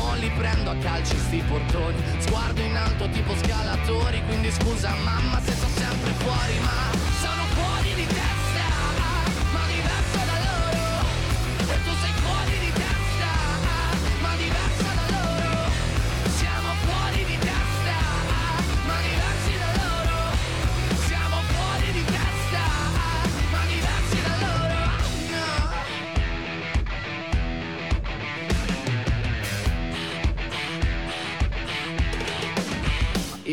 mo 0.00 0.14
li 0.14 0.30
prendo 0.30 0.70
a 0.70 0.76
calci 0.76 1.16
sti 1.16 1.44
portoni, 1.46 2.02
sguardo 2.20 2.60
in 2.62 2.76
alto 2.76 3.08
tipo 3.10 3.34
scalatori, 3.36 4.22
quindi 4.26 4.50
scusa 4.50 4.94
mamma 5.04 5.40
se 5.44 5.52
sono 5.52 5.74
sempre 5.76 6.10
fuori, 6.12 6.58
ma 6.60 7.09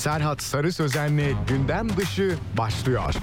Serhat 0.00 0.42
Sarı 0.42 0.72
Sözen'le 0.72 1.46
gündem 1.48 1.96
dışı 1.96 2.38
başlıyor. 2.58 3.14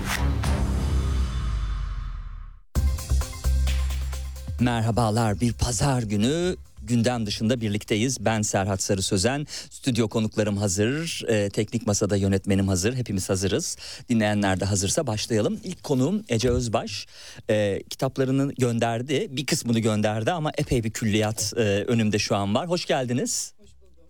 Merhabalar 4.59 5.41
bir 5.41 5.53
pazar 5.53 6.03
günü 6.03 6.55
gündem 6.81 7.25
dışında 7.25 7.61
birlikteyiz. 7.61 8.25
Ben 8.25 8.41
Serhat 8.41 8.81
Sarı 8.81 9.01
Sözen, 9.01 9.47
stüdyo 9.69 10.07
konuklarım 10.07 10.57
hazır, 10.57 11.23
e, 11.27 11.49
teknik 11.49 11.87
masada 11.87 12.15
yönetmenim 12.15 12.67
hazır, 12.67 12.95
hepimiz 12.95 13.29
hazırız. 13.29 13.77
Dinleyenler 14.09 14.59
de 14.59 14.65
hazırsa 14.65 15.07
başlayalım. 15.07 15.59
İlk 15.63 15.83
konuğum 15.83 16.23
Ece 16.29 16.49
Özbaş. 16.49 17.07
E, 17.49 17.83
kitaplarını 17.89 18.53
gönderdi, 18.53 19.27
bir 19.29 19.45
kısmını 19.45 19.79
gönderdi 19.79 20.31
ama 20.31 20.51
epey 20.57 20.83
bir 20.83 20.91
külliyat 20.91 21.53
e, 21.57 21.61
önümde 21.61 22.19
şu 22.19 22.35
an 22.35 22.55
var. 22.55 22.69
Hoş 22.69 22.85
geldiniz. 22.85 23.53
Hoş 23.57 23.69
buldum. 23.81 24.05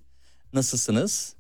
Nasılsınız? 0.54 1.37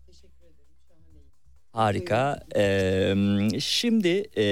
Harika. 1.73 2.39
Ee, 2.55 3.15
şimdi 3.59 4.07
e, 4.37 4.43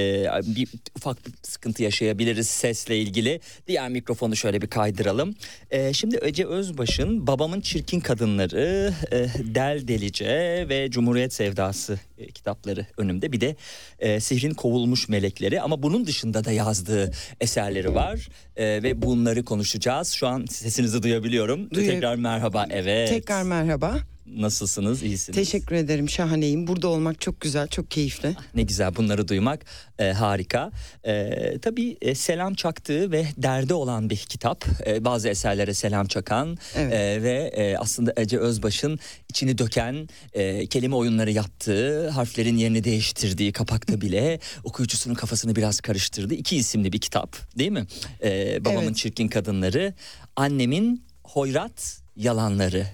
bir 0.55 0.67
ufak 0.97 1.25
bir 1.27 1.33
sıkıntı 1.43 1.83
yaşayabiliriz 1.83 2.47
sesle 2.47 2.97
ilgili. 2.97 3.39
Diğer 3.67 3.89
mikrofonu 3.89 4.35
şöyle 4.35 4.61
bir 4.61 4.67
kaydıralım. 4.67 5.35
Ee, 5.71 5.93
şimdi 5.93 6.19
Ece 6.21 6.45
Özbaş'ın 6.47 7.27
Babamın 7.27 7.61
Çirkin 7.61 8.00
Kadınları, 8.00 8.94
e, 9.12 9.15
Del 9.56 9.88
Delice 9.88 10.65
ve 10.69 10.89
Cumhuriyet 10.91 11.33
Sevdası 11.33 12.00
e, 12.17 12.27
kitapları 12.27 12.85
önümde. 12.97 13.31
Bir 13.31 13.41
de 13.41 13.56
e, 14.00 14.19
Sihrin 14.19 14.53
Kovulmuş 14.53 15.09
Melekleri 15.09 15.61
ama 15.61 15.83
bunun 15.83 16.06
dışında 16.07 16.44
da 16.45 16.51
yazdığı 16.51 17.11
eserleri 17.41 17.95
var. 17.95 18.29
E, 18.56 18.83
ve 18.83 19.01
bunları 19.01 19.45
konuşacağız. 19.45 20.11
Şu 20.11 20.27
an 20.27 20.45
sesinizi 20.45 21.03
duyabiliyorum. 21.03 21.69
Duyu- 21.69 21.89
Tekrar 21.91 22.15
merhaba. 22.15 22.65
Evet. 22.69 23.09
Tekrar 23.09 23.44
merhaba. 23.44 23.97
Nasılsınız? 24.25 25.04
İyisiniz? 25.04 25.36
Teşekkür 25.36 25.75
ederim. 25.75 26.10
Şahaneyim. 26.10 26.68
Burada 26.68 26.88
olmak 26.88 27.22
çok 27.22 27.42
güzel, 27.42 27.68
çok 27.68 27.92
keyifli. 27.92 28.36
Ne 28.56 28.62
güzel 28.63 28.95
bunları 28.95 29.27
duymak 29.27 29.66
e, 30.00 30.12
harika. 30.12 30.72
E, 31.04 31.30
tabii 31.62 31.98
e, 32.01 32.16
selam 32.16 32.54
çaktığı 32.54 33.12
ve 33.12 33.25
derdi 33.38 33.74
olan 33.74 34.10
bir 34.10 34.18
kitap. 34.18 34.66
E, 34.88 35.06
bazı 35.06 35.30
eserlere 35.30 35.74
selam 35.74 36.07
çakan 36.07 36.57
Evet. 36.75 36.94
e, 36.94 37.24
ve 37.24 37.51
e, 37.56 37.77
aslında 37.77 38.13
Ece 38.18 38.38
Özbaş'ın 38.39 39.00
içini 39.30 39.57
döken 39.57 40.10
e, 40.33 40.68
kelime 40.68 40.95
oyunları 40.95 41.31
yaptığı, 41.31 42.10
harflerin 42.10 42.57
yerini 42.57 42.83
değiştirdiği 42.83 43.51
kapakta 43.51 44.01
bile 44.01 44.39
okuyucusunun 44.63 45.16
kafasını 45.16 45.56
biraz 45.56 45.81
karıştırdı. 45.81 46.33
İki 46.33 46.57
isimli 46.57 46.94
bir 46.94 47.01
kitap 47.01 47.38
değil 47.57 47.71
mi? 47.71 47.88
E, 48.24 48.57
babamın 48.66 48.83
Evet. 48.83 48.95
çirkin 48.95 49.28
kadınları, 49.28 49.94
annemin 50.36 51.04
hoyrat 51.24 52.05
yalanları. 52.15 52.85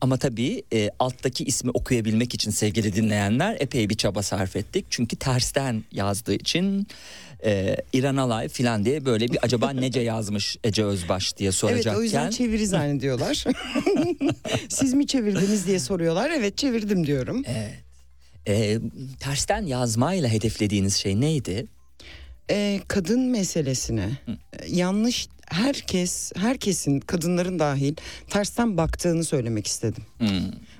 Ama 0.00 0.16
tabii 0.16 0.62
e, 0.72 0.90
alttaki 0.98 1.44
ismi 1.44 1.70
okuyabilmek 1.70 2.34
için 2.34 2.50
sevgili 2.50 2.94
dinleyenler 2.96 3.56
epey 3.60 3.88
bir 3.88 3.94
çaba 3.94 4.22
sarf 4.22 4.56
ettik. 4.56 4.86
Çünkü 4.90 5.16
tersten 5.16 5.84
yazdığı 5.92 6.34
için 6.34 6.86
e, 7.44 7.76
İran 7.92 8.16
Alay 8.16 8.48
filan 8.48 8.84
diye 8.84 9.04
böyle 9.04 9.28
bir 9.28 9.38
acaba 9.42 9.70
nece 9.70 10.00
yazmış 10.00 10.56
Ece 10.64 10.84
Özbaş 10.84 11.36
diye 11.36 11.46
Evet 11.48 11.54
soracakken. 11.54 11.98
o 11.98 12.02
yüzden 12.02 12.30
çeviri 12.30 12.66
zannediyorlar. 12.66 13.44
Siz 14.68 14.94
mi 14.94 15.06
çevirdiniz 15.06 15.66
diye 15.66 15.78
soruyorlar. 15.78 16.30
Evet 16.30 16.56
çevirdim 16.58 17.06
diyorum. 17.06 17.42
e, 18.48 18.78
tersten 19.20 19.66
yazmayla 19.66 20.28
hedeflediğiniz 20.28 20.94
şey 20.96 21.20
neydi? 21.20 21.66
Ee, 22.52 22.80
kadın 22.88 23.20
meselesine 23.20 24.08
e, 24.28 24.34
yanlış 24.68 25.28
herkes 25.50 26.32
herkesin 26.36 27.00
kadınların 27.00 27.58
dahil 27.58 27.94
tersten 28.30 28.76
baktığını 28.76 29.24
söylemek 29.24 29.66
istedim. 29.66 30.02
Hmm. 30.18 30.28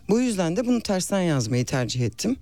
Bu 0.08 0.20
yüzden 0.20 0.56
de 0.56 0.66
bunu 0.66 0.80
tersten 0.80 1.20
yazmayı 1.20 1.64
tercih 1.64 2.00
ettim. 2.00 2.36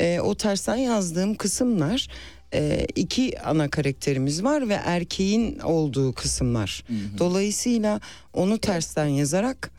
Ee, 0.00 0.20
o 0.20 0.34
tersten 0.34 0.76
yazdığım 0.76 1.34
kısımlar 1.34 2.08
e, 2.54 2.86
iki 2.94 3.40
ana 3.40 3.70
karakterimiz 3.70 4.44
var 4.44 4.68
ve 4.68 4.74
erkeğin 4.74 5.58
olduğu 5.58 6.12
kısımlar. 6.12 6.84
Dolayısıyla 7.18 8.00
onu 8.32 8.58
tersten 8.58 9.06
yazarak 9.06 9.70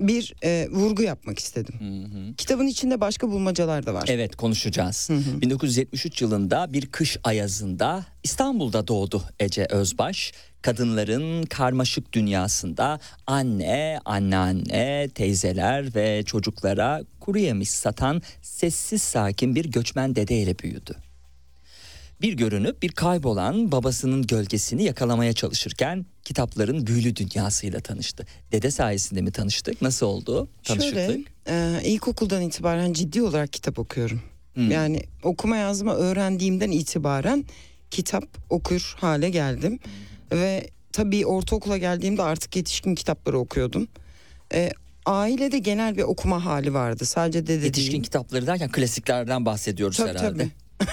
bir 0.00 0.34
e, 0.44 0.68
vurgu 0.70 1.02
yapmak 1.02 1.38
istedim. 1.38 1.74
Kitabın 2.36 2.66
içinde 2.66 3.00
başka 3.00 3.28
bulmacalar 3.28 3.86
da 3.86 3.94
var. 3.94 4.04
Evet 4.08 4.36
konuşacağız. 4.36 5.08
1973 5.40 6.22
yılında 6.22 6.72
bir 6.72 6.86
kış 6.86 7.18
ayazında 7.24 8.04
İstanbul'da 8.22 8.88
doğdu 8.88 9.22
Ece 9.40 9.64
Özbaş. 9.64 10.32
Kadınların 10.62 11.42
karmaşık 11.42 12.12
dünyasında 12.12 13.00
anne, 13.26 14.00
anneanne, 14.04 15.08
teyzeler 15.14 15.94
ve 15.94 16.22
çocuklara 16.22 17.02
kuru 17.20 17.38
yemiş 17.38 17.70
satan 17.70 18.22
sessiz 18.42 19.02
sakin 19.02 19.54
bir 19.54 19.64
göçmen 19.64 20.16
dedeyle 20.16 20.58
büyüdü. 20.58 20.96
Bir 22.22 22.32
görünüp 22.32 22.82
bir 22.82 22.88
kaybolan 22.88 23.72
babasının 23.72 24.26
gölgesini 24.26 24.82
yakalamaya 24.82 25.32
çalışırken 25.32 26.06
kitapların 26.24 26.86
büyülü 26.86 27.16
dünyasıyla 27.16 27.80
tanıştı. 27.80 28.26
Dede 28.52 28.70
sayesinde 28.70 29.20
mi 29.20 29.30
tanıştık? 29.30 29.82
Nasıl 29.82 30.06
oldu 30.06 30.48
tanışıklık? 30.64 30.94
Şöyle 30.96 31.22
e, 31.46 31.80
ilkokuldan 31.84 32.42
itibaren 32.42 32.92
ciddi 32.92 33.22
olarak 33.22 33.52
kitap 33.52 33.78
okuyorum. 33.78 34.22
Hmm. 34.54 34.70
Yani 34.70 35.02
okuma 35.22 35.56
yazma 35.56 35.94
öğrendiğimden 35.94 36.70
itibaren 36.70 37.44
kitap 37.90 38.24
okur 38.50 38.96
hale 38.98 39.30
geldim. 39.30 39.78
Ve 40.32 40.70
tabii 40.92 41.26
ortaokula 41.26 41.76
geldiğimde 41.76 42.22
artık 42.22 42.56
yetişkin 42.56 42.94
kitapları 42.94 43.38
okuyordum. 43.38 43.88
E, 44.54 44.70
ailede 45.06 45.58
genel 45.58 45.96
bir 45.96 46.02
okuma 46.02 46.44
hali 46.44 46.74
vardı. 46.74 47.04
Sadece 47.04 47.46
dede 47.46 47.64
Yetişkin 47.66 47.92
değil. 47.92 48.02
kitapları 48.02 48.46
derken 48.46 48.70
klasiklerden 48.72 49.46
bahsediyoruz 49.46 49.96
Tabii 49.96 50.08
herhalde. 50.08 50.38
tabii. 50.38 50.50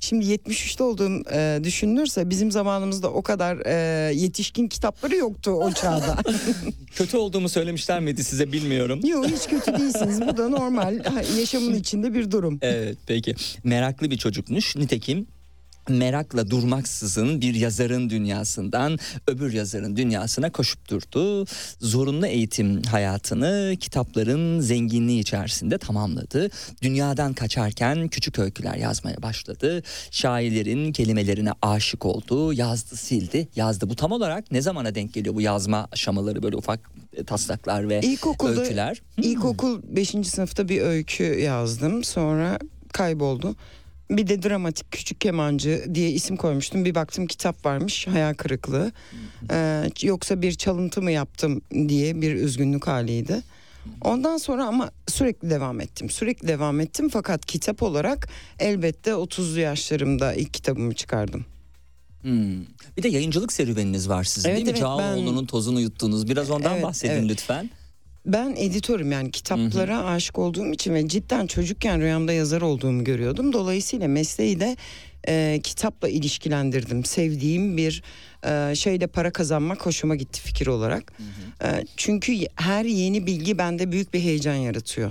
Şimdi 0.00 0.24
73'te 0.24 0.84
olduğum 0.84 1.22
e, 1.32 1.60
düşünülürse 1.64 2.30
bizim 2.30 2.50
zamanımızda 2.50 3.10
o 3.10 3.22
kadar 3.22 3.66
e, 3.66 4.14
yetişkin 4.14 4.68
kitapları 4.68 5.16
yoktu 5.16 5.50
o 5.50 5.72
çağda. 5.72 6.16
Kötü 6.94 7.16
olduğumu 7.16 7.48
söylemişler 7.48 8.00
miydi 8.00 8.24
size 8.24 8.52
bilmiyorum. 8.52 9.00
Yok 9.06 9.26
hiç 9.26 9.46
kötü 9.46 9.78
değilsiniz. 9.78 10.20
Bu 10.20 10.36
da 10.36 10.48
normal 10.48 11.00
yaşamın 11.38 11.74
içinde 11.74 12.14
bir 12.14 12.30
durum. 12.30 12.58
Evet 12.62 12.98
peki. 13.06 13.34
Meraklı 13.64 14.10
bir 14.10 14.16
çocukmuş. 14.16 14.76
Nitekim 14.76 15.26
merakla 15.90 16.50
durmaksızın 16.50 17.40
bir 17.40 17.54
yazarın 17.54 18.10
dünyasından 18.10 18.98
öbür 19.26 19.52
yazarın 19.52 19.96
dünyasına 19.96 20.52
koşup 20.52 20.90
durdu. 20.90 21.46
Zorunlu 21.80 22.26
eğitim 22.26 22.82
hayatını 22.82 23.76
kitapların 23.80 24.60
zenginliği 24.60 25.20
içerisinde 25.20 25.78
tamamladı. 25.78 26.50
Dünyadan 26.82 27.32
kaçarken 27.32 28.08
küçük 28.08 28.38
öyküler 28.38 28.74
yazmaya 28.74 29.22
başladı. 29.22 29.82
Şairlerin 30.10 30.92
kelimelerine 30.92 31.50
aşık 31.62 32.04
oldu. 32.06 32.52
Yazdı, 32.52 32.96
sildi, 32.96 33.48
yazdı. 33.56 33.90
Bu 33.90 33.96
tam 33.96 34.12
olarak 34.12 34.50
ne 34.50 34.62
zamana 34.62 34.94
denk 34.94 35.14
geliyor 35.14 35.34
bu 35.34 35.40
yazma 35.40 35.88
aşamaları 35.92 36.42
böyle 36.42 36.56
ufak 36.56 36.90
e, 37.16 37.24
taslaklar 37.24 37.88
ve 37.88 38.00
İlkokulda 38.00 38.60
öyküler? 38.60 39.02
ilkokul 39.16 39.82
5. 39.82 40.08
sınıfta 40.08 40.68
bir 40.68 40.80
öykü 40.80 41.24
yazdım. 41.24 42.04
Sonra 42.04 42.58
kayboldu. 42.92 43.56
Bir 44.10 44.26
de 44.26 44.42
dramatik 44.42 44.92
küçük 44.92 45.20
kemancı 45.20 45.84
diye 45.94 46.10
isim 46.10 46.36
koymuştum. 46.36 46.84
Bir 46.84 46.94
baktım 46.94 47.26
kitap 47.26 47.66
varmış 47.66 48.06
hayal 48.06 48.34
kırıklığı. 48.34 48.92
Ee, 49.50 49.90
yoksa 50.02 50.42
bir 50.42 50.52
çalıntı 50.52 51.02
mı 51.02 51.10
yaptım 51.10 51.62
diye 51.88 52.20
bir 52.20 52.34
üzgünlük 52.34 52.86
haliydi. 52.86 53.42
Ondan 54.00 54.36
sonra 54.36 54.66
ama 54.66 54.90
sürekli 55.08 55.50
devam 55.50 55.80
ettim. 55.80 56.10
Sürekli 56.10 56.48
devam 56.48 56.80
ettim 56.80 57.08
fakat 57.08 57.46
kitap 57.46 57.82
olarak 57.82 58.28
elbette 58.58 59.10
30'lu 59.10 59.60
yaşlarımda 59.60 60.34
ilk 60.34 60.54
kitabımı 60.54 60.94
çıkardım. 60.94 61.44
Hmm. 62.22 62.60
Bir 62.96 63.02
de 63.02 63.08
yayıncılık 63.08 63.52
serüveniniz 63.52 64.08
var 64.08 64.24
sizin 64.24 64.48
Evet, 64.48 64.56
değil 64.56 64.66
mi? 64.66 64.70
evet, 64.70 64.80
Cağaloğlu'nun 64.80 65.46
tozunu 65.46 65.80
yuttuğunuz. 65.80 66.28
Biraz 66.28 66.50
ondan 66.50 66.72
Evet, 66.72 66.82
bahsedin 66.82 67.12
evet. 67.12 67.30
lütfen. 67.30 67.70
Ben 68.28 68.54
editörüm 68.56 69.12
yani 69.12 69.30
kitaplara 69.30 70.04
aşık 70.04 70.38
olduğum 70.38 70.72
için 70.72 70.94
ve 70.94 71.08
cidden 71.08 71.46
çocukken 71.46 72.00
rüyamda 72.00 72.32
yazar 72.32 72.60
olduğumu 72.60 73.04
görüyordum. 73.04 73.52
Dolayısıyla 73.52 74.08
mesleği 74.08 74.60
de 74.60 74.76
e, 75.28 75.60
kitapla 75.62 76.08
ilişkilendirdim. 76.08 77.04
Sevdiğim 77.04 77.76
bir 77.76 78.02
e, 78.46 78.74
şeyle 78.74 79.06
para 79.06 79.30
kazanmak 79.30 79.86
hoşuma 79.86 80.16
gitti 80.16 80.40
fikir 80.40 80.66
olarak. 80.66 81.12
E, 81.64 81.84
çünkü 81.96 82.32
her 82.56 82.84
yeni 82.84 83.26
bilgi 83.26 83.58
bende 83.58 83.92
büyük 83.92 84.14
bir 84.14 84.20
heyecan 84.20 84.54
yaratıyor. 84.54 85.10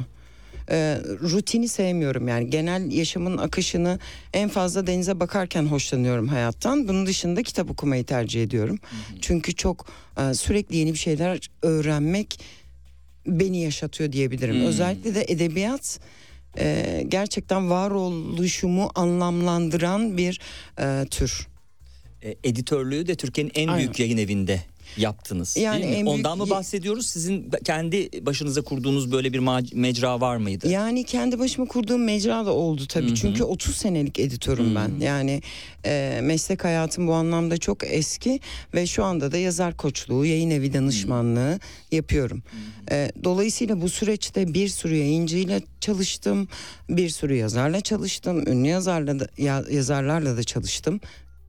E, 0.72 1.00
rutini 1.22 1.68
sevmiyorum 1.68 2.28
yani 2.28 2.50
genel 2.50 2.92
yaşamın 2.92 3.38
akışını 3.38 4.00
en 4.34 4.50
fazla 4.50 4.88
denize 4.88 5.20
bakarken 5.20 5.66
hoşlanıyorum 5.66 6.28
hayattan. 6.28 6.88
Bunun 6.88 7.06
dışında 7.06 7.44
kitap 7.44 7.72
okumayı 7.72 8.04
tercih 8.04 8.44
ediyorum. 8.44 8.80
Çünkü 9.22 9.56
çok 9.56 9.88
e, 10.18 10.34
sürekli 10.34 10.76
yeni 10.76 10.94
bir 10.94 10.98
şeyler 10.98 11.50
öğrenmek 11.62 12.40
beni 13.28 13.62
yaşatıyor 13.62 14.12
diyebilirim. 14.12 14.56
Hmm. 14.56 14.66
Özellikle 14.66 15.16
de 15.16 15.26
edebiyat 15.28 16.00
e, 16.58 17.04
gerçekten 17.08 17.70
varoluşumu 17.70 18.92
anlamlandıran 18.96 20.18
bir 20.18 20.40
e, 20.80 21.06
tür. 21.12 21.48
E, 22.24 22.36
editörlüğü 22.44 23.08
de 23.08 23.16
Türkiye'nin 23.16 23.52
en 23.56 23.68
Aynen. 23.68 23.80
büyük 23.80 24.00
yayın 24.00 24.18
evinde 24.18 24.62
yaptınız. 24.98 25.58
Yani 25.58 25.84
değil 25.84 25.90
mi? 25.90 25.96
büyük 25.96 26.08
Ondan 26.08 26.38
mı 26.38 26.50
bahsediyoruz? 26.50 27.08
Sizin 27.08 27.52
kendi 27.66 28.26
başınıza 28.26 28.62
kurduğunuz 28.62 29.12
böyle 29.12 29.34
bir 29.34 29.40
mecra 29.74 30.22
var 30.22 30.38
mıydı? 30.38 30.70
Yani 30.70 31.04
kendi 31.04 31.40
başıma 31.40 31.68
kurduğum 31.68 32.04
mecra 32.04 32.46
da 32.46 32.52
oldu 32.54 32.86
tabii. 32.90 33.16
Çünkü 33.16 33.44
30 33.44 33.76
senelik 33.76 34.20
editörüm 34.20 34.76
ben. 34.76 34.92
Yani 35.06 35.42
e, 35.86 36.20
meslek 36.24 36.64
hayatım 36.64 37.08
bu 37.08 37.14
anlamda 37.14 37.58
çok 37.58 37.84
eski 37.84 38.40
ve 38.74 38.88
şu 38.88 39.04
anda 39.04 39.32
da 39.32 39.38
yazar 39.38 39.78
koçluğu, 39.78 40.26
yayın 40.26 40.50
evi 40.50 40.74
danışmanlığı 40.74 41.60
yapıyorum. 41.92 42.44
E, 42.92 43.12
dolayısıyla 43.24 43.82
bu 43.82 43.90
süreçte 43.90 44.54
bir 44.54 44.68
sürü 44.68 44.96
yayıncıyla 44.96 45.62
çalıştım, 45.82 46.48
bir 46.90 47.10
sürü 47.10 47.36
yazarla 47.36 47.82
çalıştım, 47.82 48.48
ünlü 48.48 48.68
yazarla 48.68 49.20
da, 49.20 49.28
ya- 49.38 49.66
yazarlarla 49.72 50.38
da 50.38 50.44
çalıştım. 50.44 51.00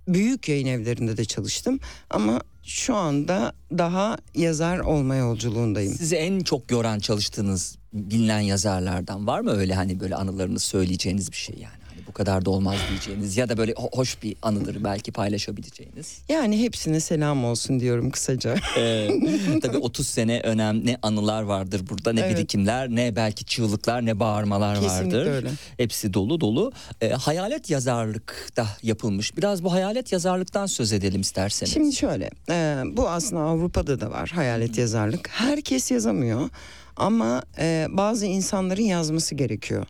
Büyük 0.08 0.48
yayın 0.48 0.66
evlerinde 0.66 1.16
de 1.16 1.24
çalıştım 1.24 1.80
ama 2.10 2.40
şu 2.68 2.94
anda 2.94 3.52
daha 3.78 4.16
yazar 4.34 4.78
olma 4.78 5.16
yolculuğundayım. 5.16 5.94
Sizi 5.94 6.16
en 6.16 6.40
çok 6.40 6.70
yoran 6.70 6.98
çalıştığınız 6.98 7.76
bilinen 7.92 8.40
yazarlardan 8.40 9.26
var 9.26 9.40
mı 9.40 9.50
öyle 9.50 9.74
hani 9.74 10.00
böyle 10.00 10.16
anılarınızı 10.16 10.66
söyleyeceğiniz 10.66 11.32
bir 11.32 11.36
şey 11.36 11.56
yani? 11.58 11.77
Bu 12.08 12.12
kadar 12.12 12.44
da 12.44 12.50
olmaz 12.50 12.76
diyeceğiniz 12.90 13.36
ya 13.36 13.48
da 13.48 13.56
böyle 13.56 13.72
ho- 13.72 13.96
hoş 13.96 14.22
bir 14.22 14.36
anıdır 14.42 14.84
belki 14.84 15.12
paylaşabileceğiniz. 15.12 16.18
Yani 16.28 16.62
hepsine 16.62 17.00
selam 17.00 17.44
olsun 17.44 17.80
diyorum 17.80 18.10
kısaca. 18.10 18.54
Ee, 18.78 19.10
tabii 19.62 19.76
30 19.78 20.08
sene 20.08 20.40
önemli 20.40 20.86
ne 20.86 20.96
anılar 21.02 21.42
vardır 21.42 21.82
burada 21.90 22.12
ne 22.12 22.20
Evet. 22.20 22.36
birikimler 22.36 22.88
ne 22.88 23.16
belki 23.16 23.44
çığlıklar 23.44 24.06
ne 24.06 24.20
bağırmalar 24.20 24.80
Kesinlikle 24.80 25.18
vardır. 25.18 25.30
öyle. 25.32 25.50
Hepsi 25.76 26.14
dolu 26.14 26.40
dolu. 26.40 26.72
Ee, 27.00 27.08
hayalet 27.10 27.70
yazarlık 27.70 28.48
da 28.56 28.66
yapılmış. 28.82 29.36
Biraz 29.36 29.64
bu 29.64 29.72
hayalet 29.72 30.12
yazarlıktan 30.12 30.66
söz 30.66 30.92
edelim 30.92 31.20
isterseniz. 31.20 31.72
Şimdi 31.72 31.92
şöyle, 31.96 32.30
e, 32.50 32.82
bu 32.92 33.08
aslında 33.08 33.42
Avrupa'da 33.42 34.00
da 34.00 34.10
var 34.10 34.30
hayalet 34.34 34.78
yazarlık. 34.78 35.28
Herkes 35.32 35.90
yazamıyor 35.90 36.48
ama 36.96 37.42
e, 37.58 37.86
bazı 37.90 38.26
insanların 38.26 38.82
yazması 38.82 39.34
gerekiyor. 39.34 39.86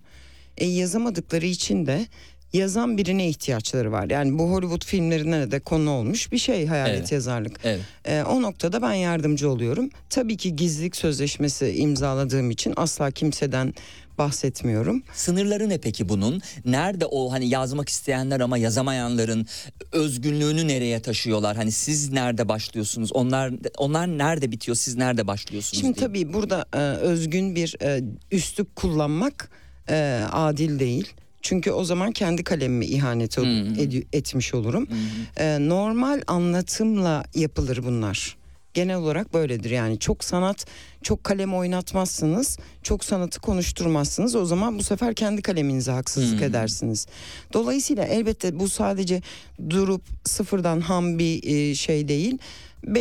E, 0.58 0.66
yazamadıkları 0.66 1.46
için 1.46 1.86
de 1.86 2.06
yazan 2.52 2.98
birine 2.98 3.28
ihtiyaçları 3.28 3.92
var. 3.92 4.10
Yani 4.10 4.38
bu 4.38 4.50
Hollywood 4.50 4.84
filmlerine 4.84 5.50
de 5.50 5.60
konu 5.60 5.90
olmuş 5.90 6.32
bir 6.32 6.38
şey 6.38 6.66
hayalet 6.66 6.98
Evet. 6.98 7.12
yazarlık. 7.12 7.60
Evet. 7.64 7.80
E, 8.04 8.22
o 8.22 8.42
noktada 8.42 8.82
ben 8.82 8.92
yardımcı 8.94 9.50
oluyorum. 9.50 9.90
Tabii 10.10 10.36
ki 10.36 10.56
gizlilik 10.56 10.96
sözleşmesi 10.96 11.70
imzaladığım 11.76 12.50
için 12.50 12.72
asla 12.76 13.10
kimseden 13.10 13.74
bahsetmiyorum. 14.18 15.02
Sınırları 15.14 15.68
ne 15.68 15.78
peki 15.78 16.08
bunun? 16.08 16.40
Nerede 16.64 17.06
o 17.06 17.32
hani 17.32 17.48
yazmak 17.48 17.88
isteyenler 17.88 18.40
ama 18.40 18.58
yazamayanların 18.58 19.46
özgünlüğünü 19.92 20.68
nereye 20.68 21.00
taşıyorlar? 21.00 21.56
Hani 21.56 21.72
siz 21.72 22.12
nerede 22.12 22.48
başlıyorsunuz? 22.48 23.12
Onlar 23.12 23.52
onlar 23.78 24.18
nerede 24.18 24.50
bitiyor? 24.52 24.76
Siz 24.76 24.96
nerede 24.96 25.26
başlıyorsunuz? 25.26 25.80
Şimdi 25.80 25.98
diye. 25.98 26.06
tabii 26.06 26.32
burada 26.32 26.66
e, 26.74 26.78
özgün 26.78 27.54
bir 27.54 27.76
e, 27.82 28.02
üslup 28.30 28.76
kullanmak 28.76 29.50
e, 29.90 30.20
adil 30.32 30.78
değil. 30.78 31.12
Çünkü 31.42 31.70
o 31.70 31.84
zaman 31.84 32.12
kendi 32.12 32.44
kalemime 32.44 32.86
ihanet 32.86 33.38
ol- 33.38 33.44
ed- 33.78 34.06
etmiş 34.12 34.54
olurum. 34.54 34.88
E, 35.36 35.68
normal 35.68 36.20
anlatımla 36.26 37.24
yapılır 37.34 37.82
bunlar. 37.84 38.36
Genel 38.74 38.96
olarak 38.96 39.34
böyledir 39.34 39.70
yani 39.70 39.98
çok 39.98 40.24
sanat 40.24 40.66
çok 41.02 41.24
kalem 41.24 41.54
oynatmazsınız 41.54 42.58
çok 42.82 43.04
sanatı 43.04 43.40
konuşturmazsınız 43.40 44.34
o 44.34 44.44
zaman 44.44 44.78
bu 44.78 44.82
sefer 44.82 45.14
kendi 45.14 45.42
kaleminize 45.42 45.92
haksızlık 45.92 46.42
edersiniz. 46.42 47.06
Dolayısıyla 47.52 48.04
elbette 48.04 48.60
bu 48.60 48.68
sadece 48.68 49.22
durup 49.70 50.02
sıfırdan 50.24 50.80
ham 50.80 51.18
bir 51.18 51.44
e, 51.44 51.74
şey 51.74 52.08
değil 52.08 52.38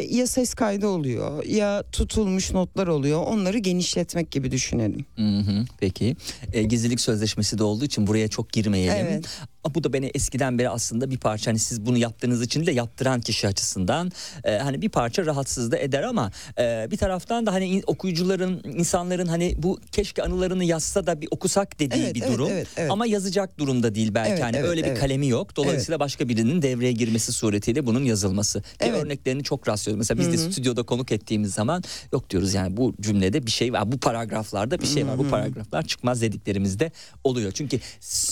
ya 0.09 0.27
ses 0.27 0.53
kaydı 0.53 0.87
oluyor 0.87 1.43
ya 1.45 1.83
tutulmuş 1.91 2.51
notlar 2.51 2.87
oluyor 2.87 3.23
onları 3.25 3.57
genişletmek 3.57 4.31
gibi 4.31 4.51
düşünelim. 4.51 5.05
Hı 5.15 5.39
hı, 5.39 5.65
peki. 5.79 6.15
E, 6.53 6.63
gizlilik 6.63 7.01
sözleşmesi 7.01 7.57
de 7.57 7.63
olduğu 7.63 7.85
için 7.85 8.07
buraya 8.07 8.27
çok 8.27 8.51
girmeyelim. 8.51 9.07
Evet. 9.09 9.25
Bu 9.75 9.83
da 9.83 9.93
beni 9.93 10.05
eskiden 10.13 10.59
beri 10.59 10.69
aslında 10.69 11.09
bir 11.11 11.17
parça 11.17 11.51
hani 11.51 11.59
siz 11.59 11.85
bunu 11.85 11.97
yaptığınız 11.97 12.41
için 12.41 12.65
de 12.65 12.71
yaptıran 12.71 13.21
kişi 13.21 13.47
açısından 13.47 14.11
e, 14.43 14.57
hani 14.57 14.81
bir 14.81 14.89
parça 14.89 15.25
rahatsız 15.25 15.71
da 15.71 15.77
eder 15.77 16.03
ama 16.03 16.31
e, 16.59 16.87
bir 16.91 16.97
taraftan 16.97 17.45
da 17.45 17.53
hani 17.53 17.65
in- 17.65 17.83
okuyucuların 17.87 18.61
insanların 18.63 19.27
hani 19.27 19.55
bu 19.57 19.79
keşke 19.91 20.23
anılarını 20.23 20.63
yazsa 20.63 21.07
da 21.07 21.21
bir 21.21 21.27
okusak 21.31 21.79
dediği 21.79 22.03
Evet, 22.03 22.15
bir 22.15 22.21
evet, 22.21 22.33
durum. 22.33 22.49
evet, 22.51 22.67
evet. 22.77 22.91
Ama 22.91 23.05
yazacak 23.05 23.59
durumda 23.59 23.95
değil 23.95 24.13
belki 24.13 24.31
Evet, 24.31 24.43
hani 24.43 24.57
evet, 24.57 24.69
öyle 24.69 24.83
bir 24.83 24.87
evet. 24.87 24.99
kalemi 24.99 25.27
yok. 25.27 25.55
Dolayısıyla 25.55 25.99
başka 25.99 26.29
birinin 26.29 26.61
devreye 26.61 26.91
girmesi 26.91 27.31
suretiyle 27.33 27.85
bunun 27.85 28.03
yazılması. 28.05 28.61
Ki 28.61 28.67
Evet. 28.79 29.03
örneklerini 29.03 29.43
çok 29.43 29.67
rastlıyoruz. 29.67 29.97
Mesela 29.97 30.19
biz 30.19 30.33
de 30.33 30.51
stüdyoda 30.51 30.83
konuk 30.83 31.11
ettiğimiz 31.11 31.53
zaman 31.53 31.83
yok 32.13 32.29
diyoruz 32.29 32.53
yani 32.53 32.77
bu 32.77 32.95
cümlede 33.01 33.45
bir 33.45 33.51
şey 33.51 33.73
var. 33.73 33.91
Bu 33.91 33.97
paragraflarda 33.99 34.79
bir 34.79 34.87
şey 34.87 35.07
var. 35.07 35.17
Bu 35.17 35.29
paragraflar 35.29 35.83
çıkmaz 35.87 36.21
dediklerimizde 36.21 36.91
oluyor. 37.23 37.51
Çünkü 37.51 37.79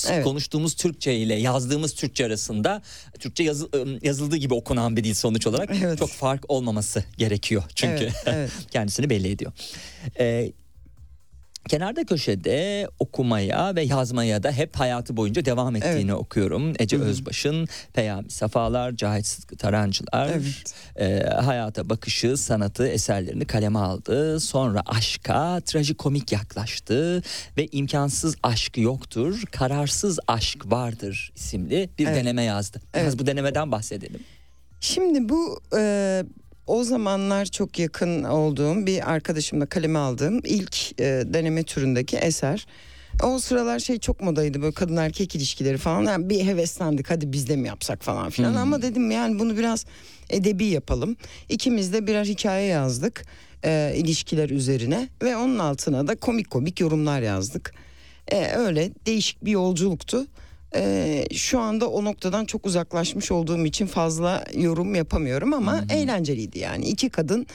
Evet. 0.09 0.23
konuştuğumuz 0.23 0.75
Türkçe 0.75 1.11
ile 1.25 1.35
yazdığımız 1.35 1.93
Türkçe 1.95 2.25
arasında 2.25 2.81
Türkçe 3.19 3.43
yazı- 3.43 3.69
ım, 3.75 3.99
yazıldığı 4.01 4.37
gibi 4.37 4.53
okunan 4.53 4.97
bir 4.97 5.03
dil 5.03 5.13
sonuç 5.13 5.47
olarak 5.47 5.69
Evet. 5.83 5.99
çok 5.99 6.09
fark 6.09 6.45
olmaması 6.51 7.03
gerekiyor. 7.17 7.63
Çünkü 7.75 8.03
Evet, 8.03 8.23
evet. 8.25 8.51
kendisini 8.71 9.09
belli 9.09 9.27
ediyor. 9.27 9.51
Ee, 10.19 10.51
Kenarda 11.69 12.05
köşede 12.05 12.87
okumaya 12.99 13.75
ve 13.75 13.81
yazmaya 13.81 14.43
da 14.43 14.51
hep 14.51 14.75
hayatı 14.75 15.17
boyunca 15.17 15.45
devam 15.45 15.75
ettiğini 15.75 16.13
okuyorum. 16.13 16.73
Ece 16.79 16.97
Özbaş'ın 16.97 17.67
Peyami 17.93 18.29
Safalar, 18.31 18.95
Cahit 18.95 19.25
Sıtkı 19.25 19.57
Tarancılar, 19.57 20.29
Evet. 20.29 20.73
e, 20.95 21.29
hayata 21.29 21.89
bakışı, 21.89 22.37
sanatı, 22.37 22.87
eserlerini 22.87 23.45
kaleme 23.45 23.79
aldı. 23.79 24.39
Sonra 24.39 24.81
aşka 24.85 25.61
trajikomik 25.65 26.31
yaklaştı 26.31 27.23
ve 27.57 27.67
imkansız 27.71 28.35
aşk 28.43 28.77
yoktur, 28.77 29.43
kararsız 29.51 30.19
aşk 30.27 30.71
vardır 30.71 31.31
isimli 31.35 31.89
bir 31.99 32.05
Evet. 32.07 32.15
deneme 32.17 32.43
yazdı. 32.43 32.81
Biraz 32.93 33.05
Evet. 33.07 33.19
bu 33.19 33.25
denemeden 33.27 33.71
bahsedelim. 33.71 34.19
Şimdi 34.79 35.29
bu 35.29 35.59
e, 35.77 36.23
o 36.67 36.83
zamanlar 36.83 37.45
çok 37.45 37.79
yakın 37.79 38.23
olduğum 38.23 38.85
bir 38.85 39.11
arkadaşımla 39.11 39.65
kaleme 39.65 39.99
aldığım 39.99 40.41
ilk 40.43 40.99
e, 40.99 41.23
deneme 41.25 41.63
türündeki 41.63 42.17
eser. 42.17 42.67
O 43.23 43.39
sıralar 43.39 43.79
şey 43.79 43.99
çok 43.99 44.21
modaydı 44.21 44.61
böyle 44.61 44.73
kadın 44.73 44.97
erkek 44.97 45.35
ilişkileri 45.35 45.77
falan. 45.77 46.03
Yani 46.03 46.29
bir 46.29 46.45
heveslendik 46.45 47.09
hadi 47.09 47.31
biz 47.31 47.49
de 47.49 47.55
mi 47.55 47.67
yapsak 47.67 48.03
falan 48.03 48.29
filan. 48.29 48.53
Ama 48.55 48.81
dedim 48.81 49.11
yani 49.11 49.39
bunu 49.39 49.57
biraz 49.57 49.85
edebi 50.29 50.65
yapalım. 50.65 51.17
İkimiz 51.49 51.93
de 51.93 52.07
birer 52.07 52.25
hikaye 52.25 52.67
yazdık 52.67 53.25
e, 53.63 53.93
ilişkiler 53.95 54.49
üzerine. 54.49 55.09
Ve 55.23 55.37
onun 55.37 55.59
altına 55.59 56.07
da 56.07 56.15
komik 56.15 56.49
komik 56.49 56.79
yorumlar 56.79 57.21
yazdık. 57.21 57.73
E, 58.27 58.45
öyle 58.45 58.91
değişik 59.05 59.45
bir 59.45 59.51
yolculuktu. 59.51 60.27
E, 60.75 61.25
şu 61.33 61.59
anda 61.59 61.89
o 61.89 62.03
noktadan 62.03 62.45
çok 62.45 62.65
uzaklaşmış 62.65 63.31
olduğum 63.31 63.65
için 63.65 63.87
fazla 63.87 64.43
yorum 64.53 64.95
yapamıyorum 64.95 65.53
ama 65.53 65.83
eğlenceliydi 65.89 66.59
yani. 66.59 66.85
iki 66.85 67.09
kadın 67.09 67.47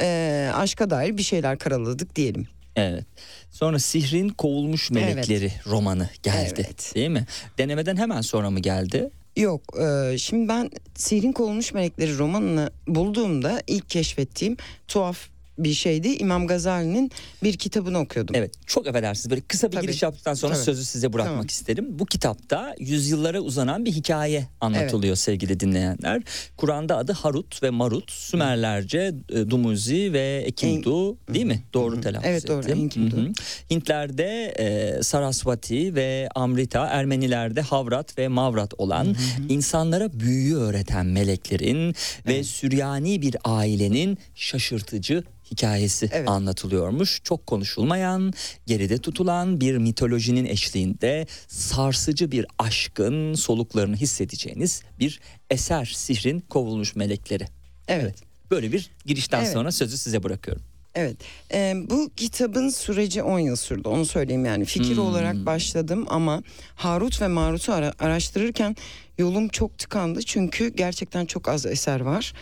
e, 0.00 0.50
aşka 0.54 0.90
dair 0.90 1.16
bir 1.16 1.22
şeyler 1.22 1.58
karaladık 1.58 2.16
diyelim. 2.16 2.48
Evet. 2.76 3.04
Sonra 3.50 3.78
Sihrin 3.78 4.28
Kovulmuş 4.28 4.90
Melekleri 4.90 5.52
romanı 5.66 6.08
geldi. 6.22 6.64
Evet. 6.66 6.92
Değil 6.94 7.10
mi? 7.10 7.26
Denemeden 7.58 7.96
hemen 7.96 8.20
sonra 8.20 8.50
mı 8.50 8.60
geldi? 8.60 9.10
Yok 9.36 9.62
e, 9.80 10.18
şimdi 10.18 10.48
ben 10.48 10.70
Sihrin 10.94 11.32
Kovulmuş 11.32 11.74
Melekleri 11.74 12.18
romanını 12.18 12.70
bulduğumda 12.88 13.62
ilk 13.66 13.90
keşfettiğim 13.90 14.56
tuhaf 14.88 15.28
bir 15.58 15.74
şeydi. 15.74 16.08
İmam 16.08 16.46
Gazali'nin 16.46 17.10
bir 17.42 17.56
kitabını 17.56 17.98
okuyordum. 17.98 18.34
Evet 18.36 18.54
çok 18.66 18.86
affedersiniz 18.86 19.30
böyle 19.30 19.40
kısa 19.40 19.66
bir 19.68 19.72
Tabii. 19.76 19.86
giriş 19.86 20.02
yaptıktan 20.02 20.34
sonra 20.34 20.54
Tabii. 20.54 20.64
sözü 20.64 20.84
size 20.84 21.12
bırakmak 21.12 21.32
Tamam. 21.32 21.46
isterim. 21.46 21.98
Bu 21.98 22.06
kitapta 22.06 22.74
yüzyıllara 22.78 23.40
uzanan 23.40 23.84
bir 23.84 23.92
hikaye 23.92 24.48
anlatılıyor 24.60 25.16
sevgili 25.16 25.60
dinleyenler. 25.60 26.22
Kur'an'da 26.56 26.96
adı 26.96 27.12
Harut 27.12 27.62
ve 27.62 27.70
Marut, 27.70 28.10
Sümerlerce 28.10 29.14
e, 29.28 29.50
Dumuzi 29.50 30.12
ve 30.12 30.42
Ekindu 30.46 31.16
değil 31.34 31.46
mi? 31.46 31.62
Doğru 31.74 32.00
telaffuz 32.00 32.28
Evet, 32.30 32.48
doğru, 32.48 32.60
ettim. 32.60 33.12
Hı 33.12 33.16
hı. 33.16 33.32
Hintlerde 33.70 34.54
e, 34.58 35.02
Sarasvati 35.02 35.94
ve 35.94 36.28
Amrita, 36.34 36.86
Ermenilerde 36.86 37.60
Havrat 37.60 38.18
ve 38.18 38.28
Mavrat 38.28 38.74
olan 38.78 39.16
insanlara 39.48 40.20
büyüyü 40.20 40.56
öğreten 40.56 41.06
meleklerin 41.06 41.94
ve 42.26 42.44
Süryani 42.44 43.22
bir 43.22 43.36
ailenin 43.44 44.18
şaşırtıcı 44.34 45.24
hikayesi 45.50 46.10
Evet. 46.12 46.28
anlatılıyormuş. 46.28 47.20
Çok 47.24 47.46
konuşulmayan, 47.46 48.32
geride 48.66 48.98
tutulan 48.98 49.60
bir 49.60 49.76
mitolojinin 49.76 50.44
eşliğinde 50.44 51.26
sarsıcı 51.48 52.32
bir 52.32 52.46
aşkın 52.58 53.34
soluklarını 53.34 53.96
hissedeceğiniz 53.96 54.82
bir 54.98 55.20
eser 55.50 55.84
Sihrin 55.94 56.40
Kovulmuş 56.40 56.96
Melekleri. 56.96 57.44
Evet. 57.88 58.14
Böyle 58.50 58.72
bir 58.72 58.90
girişten 59.06 59.40
Evet. 59.42 59.52
sonra 59.52 59.72
sözü 59.72 59.98
size 59.98 60.22
bırakıyorum. 60.22 60.62
Evet. 60.94 61.16
Ee, 61.52 61.74
bu 61.90 62.10
kitabın 62.16 62.68
süreci 62.68 63.22
10 63.22 63.38
yıl 63.38 63.56
sürdü. 63.56 63.88
Onu 63.88 64.06
söyleyeyim 64.06 64.44
yani. 64.44 64.64
Fikir 64.64 64.96
Hmm. 64.96 65.02
olarak 65.04 65.46
başladım 65.46 66.06
ama 66.08 66.42
Harut 66.74 67.20
ve 67.22 67.28
Marut'u 67.28 67.72
ara- 67.72 67.92
araştırırken 67.98 68.76
yolum 69.18 69.48
çok 69.48 69.78
tıkandı. 69.78 70.22
Çünkü 70.22 70.68
gerçekten 70.76 71.26
çok 71.26 71.48
az 71.48 71.66
eser 71.66 72.00
var. 72.00 72.32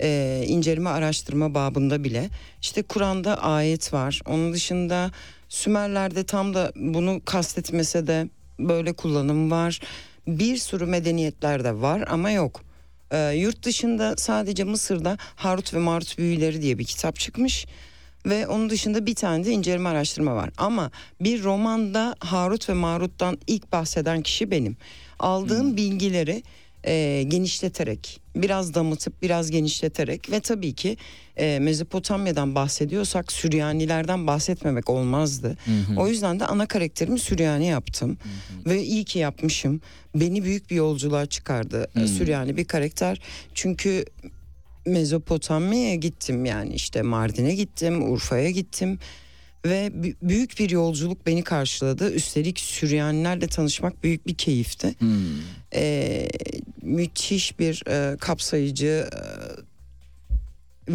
Ee, 0.00 0.44
inceleme 0.48 0.90
araştırma 0.90 1.54
babında 1.54 2.04
bile. 2.04 2.30
İşte 2.62 2.82
Kur'an'da 2.82 3.42
ayet 3.42 3.92
var. 3.92 4.20
Onun 4.26 4.52
dışında 4.52 5.10
Sümerler'de 5.48 6.24
tam 6.24 6.54
da 6.54 6.72
bunu 6.76 7.20
kastetmese 7.24 8.06
de 8.06 8.28
böyle 8.58 8.92
kullanım 8.92 9.50
var. 9.50 9.80
Bir 10.26 10.56
sürü 10.56 10.86
medeniyetlerde 10.86 11.80
var 11.80 12.04
ama 12.08 12.30
yok. 12.30 12.60
Ee, 13.12 13.32
yurt 13.36 13.62
dışında 13.62 14.14
sadece 14.16 14.64
Mısır'da 14.64 15.18
Harut 15.36 15.74
ve 15.74 15.78
Marut 15.78 16.18
büyüleri 16.18 16.62
diye 16.62 16.78
bir 16.78 16.84
kitap 16.84 17.16
çıkmış 17.16 17.66
ve 18.26 18.46
onun 18.46 18.70
dışında 18.70 19.06
bir 19.06 19.14
tane 19.14 19.44
de 19.44 19.50
inceleme 19.50 19.88
araştırma 19.88 20.34
var. 20.36 20.50
Ama 20.56 20.90
bir 21.20 21.42
romanda 21.42 22.16
Harut 22.18 22.68
ve 22.68 22.72
Marut'tan 22.72 23.38
ilk 23.46 23.72
bahseden 23.72 24.22
kişi 24.22 24.50
benim. 24.50 24.76
Aldığım 25.18 25.76
bilgileri 25.76 26.42
e, 26.86 27.22
genişleterek, 27.28 28.20
biraz 28.36 28.74
damıtıp 28.74 29.22
biraz 29.22 29.50
genişleterek 29.50 30.30
ve 30.30 30.40
tabii 30.40 30.72
ki 30.72 30.96
e, 31.36 31.58
Mezopotamya'dan 31.58 32.54
bahsediyorsak 32.54 33.32
Süryanilerden 33.32 34.26
bahsetmemek 34.26 34.90
olmazdı. 34.90 35.56
O 35.96 36.08
yüzden 36.08 36.40
de 36.40 36.46
ana 36.46 36.66
karakterimi 36.66 37.18
Süryani 37.18 37.66
yaptım 37.66 38.18
ve 38.66 38.82
iyi 38.82 39.04
ki 39.04 39.18
yapmışım. 39.18 39.80
Beni 40.14 40.44
büyük 40.44 40.70
bir 40.70 40.76
yolculuğa 40.76 41.26
çıkardı 41.26 41.88
e, 41.96 42.06
Süryani 42.06 42.56
bir 42.56 42.64
karakter. 42.64 43.20
Çünkü 43.54 44.04
Mezopotamya'ya 44.86 45.94
gittim 45.94 46.44
yani 46.44 46.74
işte 46.74 47.02
Mardin'e 47.02 47.54
gittim, 47.54 48.12
Urfa'ya 48.12 48.50
gittim 48.50 48.98
ve 49.64 49.86
bü- 49.86 50.14
büyük 50.22 50.58
bir 50.58 50.70
yolculuk 50.70 51.26
beni 51.26 51.42
karşıladı. 51.44 52.12
Üstelik 52.12 52.60
Süryanilerle 52.60 53.46
tanışmak 53.46 54.04
büyük 54.04 54.26
bir 54.26 54.34
keyifti. 54.34 54.94
Ee, 55.74 56.28
müthiş 56.82 57.58
bir 57.58 57.82
e, 57.88 58.16
kapsayıcı 58.16 59.08
e, 59.12 59.20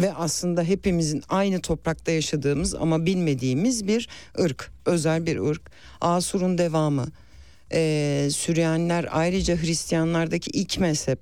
ve 0.00 0.14
aslında 0.14 0.62
hepimizin 0.62 1.22
aynı 1.28 1.60
toprakta 1.60 2.12
yaşadığımız 2.12 2.74
ama 2.74 3.06
bilmediğimiz 3.06 3.86
bir 3.86 4.08
ırk, 4.40 4.70
özel 4.86 5.26
bir 5.26 5.36
ırk. 5.38 5.70
Asur'un 6.00 6.58
devamı. 6.58 7.06
Ee, 7.72 8.28
Süryaniler 8.32 9.06
ayrıca 9.10 9.56
Hristiyanlardaki 9.62 10.50
ilk 10.50 10.78
mezhep. 10.78 11.18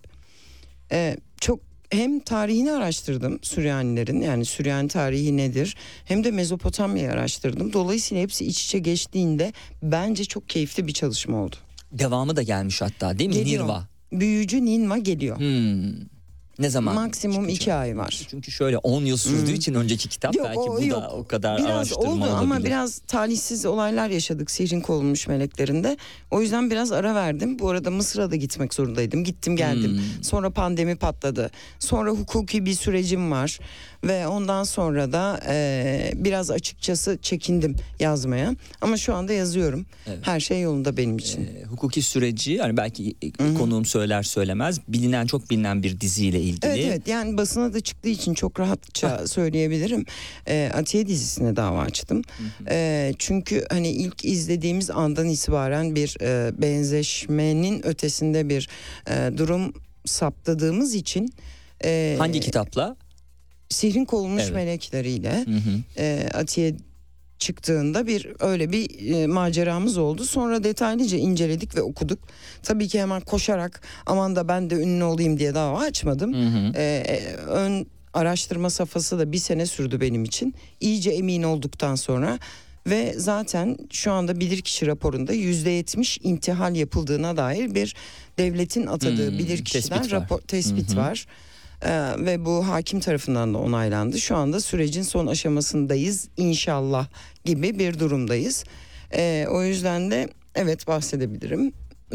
Ee, 0.93 1.17
çok 1.41 1.61
hem 1.91 2.21
tarihini 2.21 2.73
araştırdım 2.73 3.39
Süryanilerin 3.43 4.21
yani 4.21 4.45
Süryani 4.45 4.89
tarihi 4.89 5.37
nedir 5.37 5.77
hem 6.05 6.25
de 6.25 6.31
Mezopotamya'yı 6.31 7.13
araştırdım. 7.13 7.73
Dolayısıyla 7.73 8.23
hepsi 8.23 8.45
iç 8.47 8.65
içe 8.65 8.79
geçtiğinde 8.79 9.53
bence 9.83 10.25
çok 10.25 10.49
keyifli 10.49 10.87
bir 10.87 10.93
çalışma 10.93 11.37
oldu. 11.37 11.57
Devamı 11.93 12.37
da 12.37 12.43
gelmiş 12.43 12.83
hatta 12.83 13.19
değil 13.19 13.31
mi? 13.31 13.37
Geliyor. 13.37 13.65
Nirva. 13.65 13.89
Büyücü 14.13 14.65
Ninva 14.65 14.99
geliyor. 14.99 15.39
Hmm. 15.39 16.18
Ne 16.59 16.71
zaman? 16.71 16.95
Maksimum 16.95 17.49
iki 17.49 17.75
ay 17.75 17.97
var. 17.97 18.27
Çünkü 18.31 18.51
şöyle 18.51 18.79
10 18.79 19.05
yıl 19.05 19.17
sürdüğü 19.17 19.53
için 19.53 19.75
önceki 19.75 20.09
kitap 20.09 20.37
Yok, 20.37 20.47
belki 20.47 20.59
o 20.59 20.77
bu 20.81 20.85
yok. 20.85 21.03
da 21.03 21.11
o 21.11 21.27
kadar 21.27 21.59
Biraz 21.59 21.71
araştırma 21.71 22.03
oldu 22.03 22.21
olabilir. 22.21 22.39
ama 22.39 22.65
biraz 22.65 22.99
talihsiz 22.99 23.67
olaylar 23.67 24.09
yaşadık 24.09 24.51
sihrin 24.51 24.81
kovulmuş 24.81 25.29
meleklerinde. 25.29 25.97
O 26.31 26.41
yüzden 26.43 26.71
biraz 26.71 26.93
ara 26.93 27.15
verdim. 27.15 27.59
Bu 27.59 27.69
arada 27.71 27.91
Mısır'a 27.91 28.31
da 28.31 28.37
gitmek 28.37 28.75
zorundaydım. 28.75 29.25
Gittim 29.25 29.57
geldim. 29.57 29.91
Hmm. 29.91 30.25
Sonra 30.25 30.51
pandemi 30.51 30.97
patladı. 30.97 31.51
Sonra 31.79 32.11
hukuki 32.11 32.67
bir 32.67 32.75
sürecim 32.75 33.31
var. 33.31 33.59
Ve 34.05 34.27
ondan 34.27 34.65
sonra 34.65 35.13
da 35.13 35.41
e, 35.49 36.13
biraz 36.15 36.51
açıkçası 36.51 37.19
çekindim 37.23 37.77
yazmaya. 38.01 38.55
Ama 38.81 38.97
şu 38.97 39.15
anda 39.15 39.33
yazıyorum. 39.33 39.87
Evet. 40.07 40.19
Her 40.23 40.41
şey 40.41 40.61
yolunda 40.61 40.97
benim 40.97 41.19
için. 41.19 41.41
Ee, 41.45 41.65
hukuki 41.65 42.03
süreci 42.03 42.53
yani 42.53 42.77
belki 42.77 43.15
konuğum 43.59 43.85
söyler 43.85 44.23
söylemez 44.23 44.81
bilinen 44.89 45.27
çok 45.27 45.51
bilinen 45.51 45.83
bir 45.83 46.01
diziyle 46.01 46.41
ilgili. 46.41 46.67
Evet 46.67 46.85
evet 46.89 47.09
yani 47.09 47.37
basına 47.37 47.75
da 47.75 47.81
çıktığı 47.81 48.09
için 48.09 48.35
çok 48.35 48.61
rahatça 48.61 49.27
söyleyebilirim. 49.27 50.05
Ee, 50.49 50.71
Atiye 50.75 51.07
dizisine 51.07 51.57
dava 51.57 51.81
açtım. 51.81 52.23
Ee, 52.71 53.15
çünkü 53.19 53.65
hani 53.71 53.89
ilk 53.89 54.25
izlediğimiz 54.25 54.91
andan 54.91 55.29
itibaren 55.29 55.95
bir 55.95 56.17
e, 56.21 56.53
benzeşmenin 56.63 57.87
ötesinde 57.87 58.49
bir 58.49 58.69
e, 59.11 59.39
durum 59.39 59.73
saptadığımız 60.05 60.95
için. 60.95 61.33
e, 61.85 62.15
Hangi 62.19 62.41
kitapla? 62.41 62.97
Sihrin 63.69 64.05
kovulmuş 64.05 64.43
Evet. 64.43 64.55
melekleriyle 64.55 65.45
Hı 65.45 65.51
hı. 65.51 65.81
e, 65.99 66.29
Atiye 66.35 66.75
çıktığında 67.39 68.07
bir 68.07 68.27
öyle 68.41 68.73
bir 68.73 69.13
e, 69.15 69.27
maceramız 69.27 69.99
oldu. 69.99 70.25
Sonra 70.25 70.65
detaylıca 70.65 71.19
inceledik 71.19 71.77
ve 71.77 71.83
okuduk. 71.83 72.19
Tabii 72.63 72.89
ki 72.89 73.01
hemen 73.01 73.21
koşarak 73.21 73.81
aman 74.07 74.37
da 74.37 74.49
ben 74.49 74.71
de 74.71 74.75
ünlü 74.75 75.05
olayım 75.05 75.39
diye 75.39 75.55
dava 75.55 75.79
açmadım. 75.81 76.35
Hı 76.35 76.47
hı. 76.59 76.73
Ee, 76.77 76.83
e, 77.09 77.35
ön 77.37 77.87
araştırma 78.15 78.71
safhası 78.71 79.19
da 79.19 79.33
bir 79.33 79.39
sene 79.39 79.67
sürdü 79.67 80.01
benim 80.01 80.25
için. 80.25 80.55
İyice 80.81 81.11
emin 81.11 81.43
olduktan 81.43 81.95
sonra 81.95 82.39
ve 82.87 83.15
zaten 83.17 83.77
şu 83.91 84.13
anda 84.13 84.41
bilirkişi 84.41 84.87
raporunda 84.87 85.33
yüzde 85.33 85.71
yetmiş 85.71 86.19
intihal 86.23 86.77
yapıldığına 86.77 87.37
dair 87.37 87.75
bir 87.75 87.95
devletin 88.39 88.87
atadığı 88.87 89.31
Hmm, 89.31 89.39
bilirkişiden 89.39 89.99
tespit 89.99 90.13
rapor 90.13 90.41
tespit 90.41 90.91
Hı 90.91 90.95
hı. 90.95 90.97
var. 90.97 91.27
Ee, 91.83 92.13
ve 92.19 92.45
bu 92.45 92.69
hakim 92.69 93.01
tarafından 93.01 93.55
da 93.55 93.59
onaylandı. 93.59 94.19
Şu 94.19 94.37
anda 94.37 94.61
sürecin 94.61 95.03
son 95.03 95.27
aşamasındayız 95.27 96.29
inşallah 96.37 97.07
gibi 97.45 97.79
bir 97.79 97.99
durumdayız. 97.99 98.65
Ee, 99.15 99.47
o 99.51 99.63
yüzden 99.63 100.11
de 100.11 100.29
evet 100.55 100.87
bahsedebilirim. 100.87 101.73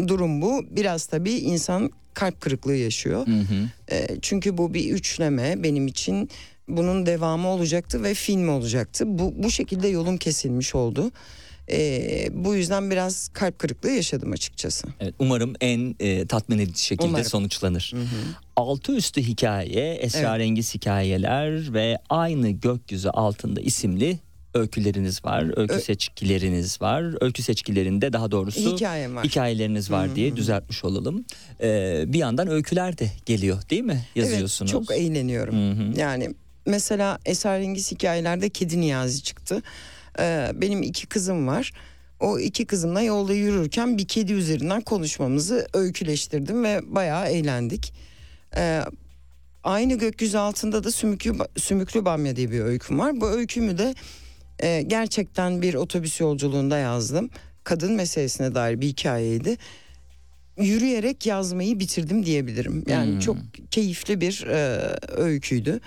Durum 0.07 0.41
bu. 0.41 0.65
Biraz 0.71 1.05
tabii 1.05 1.33
insan 1.33 1.91
kalp 2.13 2.41
kırıklığı 2.41 2.75
yaşıyor. 2.75 3.27
Hı 3.27 3.31
hı. 3.31 3.95
E, 3.95 4.07
çünkü 4.21 4.57
bu 4.57 4.73
bir 4.73 4.91
üçleme 4.91 5.63
benim 5.63 5.87
için 5.87 6.29
bunun 6.67 7.05
devamı 7.05 7.47
olacaktı 7.47 8.03
ve 8.03 8.13
film 8.13 8.49
olacaktı. 8.49 9.03
Bu 9.07 9.33
bu 9.43 9.51
şekilde 9.51 9.87
yolum 9.87 10.17
kesilmiş 10.17 10.75
oldu. 10.75 11.11
E, 11.71 12.27
bu 12.31 12.55
yüzden 12.55 12.91
biraz 12.91 13.29
kalp 13.33 13.59
kırıklığı 13.59 13.91
yaşadım 13.91 14.31
açıkçası. 14.31 14.87
Evet, 14.99 15.13
umarım 15.19 15.53
en 15.61 15.95
e, 15.99 16.27
tatmin 16.27 16.59
edici 16.59 16.83
şekilde 16.85 17.07
Umarım. 17.07 17.25
sonuçlanır. 17.25 17.93
Altı 18.55 18.95
üstü 18.95 19.21
hikaye, 19.21 19.93
esrarengiz 19.93 20.75
hikayeler 20.75 21.73
ve 21.73 21.97
aynı 22.09 22.49
gökyüzü 22.49 23.09
altında 23.09 23.61
isimli 23.61 24.19
öyküleriniz 24.53 25.25
var, 25.25 25.59
öykü 25.59 25.73
Ö- 25.73 25.79
seçkileriniz 25.81 26.81
var. 26.81 27.23
Öykü 27.23 27.43
seçkilerinde 27.43 28.13
daha 28.13 28.31
doğrusu 28.31 28.75
Hikayem 28.75 29.15
var. 29.15 29.25
hikayeleriniz 29.25 29.91
var 29.91 30.15
diye 30.15 30.35
düzeltmiş 30.35 30.83
olalım. 30.83 31.25
Ee, 31.61 32.03
bir 32.07 32.19
yandan 32.19 32.47
öyküler 32.47 32.97
de 32.97 33.11
geliyor 33.25 33.61
değil 33.69 33.83
mi? 33.83 34.05
Yazıyorsunuz. 34.15 34.71
Evet, 34.73 34.87
çok 34.87 34.97
eğleniyorum. 34.97 35.55
Hı 35.55 35.71
hı. 35.83 35.99
Yani 35.99 36.29
mesela 36.65 37.19
Esrarengiz 37.25 37.91
hikayelerde 37.91 38.49
Kedi 38.49 38.81
Niyazi 38.81 39.23
çıktı. 39.23 39.61
Ee, 40.19 40.51
benim 40.55 40.83
iki 40.83 41.07
kızım 41.07 41.47
var. 41.47 41.71
O 42.19 42.39
iki 42.39 42.65
kızımla 42.65 43.01
yolda 43.01 43.33
yürürken 43.33 43.97
bir 43.97 44.07
kedi 44.07 44.33
üzerinden 44.33 44.81
konuşmamızı 44.81 45.67
öyküleştirdim 45.73 46.63
ve 46.63 46.81
bayağı 46.95 47.27
eğlendik. 47.27 47.93
Ee, 48.57 48.81
aynı 49.63 49.93
gökyüzü 49.93 50.37
altında 50.37 50.83
da 50.83 50.91
Sümüklü, 50.91 51.33
Sümüklü 51.57 52.05
Bamya 52.05 52.35
diye 52.35 52.51
bir 52.51 52.59
öyküm 52.59 52.99
var. 52.99 53.21
Bu 53.21 53.29
öykümü 53.29 53.77
de 53.77 53.95
e, 54.59 54.81
gerçekten 54.81 55.61
bir 55.61 55.73
otobüs 55.73 56.19
yolculuğunda 56.19 56.77
yazdım. 56.77 57.29
Kadın 57.63 57.93
meselesine 57.93 58.55
dair 58.55 58.81
bir 58.81 58.87
hikayeydi. 58.87 59.57
Yürüyerek 60.57 61.25
yazmayı 61.25 61.79
bitirdim 61.79 62.25
diyebilirim. 62.25 62.83
Yani 62.87 63.11
Hmm. 63.11 63.19
çok 63.19 63.37
keyifli 63.71 64.21
bir 64.21 64.45
e, 64.47 64.79
öyküydü. 65.17 65.79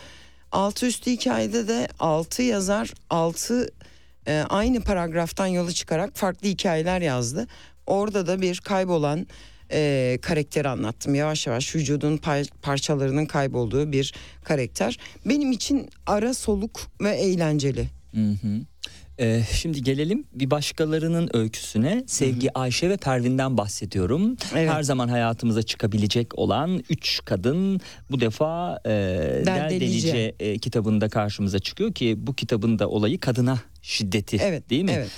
Altı 0.53 0.87
üstü 0.87 1.11
hikayede 1.11 1.69
de 1.69 1.89
altı 1.99 2.43
yazar 2.43 2.95
altı 3.11 3.71
e, 4.29 4.45
aynı 4.49 4.81
paragraftan 4.81 5.47
yola 5.47 5.73
çıkarak 5.73 6.17
farklı 6.17 6.49
hikayeler 6.49 7.01
yazdı. 7.01 7.47
Orada 7.87 8.27
da 8.27 8.41
bir 8.41 8.61
kaybolan 8.61 9.27
e, 9.73 10.19
karakteri 10.23 10.69
anlattım. 10.69 11.15
Yavaş 11.15 11.47
yavaş 11.47 11.75
vücudun 11.77 12.17
par- 12.17 12.51
parçalarının 12.63 13.27
kaybolduğu 13.27 13.93
bir 13.93 14.15
karakter. 14.45 14.99
Benim 15.25 15.53
için 15.53 15.89
ara 16.07 16.35
soluk 16.35 16.81
ve 17.01 17.11
eğlenceli. 17.11 17.89
Hı 18.15 18.31
hı. 18.31 18.61
Ee, 19.19 19.43
şimdi 19.53 19.83
gelelim 19.83 20.25
bir 20.33 20.51
başkalarının 20.51 21.31
öyküsüne. 21.33 22.05
Sevgi 22.07 22.59
Ayşe 22.59 22.91
ve 22.91 22.97
Pervin'den 22.97 23.57
bahsediyorum. 23.57 24.37
Evet. 24.55 24.71
Her 24.71 24.83
zaman 24.83 25.09
hayatımıza 25.09 25.63
çıkabilecek 25.63 26.39
olan 26.39 26.83
üç 26.91 27.21
kadın 27.25 27.81
bu 28.11 28.21
defa 28.21 28.81
e, 28.85 28.91
Derdelice 28.91 29.47
Derdelice. 29.47 30.35
e, 30.41 30.59
kitabında 30.59 31.09
karşımıza 31.09 31.59
çıkıyor 31.59 31.93
ki 31.93 32.15
bu 32.19 32.35
kitabın 32.35 32.79
da 32.79 32.89
olayı 32.89 33.21
kadına 33.21 33.59
şiddeti 33.87 34.37
Evet, 34.43 34.71
değil 34.71 34.85
mi? 34.85 34.91
evet. 34.91 35.11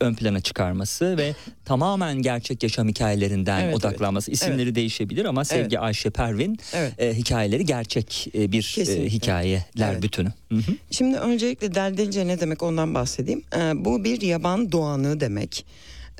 E, 0.00 0.04
ön 0.04 0.14
plana 0.14 0.40
çıkarması 0.40 1.16
ve 1.18 1.34
tamamen 1.64 2.22
gerçek 2.22 2.62
yaşam 2.62 2.88
hikayelerinden 2.88 3.64
Evet, 3.64 3.74
odaklanması. 3.76 4.30
İsimleri 4.30 4.74
değişebilir 4.74 5.24
ama 5.24 5.44
Sevgi 5.44 5.78
Ayşe 5.78 6.10
Pervin 6.10 6.58
Evet. 6.74 6.92
e, 6.98 7.14
hikayeleri 7.14 7.66
gerçek 7.66 8.28
e, 8.34 8.52
bir 8.52 8.58
e, 8.58 8.74
Kesinlikle. 8.84 9.10
hikayeler 9.10 9.92
Evet. 9.92 10.02
bütünü. 10.02 10.32
Hı 10.48 10.54
hı. 10.58 10.72
Şimdi 10.90 11.16
öncelikle 11.18 11.74
deldelice 11.74 12.26
ne 12.26 12.40
demek 12.40 12.62
ondan 12.62 12.94
bahsedeyim. 12.94 13.42
Ee, 13.56 13.72
bu 13.84 14.04
bir 14.04 14.20
yaban 14.20 14.72
doğanı 14.72 15.20
demek. 15.20 15.66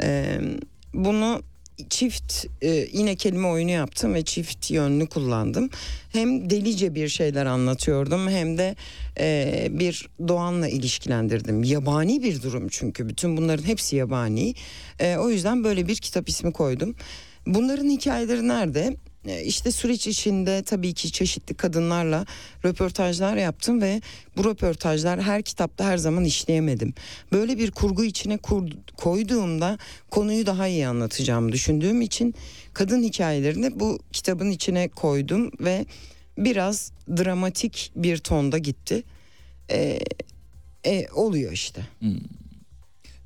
Ee, 0.01 0.41
bunu 0.95 1.43
çift 1.91 2.47
e, 2.63 2.89
yine 2.93 3.17
kelime 3.17 3.49
oyunu 3.49 3.71
yaptım 3.71 4.15
ve 4.15 4.25
çift 4.25 4.71
yönlü 4.71 5.07
kullandım. 5.07 5.71
Hem 6.13 6.51
delice 6.51 6.95
bir 6.95 7.09
şeyler 7.09 7.47
anlatıyordum 7.47 8.29
hem 8.29 8.59
de 8.59 8.77
e, 9.19 9.67
bir 9.71 10.09
doğanla 10.29 10.69
ilişkilendirdim. 10.69 11.65
Yabani 11.65 12.23
bir 12.23 12.43
durum 12.43 12.69
çünkü 12.69 13.09
bütün 13.09 13.37
bunların 13.37 13.65
hepsi 13.65 13.97
yabani. 13.97 14.55
E, 14.99 15.17
o 15.17 15.31
yüzden 15.31 15.65
böyle 15.65 15.89
bir 15.89 15.97
kitap 15.97 16.29
ismi 16.29 16.53
koydum. 16.53 16.95
Bunların 17.47 17.89
hikayeleri 17.89 18.49
nerede? 18.49 18.97
E, 19.27 19.43
İşte 19.45 19.73
süreç 19.73 20.07
içinde 20.07 20.63
tabii 20.63 20.95
ki 20.95 21.13
çeşitli 21.13 21.55
kadınlarla 21.55 22.27
röportajlar 22.65 23.37
yaptım 23.37 23.83
ve 23.83 24.01
bu 24.37 24.45
röportajlar 24.45 25.23
her 25.23 25.43
kitapta 25.43 25.85
her 25.85 25.97
zaman 25.97 26.25
işleyemedim. 26.25 26.95
Böyle 27.33 27.59
bir 27.59 27.71
kurgu 27.71 28.05
içine 28.05 28.37
kur- 28.39 28.73
koyduğumda 28.97 29.79
konuyu 30.11 30.47
daha 30.47 30.69
iyi 30.69 30.87
anlatacağımı 30.87 31.53
düşündüğüm 31.53 32.01
için 32.03 32.35
kadın 32.75 33.03
hikayelerini 33.03 33.81
bu 33.81 33.99
kitabın 34.13 34.51
içine 34.51 34.89
koydum 34.89 35.51
ve 35.61 35.87
biraz 36.39 36.93
dramatik 37.17 37.93
bir 37.97 38.19
tonda 38.19 38.59
gitti. 38.59 39.03
E, 39.71 39.99
e, 40.87 41.07
oluyor 41.15 41.53
işte. 41.53 41.83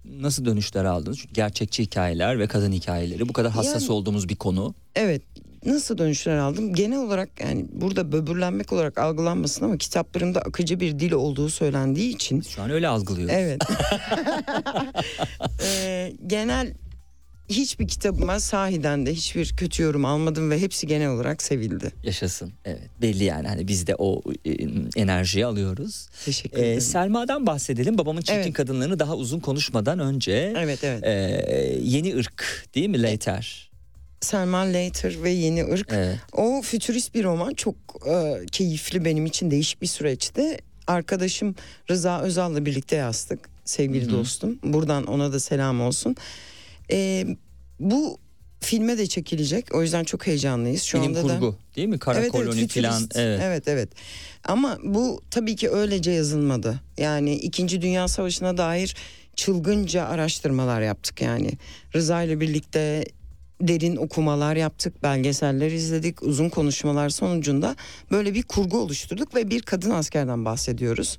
Nasıl 0.04 0.44
dönüşler 0.44 0.84
aldınız? 0.84 1.18
Çünkü 1.18 1.34
gerçekçi 1.34 1.82
hikayeler 1.82 2.38
ve 2.38 2.46
kadın 2.46 2.72
hikayeleri 2.72 3.28
bu 3.28 3.32
kadar 3.32 3.52
hassas 3.52 3.82
Yani- 3.82 3.92
olduğumuz 3.92 4.28
bir 4.28 4.36
konu. 4.36 4.74
Evet 4.94 5.22
nasıl 5.66 5.98
dönüşler 5.98 6.36
aldım? 6.36 6.74
Genel 6.74 6.98
olarak 6.98 7.40
yani 7.40 7.66
burada 7.72 8.12
böbürlenmek 8.12 8.72
olarak 8.72 8.98
algılanmasın 8.98 9.64
ama 9.64 9.78
kitaplarımda 9.78 10.40
akıcı 10.40 10.80
bir 10.80 10.98
dil 10.98 11.12
olduğu 11.12 11.48
söylendiği 11.48 12.14
için 12.14 12.40
Şu 12.40 12.62
an 12.62 12.70
öyle 12.70 12.88
algılıyoruz. 12.88 13.34
evet. 13.34 13.62
Ee, 15.64 16.12
genel 16.26 16.74
hiçbir 17.48 17.88
kitabıma 17.88 18.40
sahiden 18.40 19.06
de 19.06 19.14
hiçbir 19.14 19.56
kötü 19.56 19.82
yorum 19.82 20.04
almadım 20.04 20.50
ve 20.50 20.60
hepsi 20.60 20.86
genel 20.86 21.08
olarak 21.10 21.42
sevildi. 21.42 21.92
Yaşasın. 22.02 22.52
Evet. 22.64 22.80
Belli 23.02 23.24
yani 23.24 23.48
hani 23.48 23.68
biz 23.68 23.86
de 23.86 23.94
o 23.98 24.22
e, 24.44 24.50
enerjiyi 24.96 25.46
alıyoruz. 25.46 26.08
Teşekkür 26.24 26.58
Ee, 26.58 26.66
ederim. 26.66 26.80
Selma'dan 26.80 27.46
bahsedelim. 27.46 27.98
Babamın 27.98 28.20
çirkin 28.20 28.40
Evet. 28.40 28.52
kadınlarını 28.52 28.98
daha 28.98 29.16
uzun 29.16 29.40
konuşmadan 29.40 29.98
önce 29.98 30.52
Evet 30.56 30.84
evet. 30.84 31.04
e, 31.04 31.78
yeni 31.82 32.16
ırk 32.16 32.64
değil 32.74 32.88
mi 32.88 33.02
Later? 33.02 33.65
Selma 34.20 34.58
Later 34.58 35.22
ve 35.22 35.30
Yeni 35.30 35.60
Irk. 35.60 35.88
Evet. 35.92 36.18
O 36.32 36.62
fütürist 36.62 37.14
bir 37.14 37.24
roman 37.24 37.54
çok 37.54 37.74
e, 38.08 38.46
keyifli 38.52 39.04
benim 39.04 39.26
için 39.26 39.50
değişik 39.50 39.82
bir 39.82 39.86
süreçti. 39.86 40.58
Arkadaşım 40.86 41.54
Rıza 41.90 42.20
Özal'la 42.20 42.66
birlikte 42.66 42.96
yazdık 42.96 43.48
sevgili 43.64 44.10
dostum. 44.10 44.58
Buradan 44.62 45.06
ona 45.06 45.32
da 45.32 45.40
selam 45.40 45.80
olsun. 45.80 46.16
E, 46.90 47.26
bu 47.80 48.18
filme 48.60 48.98
de 48.98 49.06
çekilecek 49.06 49.74
o 49.74 49.82
yüzden 49.82 50.04
çok 50.04 50.26
heyecanlıyız. 50.26 50.82
Şu 50.82 50.98
Bilim 50.98 51.08
anda 51.08 51.28
da 51.28 51.34
kurgu 51.34 51.56
değil 51.76 51.88
mi? 51.88 51.98
Kara 51.98 52.18
evet, 52.18 52.30
evet, 52.34 52.44
koloni 52.44 52.68
falan. 52.68 52.92
fütürist. 52.98 53.16
Evet. 53.16 53.40
evet 53.42 53.68
evet. 53.68 53.88
Ama 54.44 54.78
bu 54.84 55.20
tabii 55.30 55.56
ki 55.56 55.70
öylece 55.70 56.10
yazılmadı. 56.10 56.80
Yani 56.98 57.34
2. 57.34 57.82
Dünya 57.82 58.08
Savaşı'na 58.08 58.56
dair 58.56 58.96
çılgınca 59.36 60.04
araştırmalar 60.04 60.80
yaptık 60.80 61.22
yani. 61.22 61.50
Rıza 61.94 62.22
ile 62.22 62.40
birlikte 62.40 63.04
derin 63.60 63.96
okumalar 63.96 64.56
yaptık, 64.56 65.02
belgeseller 65.02 65.70
izledik, 65.70 66.22
uzun 66.22 66.48
konuşmalar 66.48 67.08
sonucunda 67.08 67.76
böyle 68.10 68.34
bir 68.34 68.42
kurgu 68.42 68.78
oluşturduk 68.78 69.34
ve 69.34 69.50
bir 69.50 69.62
kadın 69.62 69.90
askerden 69.90 70.44
bahsediyoruz. 70.44 71.18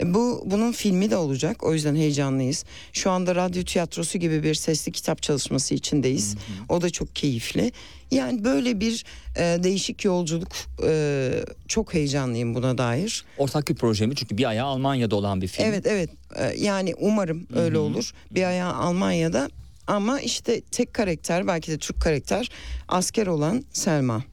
E, 0.00 0.14
Bu 0.14 0.42
bunun 0.46 0.72
filmi 0.72 1.10
de 1.10 1.16
olacak. 1.16 1.64
O 1.64 1.74
yüzden 1.74 1.96
heyecanlıyız. 1.96 2.64
Şu 2.92 3.10
anda 3.10 3.34
radyo 3.34 3.62
tiyatrosu 3.64 4.18
gibi 4.18 4.42
bir 4.42 4.54
sesli 4.54 4.92
kitap 4.92 5.22
çalışması 5.22 5.74
içindeyiz. 5.74 6.36
O 6.68 6.82
da 6.82 6.90
çok 6.90 7.16
keyifli. 7.16 7.72
Yani 8.10 8.44
böyle 8.44 8.80
bir 8.80 9.04
e, 9.36 9.62
değişik 9.62 10.04
yolculuk. 10.04 10.48
e, 10.86 11.30
çok 11.68 11.94
heyecanlıyım 11.94 12.54
buna 12.54 12.78
dair. 12.78 13.24
Ortak 13.38 13.68
bir 13.68 13.74
proje 13.74 14.06
mi? 14.06 14.14
Çünkü 14.16 14.38
bir 14.38 14.44
ayağı 14.44 14.66
Almanya'da 14.66 15.16
olan 15.16 15.40
bir 15.42 15.48
film. 15.48 15.66
Evet 15.66 15.86
evet. 15.86 16.10
E, 16.36 16.54
yani 16.64 16.94
umarım 17.00 17.46
öyle 17.56 17.78
olur. 17.78 18.12
Bir 18.30 18.42
ayağı 18.44 18.74
Almanya'da 18.74 19.48
ama 19.86 20.20
işte 20.20 20.60
tek 20.60 20.94
karakter 20.94 21.46
belki 21.46 21.70
de 21.72 21.78
Türk 21.78 22.00
karakter 22.00 22.50
asker 22.88 23.26
olan 23.26 23.64
Selma. 23.72 24.24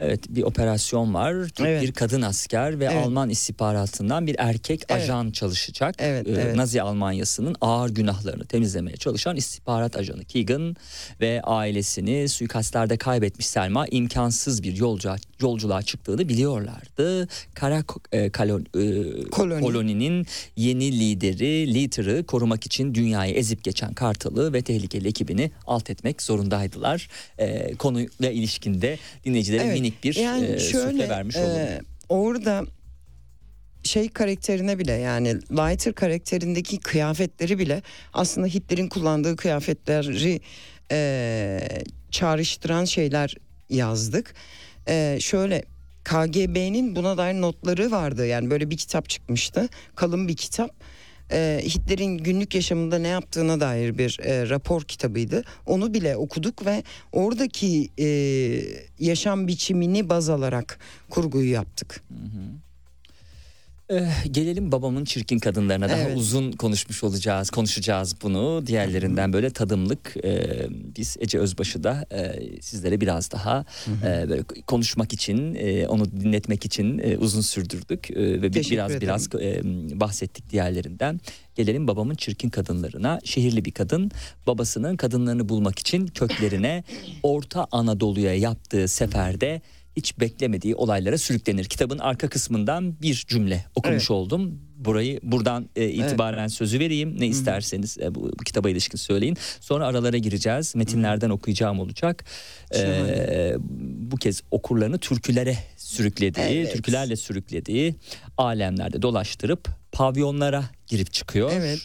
Evet 0.00 0.20
bir 0.28 0.42
operasyon 0.42 1.14
var. 1.14 1.34
Türk 1.48 1.66
Evet. 1.68 1.82
bir 1.82 1.92
kadın 1.92 2.22
asker 2.22 2.80
ve 2.80 2.84
Evet. 2.84 3.06
Alman 3.06 3.30
istihbaratından 3.30 4.26
bir 4.26 4.36
erkek 4.38 4.82
Evet. 4.88 5.02
ajan 5.02 5.30
çalışacak. 5.30 5.94
Evet, 5.98 6.28
Ee, 6.28 6.30
evet. 6.32 6.56
Nazi 6.56 6.82
Almanyası'nın 6.82 7.56
ağır 7.60 7.90
günahlarını 7.90 8.44
temizlemeye 8.46 8.96
çalışan 8.96 9.36
istihbarat 9.36 9.96
ajanı 9.96 10.24
Keegan 10.24 10.76
ve 11.20 11.42
ailesini 11.42 12.28
suikastlerde 12.28 12.96
kaybetmiş 12.96 13.46
Selma 13.46 13.86
imkansız 13.86 14.62
bir 14.62 14.76
yolcu 14.76 15.14
yolculuğa 15.40 15.82
çıktığını 15.82 16.28
biliyorlardı. 16.28 17.28
Kara 17.54 17.82
e, 18.12 18.30
kalon, 18.30 18.60
e, 18.60 19.22
Koloni. 19.30 19.60
koloninin 19.62 20.26
yeni 20.56 21.00
lideri 21.00 21.74
Leader'ı 21.74 22.24
korumak 22.26 22.66
için 22.66 22.94
dünyayı 22.94 23.34
ezip 23.34 23.64
geçen 23.64 23.94
Kartal'ı 23.94 24.52
ve 24.52 24.62
tehlikeli 24.62 25.08
ekibini 25.08 25.50
alt 25.66 25.90
etmek 25.90 26.22
zorundaydılar. 26.22 27.08
E, 27.38 27.74
konuyla 27.74 28.30
ilişkinde 28.30 28.98
dinleyicilere 29.24 29.62
Evet, 29.62 29.76
minik 29.86 30.04
bir 30.04 30.14
yani 30.14 30.46
e, 30.46 30.58
şöyle 30.58 31.08
vermiş 31.08 31.36
olalım. 31.36 31.56
e, 31.56 31.80
orada 32.08 32.64
şey 33.82 34.08
karakterine 34.08 34.78
bile 34.78 34.92
yani 34.92 35.28
Leiter 35.34 35.92
karakterindeki 35.92 36.78
kıyafetleri 36.78 37.58
bile 37.58 37.82
aslında 38.12 38.46
Hitler'in 38.46 38.88
kullandığı 38.88 39.36
kıyafetleri 39.36 40.40
e, 40.92 41.60
çağrıştıran 42.10 42.84
şeyler 42.84 43.34
yazdık. 43.68 44.34
E, 44.88 45.18
şöyle 45.20 45.62
KGB'nin 46.04 46.96
buna 46.96 47.16
dair 47.18 47.34
notları 47.34 47.90
vardı 47.90 48.26
yani 48.26 48.50
böyle 48.50 48.70
bir 48.70 48.76
kitap 48.76 49.08
çıkmıştı 49.08 49.68
kalın 49.94 50.28
bir 50.28 50.36
kitap. 50.36 50.70
E, 51.32 51.60
Hitler'in 51.64 52.18
günlük 52.18 52.54
yaşamında 52.54 52.98
ne 52.98 53.08
yaptığına 53.08 53.60
dair 53.60 53.98
bir 53.98 54.18
e, 54.22 54.48
rapor 54.48 54.82
kitabıydı. 54.82 55.44
Onu 55.66 55.94
bile 55.94 56.16
okuduk 56.16 56.66
ve 56.66 56.82
oradaki 57.12 57.88
e, 57.98 58.06
yaşam 58.98 59.46
biçimini 59.46 60.08
baz 60.08 60.28
alarak 60.28 60.78
kurguyu 61.10 61.50
yaptık. 61.50 62.04
Eh, 63.90 64.24
gelelim 64.30 64.72
babamın 64.72 65.04
çirkin 65.04 65.38
kadınlarına. 65.38 65.88
Daha 65.88 65.96
Evet. 65.98 66.16
uzun 66.16 66.52
konuşmuş 66.52 67.04
olacağız 67.04 67.50
konuşacağız 67.50 68.16
bunu. 68.22 68.66
Diğerlerinden 68.66 69.32
böyle 69.32 69.50
tadımlık 69.50 70.14
eh, 70.22 70.66
biz 70.70 71.16
Ece 71.20 71.38
Özbaşı 71.38 71.84
da 71.84 72.06
eh, 72.10 72.60
sizlere 72.60 73.00
biraz 73.00 73.30
daha 73.32 73.64
eh, 74.04 74.28
böyle 74.28 74.42
konuşmak 74.66 75.12
için 75.12 75.54
eh, 75.54 75.90
onu 75.90 76.04
dinletmek 76.12 76.64
için 76.64 76.98
eh, 76.98 77.22
uzun 77.22 77.40
sürdürdük. 77.40 78.10
Eh, 78.10 78.16
ve 78.16 78.42
bir- 78.42 78.52
Teşekkür 78.52 78.76
biraz 78.76 78.90
ederim. 78.90 79.02
biraz 79.02 79.28
eh, 79.40 79.62
bahsettik 80.00 80.50
diğerlerinden. 80.50 81.20
Gelelim 81.54 81.88
babamın 81.88 82.14
çirkin 82.14 82.48
kadınlarına. 82.50 83.20
Şehirli 83.24 83.64
bir 83.64 83.70
kadın 83.72 84.10
babasının 84.46 84.96
kadınlarını 84.96 85.48
bulmak 85.48 85.78
için 85.78 86.06
köklerine 86.06 86.84
Orta 87.22 87.66
Anadolu'ya 87.72 88.34
yaptığı 88.34 88.88
seferde 88.88 89.60
hiç 89.96 90.20
beklemediği 90.20 90.74
olaylara 90.74 91.18
sürüklenir. 91.18 91.64
Kitabın 91.64 91.98
arka 91.98 92.28
kısmından 92.28 93.00
bir 93.02 93.24
cümle 93.28 93.64
okumuş 93.74 93.96
Evet. 93.96 94.10
oldum. 94.10 94.60
Burayı 94.76 95.20
buradan 95.22 95.68
e, 95.76 95.88
itibaren 95.88 96.46
sözü 96.46 96.78
vereyim. 96.80 97.20
Ne 97.20 97.26
isterseniz 97.26 97.98
e, 97.98 98.14
bu, 98.14 98.32
bu 98.40 98.44
kitaba 98.44 98.70
ilişkin 98.70 98.98
söyleyin. 98.98 99.36
Sonra 99.60 99.86
aralara 99.86 100.18
gireceğiz. 100.18 100.74
Metinlerden 100.76 101.30
okuyacağım 101.30 101.80
olacak. 101.80 102.24
E, 102.74 103.54
bu 104.10 104.16
kez 104.16 104.42
okurlarını 104.50 104.98
türkülere 104.98 105.56
sürüklediği, 105.76 106.46
Evet. 106.46 106.72
türkülerle 106.72 107.16
sürüklediği 107.16 107.94
alemlerde 108.38 109.02
dolaştırıp 109.02 109.68
pavyonlara 109.92 110.64
girip 110.86 111.12
çıkıyor. 111.12 111.50
Evet. 111.54 111.78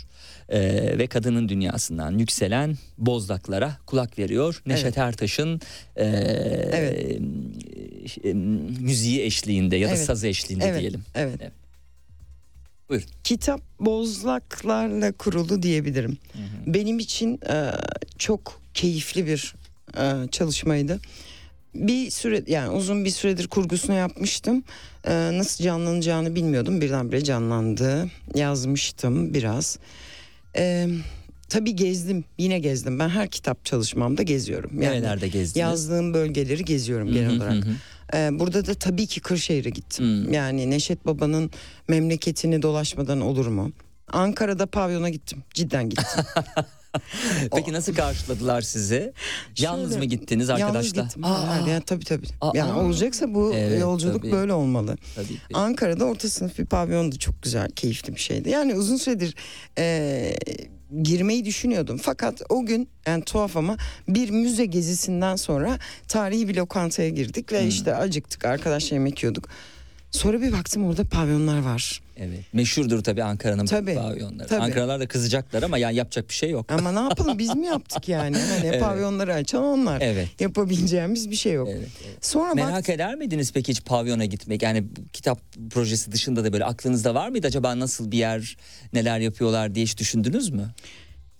Ee, 0.49 0.97
ve 0.97 1.07
kadının 1.07 1.49
dünyasından 1.49 2.17
yükselen 2.17 2.77
bozdaklara 2.97 3.77
kulak 3.85 4.19
veriyor. 4.19 4.61
Neşet 4.65 4.85
Evet. 4.85 4.97
Ertaş'ın 4.97 5.61
e, 5.95 6.05
Evet. 6.73 7.21
E, 8.23 8.33
müziği 8.79 9.21
eşliğinde 9.21 9.75
ya 9.75 9.87
da 9.87 9.91
Evet. 9.95 10.05
sazı 10.05 10.27
eşliğinde 10.27 10.65
Evet. 10.65 10.79
diyelim. 10.79 11.01
Evet. 11.15 11.35
Evet. 11.41 11.51
Buyurun. 12.89 13.07
Kitap 13.23 13.61
bozlaklarla 13.79 15.11
kurulu 15.11 15.63
diyebilirim. 15.63 16.17
Benim 16.67 16.99
için 16.99 17.39
e, 17.49 17.71
çok 18.17 18.61
keyifli 18.73 19.27
bir 19.27 19.55
e, 19.97 20.27
çalışmaydı. 20.31 20.99
Bir 21.75 22.09
süre 22.11 22.43
yani 22.47 22.69
uzun 22.69 23.05
bir 23.05 23.09
süredir 23.09 23.47
kurgusunu 23.47 23.95
yapmıştım. 23.95 24.63
E, 25.07 25.37
nasıl 25.37 25.63
canlanacağını 25.63 26.35
bilmiyordum. 26.35 26.81
Birdenbire 26.81 27.23
canlandı. 27.23 28.09
Yazmıştım 28.35 29.33
biraz. 29.33 29.79
E, 30.57 30.87
tabii 31.49 31.75
gezdim. 31.75 32.23
Yine 32.37 32.59
gezdim. 32.59 32.99
Ben 32.99 33.09
her 33.09 33.27
kitap 33.29 33.65
çalışmamda 33.65 34.23
geziyorum. 34.23 34.81
Yani 34.81 34.95
Nerelerde 34.95 35.27
gezdiniz? 35.27 35.55
yazdığım 35.55 36.13
bölgeleri 36.13 36.65
geziyorum 36.65 37.11
genel 37.13 37.29
Hı 37.29 37.33
hı 37.33 37.37
olarak. 37.37 37.65
hı. 37.65 37.69
Ee, 38.15 38.29
burada 38.39 38.65
da 38.67 38.73
tabii 38.73 39.07
ki 39.07 39.19
Kırşehir'e 39.21 39.69
gittim. 39.69 40.05
Hmm. 40.05 40.33
Yani 40.33 40.69
Neşet 40.69 41.05
Baba'nın 41.05 41.51
memleketini 41.87 42.61
dolaşmadan 42.61 43.21
olur 43.21 43.47
mu? 43.47 43.71
Ankara'da 44.07 44.65
pavyona 44.65 45.09
gittim. 45.09 45.43
Cidden 45.53 45.89
gittim. 45.89 46.23
Peki 47.55 47.73
nasıl 47.73 47.95
karşıladılar 47.95 48.61
sizi? 48.61 49.13
Yalnız 49.57 49.89
Şöyle, 49.89 49.99
mı 49.99 50.05
gittiniz 50.05 50.49
Yalnız 50.49 50.63
arkadaşlar? 50.63 51.03
gittim. 51.03 51.23
Aa, 51.25 51.57
yani 51.69 51.83
tabii 51.85 52.05
tabii. 52.05 52.27
Aa. 52.41 52.51
yani 52.55 52.79
olacaksa 52.79 53.33
bu 53.33 53.53
Evet, 53.55 53.81
yolculuk 53.81 54.21
tabii. 54.21 54.31
böyle 54.31 54.53
olmalı. 54.53 54.97
tabii 55.15 55.27
ki. 55.27 55.39
Ankara'da 55.53 56.05
orta 56.05 56.29
sınıf 56.29 56.59
bir 56.59 56.65
pavyondu. 56.65 57.17
Çok 57.19 57.41
güzel, 57.41 57.69
keyifli 57.71 58.15
bir 58.15 58.19
şeydi. 58.19 58.49
Yani 58.49 58.75
uzun 58.75 58.95
süredir 58.97 59.35
e, 59.77 60.35
girmeyi 61.03 61.45
düşünüyordum. 61.45 61.97
Fakat 61.97 62.41
o 62.49 62.65
gün 62.65 62.87
yani 63.07 63.23
tuhaf 63.23 63.57
ama 63.57 63.77
bir 64.07 64.29
müze 64.29 64.65
gezisinden 64.65 65.35
sonra 65.35 65.79
tarihi 66.07 66.47
bir 66.47 66.55
lokantaya 66.55 67.09
girdik 67.09 67.51
Hmm. 67.51 67.57
ve 67.57 67.67
işte 67.67 67.95
acıktık. 67.95 68.45
Arkadaşlar 68.45 68.91
yemek 68.97 69.23
yiyorduk. 69.23 69.49
Sonra 70.11 70.41
bir 70.41 70.51
baktım 70.51 70.85
orada 70.85 71.03
pavyonlar 71.03 71.61
var. 71.61 72.01
Evet. 72.21 72.39
Meşhurdur 72.53 73.03
tabii 73.03 73.23
Ankara'nın 73.23 73.65
Tabii, 73.65 73.95
pavyonları. 73.95 74.47
tabii. 74.47 74.61
Ankaralılar 74.61 74.99
da 74.99 75.07
kızacaklar 75.07 75.63
ama 75.63 75.77
yani 75.77 75.95
yapacak 75.95 76.29
bir 76.29 76.33
şey 76.33 76.49
yok. 76.49 76.71
Ama 76.71 76.91
ne 76.91 76.99
yapalım 76.99 77.37
biz 77.39 77.55
mi 77.55 77.65
yaptık 77.65 78.09
yani? 78.09 78.37
Hani 78.37 78.67
Evet. 78.67 78.81
pavyonları 78.81 79.33
açan 79.33 79.63
onlar. 79.63 80.01
Evet. 80.01 80.27
Yapabileceğimiz 80.39 81.31
bir 81.31 81.35
şey 81.35 81.53
yok. 81.53 81.67
Evet, 81.71 81.89
evet. 82.05 82.25
Sonra 82.25 82.49
bak 82.49 82.55
Merak 82.55 82.89
eder 82.89 83.15
miydiniz 83.15 83.51
peki 83.53 83.71
hiç 83.71 83.83
pavyona 83.85 84.25
gitmek? 84.25 84.63
Yani 84.63 84.83
kitap 85.13 85.39
projesi 85.71 86.11
dışında 86.11 86.43
da 86.43 86.53
böyle 86.53 86.65
aklınızda 86.65 87.15
var 87.15 87.29
mıydı 87.29 87.47
acaba 87.47 87.79
nasıl 87.79 88.11
bir 88.11 88.17
yer, 88.17 88.57
neler 88.93 89.19
yapıyorlar 89.19 89.75
diye 89.75 89.85
hiç 89.85 89.97
düşündünüz 89.97 90.49
mü? 90.49 90.71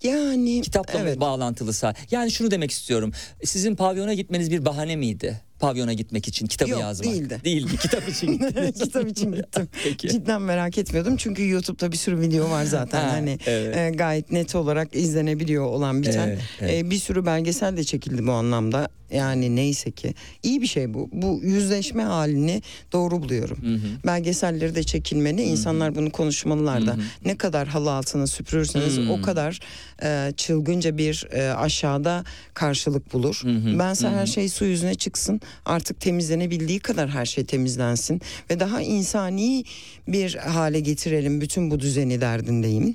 yani 0.02 0.62
Kitapla 0.62 0.98
evet. 0.98 1.20
bağlantılısa. 1.20 1.94
Yani 2.10 2.30
şunu 2.30 2.50
demek 2.50 2.70
istiyorum. 2.70 3.12
Sizin 3.44 3.76
pavyona 3.76 4.14
gitmeniz 4.14 4.50
bir 4.50 4.64
bahane 4.64 4.96
miydi? 4.96 5.40
Pavyona 5.62 5.92
gitmek 5.92 6.28
için 6.28 6.46
kitabı 6.46 6.70
Yok, 6.70 6.80
yazmak? 6.80 7.14
değildi. 7.14 7.40
Değildi 7.44 7.76
kitap 7.76 8.08
için 8.08 8.32
gittin. 8.38 8.72
Kitap 8.72 9.08
için 9.08 9.32
gittim. 9.36 9.68
Peki. 9.84 10.08
Cidden 10.08 10.42
merak 10.42 10.78
etmiyordum 10.78 11.16
çünkü 11.16 11.48
YouTube'da 11.48 11.92
bir 11.92 11.96
sürü 11.96 12.20
video 12.20 12.50
var 12.50 12.64
zaten. 12.64 13.04
Ha, 13.04 13.12
hani 13.12 13.38
evet. 13.46 13.76
e, 13.76 13.90
gayet 13.96 14.32
net 14.32 14.54
olarak 14.54 14.96
izlenebiliyor 14.96 15.64
olan 15.64 16.02
biten. 16.02 16.28
Evet, 16.28 16.38
evet. 16.60 16.84
E, 16.84 16.90
bir 16.90 16.96
sürü 16.96 17.26
belgesel 17.26 17.76
de 17.76 17.84
çekildi 17.84 18.26
bu 18.26 18.32
anlamda. 18.32 18.88
Yani 19.12 19.56
neyse 19.56 19.90
ki 19.90 20.14
iyi 20.42 20.62
bir 20.62 20.66
şey 20.66 20.94
bu. 20.94 21.08
Bu 21.12 21.40
yüzleşme 21.42 22.02
halini 22.02 22.62
doğru 22.92 23.22
buluyorum. 23.22 23.58
Belgeselleri 24.06 24.74
de 24.74 24.82
çekilmeli. 24.82 25.42
insanlar 25.42 25.94
bunu 25.94 26.10
konuşmalılar 26.10 26.86
da. 26.86 26.96
Ne 27.24 27.36
kadar 27.36 27.68
halı 27.68 27.92
altına 27.92 28.26
süpürürseniz 28.26 28.98
o 29.10 29.22
kadar 29.22 29.60
e, 30.02 30.32
çılgınca 30.36 30.98
bir 30.98 31.26
e, 31.32 31.52
aşağıda 31.52 32.24
karşılık 32.54 33.12
bulur. 33.12 33.42
Bense 33.78 34.08
her 34.08 34.26
şey 34.26 34.48
su 34.48 34.64
yüzüne 34.64 34.94
çıksın. 34.94 35.40
Artık 35.66 36.00
temizlenebildiği 36.00 36.80
kadar 36.80 37.08
her 37.10 37.26
şey 37.26 37.44
temizlensin 37.44 38.20
ve 38.50 38.60
daha 38.60 38.82
insani 38.82 39.64
bir 40.08 40.34
hale 40.34 40.80
getirelim 40.80 41.40
bütün 41.40 41.70
bu 41.70 41.80
düzeni 41.80 42.20
derdindeyim 42.20 42.94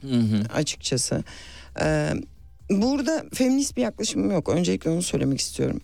açıkçası. 0.53 1.23
Ee, 1.81 2.09
burada 2.69 3.25
feminist 3.33 3.77
bir 3.77 3.81
yaklaşımım 3.81 4.31
yok. 4.31 4.49
Öncelikle 4.49 4.89
onu 4.89 5.01
söylemek 5.01 5.39
istiyorum. 5.39 5.81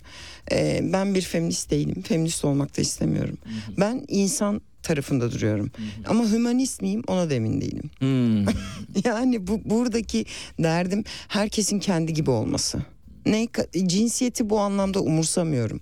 Ee, 0.52 0.80
ben 0.84 1.16
bir 1.16 1.22
feminist 1.22 1.72
değilim. 1.72 2.02
Feminist 2.02 2.46
olmak 2.46 2.78
da 2.78 2.82
istemiyorum. 2.82 3.38
Ben 3.78 4.06
insan 4.08 4.62
tarafında 4.84 5.32
duruyorum. 5.32 5.72
Ama 6.08 6.32
hümanist 6.32 6.82
miyim 6.82 7.04
ona 7.08 7.30
da 7.30 7.34
emin 7.34 7.62
değilim. 7.62 7.90
Hmm. 8.00 8.46
Yani 9.06 9.48
bu 9.48 9.62
buradaki 9.66 10.26
derdim 10.60 11.04
herkesin 11.28 11.80
kendi 11.80 12.14
gibi 12.14 12.32
olması. 12.32 12.80
Ne 13.26 13.48
cinsiyeti 13.88 14.50
bu 14.50 14.60
anlamda 14.60 15.00
umursamıyorum. 15.00 15.82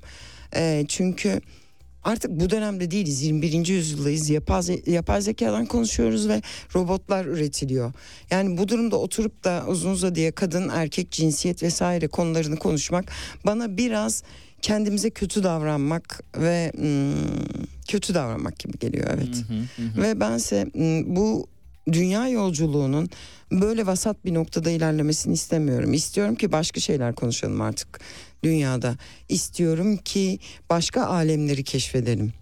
Ee, 0.56 0.86
çünkü 0.88 1.42
artık 2.04 2.32
bu 2.32 2.50
dönemde 2.50 2.92
değiliz 2.92 3.24
21. 3.24 3.68
yüzyıldayız 3.68 4.30
yapay, 4.30 4.64
yapay 4.86 5.22
zekadan 5.22 5.66
konuşuyoruz 5.66 6.28
ve 6.28 6.42
robotlar 6.76 7.26
üretiliyor. 7.26 7.94
Yani 8.30 8.58
bu 8.58 8.68
durumda 8.68 8.98
oturup 8.98 9.44
da 9.44 9.66
uzun 9.68 9.92
uzadıya 9.92 10.32
kadın 10.32 10.70
erkek 10.70 11.12
cinsiyet 11.12 11.64
vesaire 11.64 12.08
konularını 12.08 12.56
konuşmak 12.56 13.06
bana 13.46 13.78
biraz 13.78 14.24
kendimize 14.62 15.10
kötü 15.10 15.44
davranmak 15.44 16.24
ve 16.38 16.72
hmm, 16.76 17.66
kötü 17.88 18.14
davranmak 18.14 18.60
gibi 18.60 18.80
geliyor 18.80 19.08
evet. 19.14 19.44
Ve 19.98 20.20
bense 20.20 20.66
hmm, 20.74 21.16
bu 21.16 21.48
dünya 21.92 22.28
yolculuğunun 22.28 23.10
böyle 23.52 23.86
vasat 23.86 24.26
bir 24.26 24.34
noktada 24.34 24.70
ilerlemesini 24.70 25.34
istemiyorum. 25.34 25.94
İstiyorum 25.94 26.36
ki 26.36 26.52
başka 26.52 26.80
şeyler 26.80 27.16
konuşalım 27.16 27.62
artık 27.62 28.00
dünyada. 28.44 28.96
İstiyorum 29.30 29.98
ki 29.98 30.40
başka 30.70 31.06
alemleri 31.06 31.64
keşfedelim. 31.64 32.34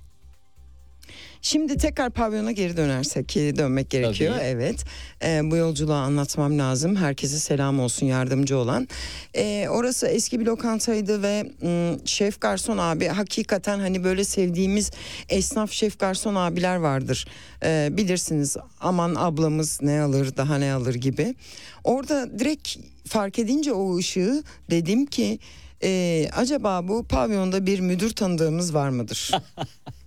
Şimdi 1.42 1.78
tekrar 1.78 2.10
pavyona 2.10 2.52
geri 2.52 2.78
dönersek 2.78 3.30
ki 3.30 3.54
dönmek 3.58 3.90
gerekiyor. 3.90 4.34
Tabii. 4.36 4.44
Evet 4.46 4.84
Ee, 5.24 5.42
bu 5.44 5.56
yolculuğu 5.56 5.94
anlatmam 5.94 6.60
lazım. 6.60 6.96
Herkese 6.96 7.40
selam 7.40 7.80
olsun 7.80 8.06
yardımcı 8.06 8.58
olan. 8.58 8.88
Ee, 9.36 9.68
orası 9.70 10.08
eski 10.08 10.40
bir 10.40 10.46
lokantaydı 10.46 11.24
ve 11.24 11.44
mm, 11.62 12.08
şef 12.08 12.42
garson 12.42 12.78
abi 12.78 13.08
hakikaten 13.08 13.80
hani 13.80 14.04
böyle 14.04 14.24
sevdiğimiz 14.24 14.92
esnaf 15.30 15.72
şef 15.72 16.00
garson 16.00 16.36
abiler 16.36 16.76
vardır. 16.76 17.28
Ee, 17.64 17.90
bilirsiniz 17.92 18.58
aman 18.80 19.16
ablamız 19.16 19.80
ne 19.82 20.02
alır 20.02 20.38
daha 20.38 20.58
ne 20.58 20.74
alır 20.74 20.96
gibi. 20.96 21.36
Orada 21.84 22.40
direkt 22.40 22.76
fark 23.08 23.40
edince 23.40 23.74
o 23.74 23.98
ışığı 23.98 24.44
dedim 24.72 25.06
ki 25.06 25.40
"Ee, 25.84 26.28
acaba 26.36 26.88
bu 26.88 27.04
pavyonda 27.04 27.66
bir 27.66 27.80
müdür 27.80 28.10
tanıdığımız 28.10 28.74
var 28.74 28.90
mıdır? 28.90 29.32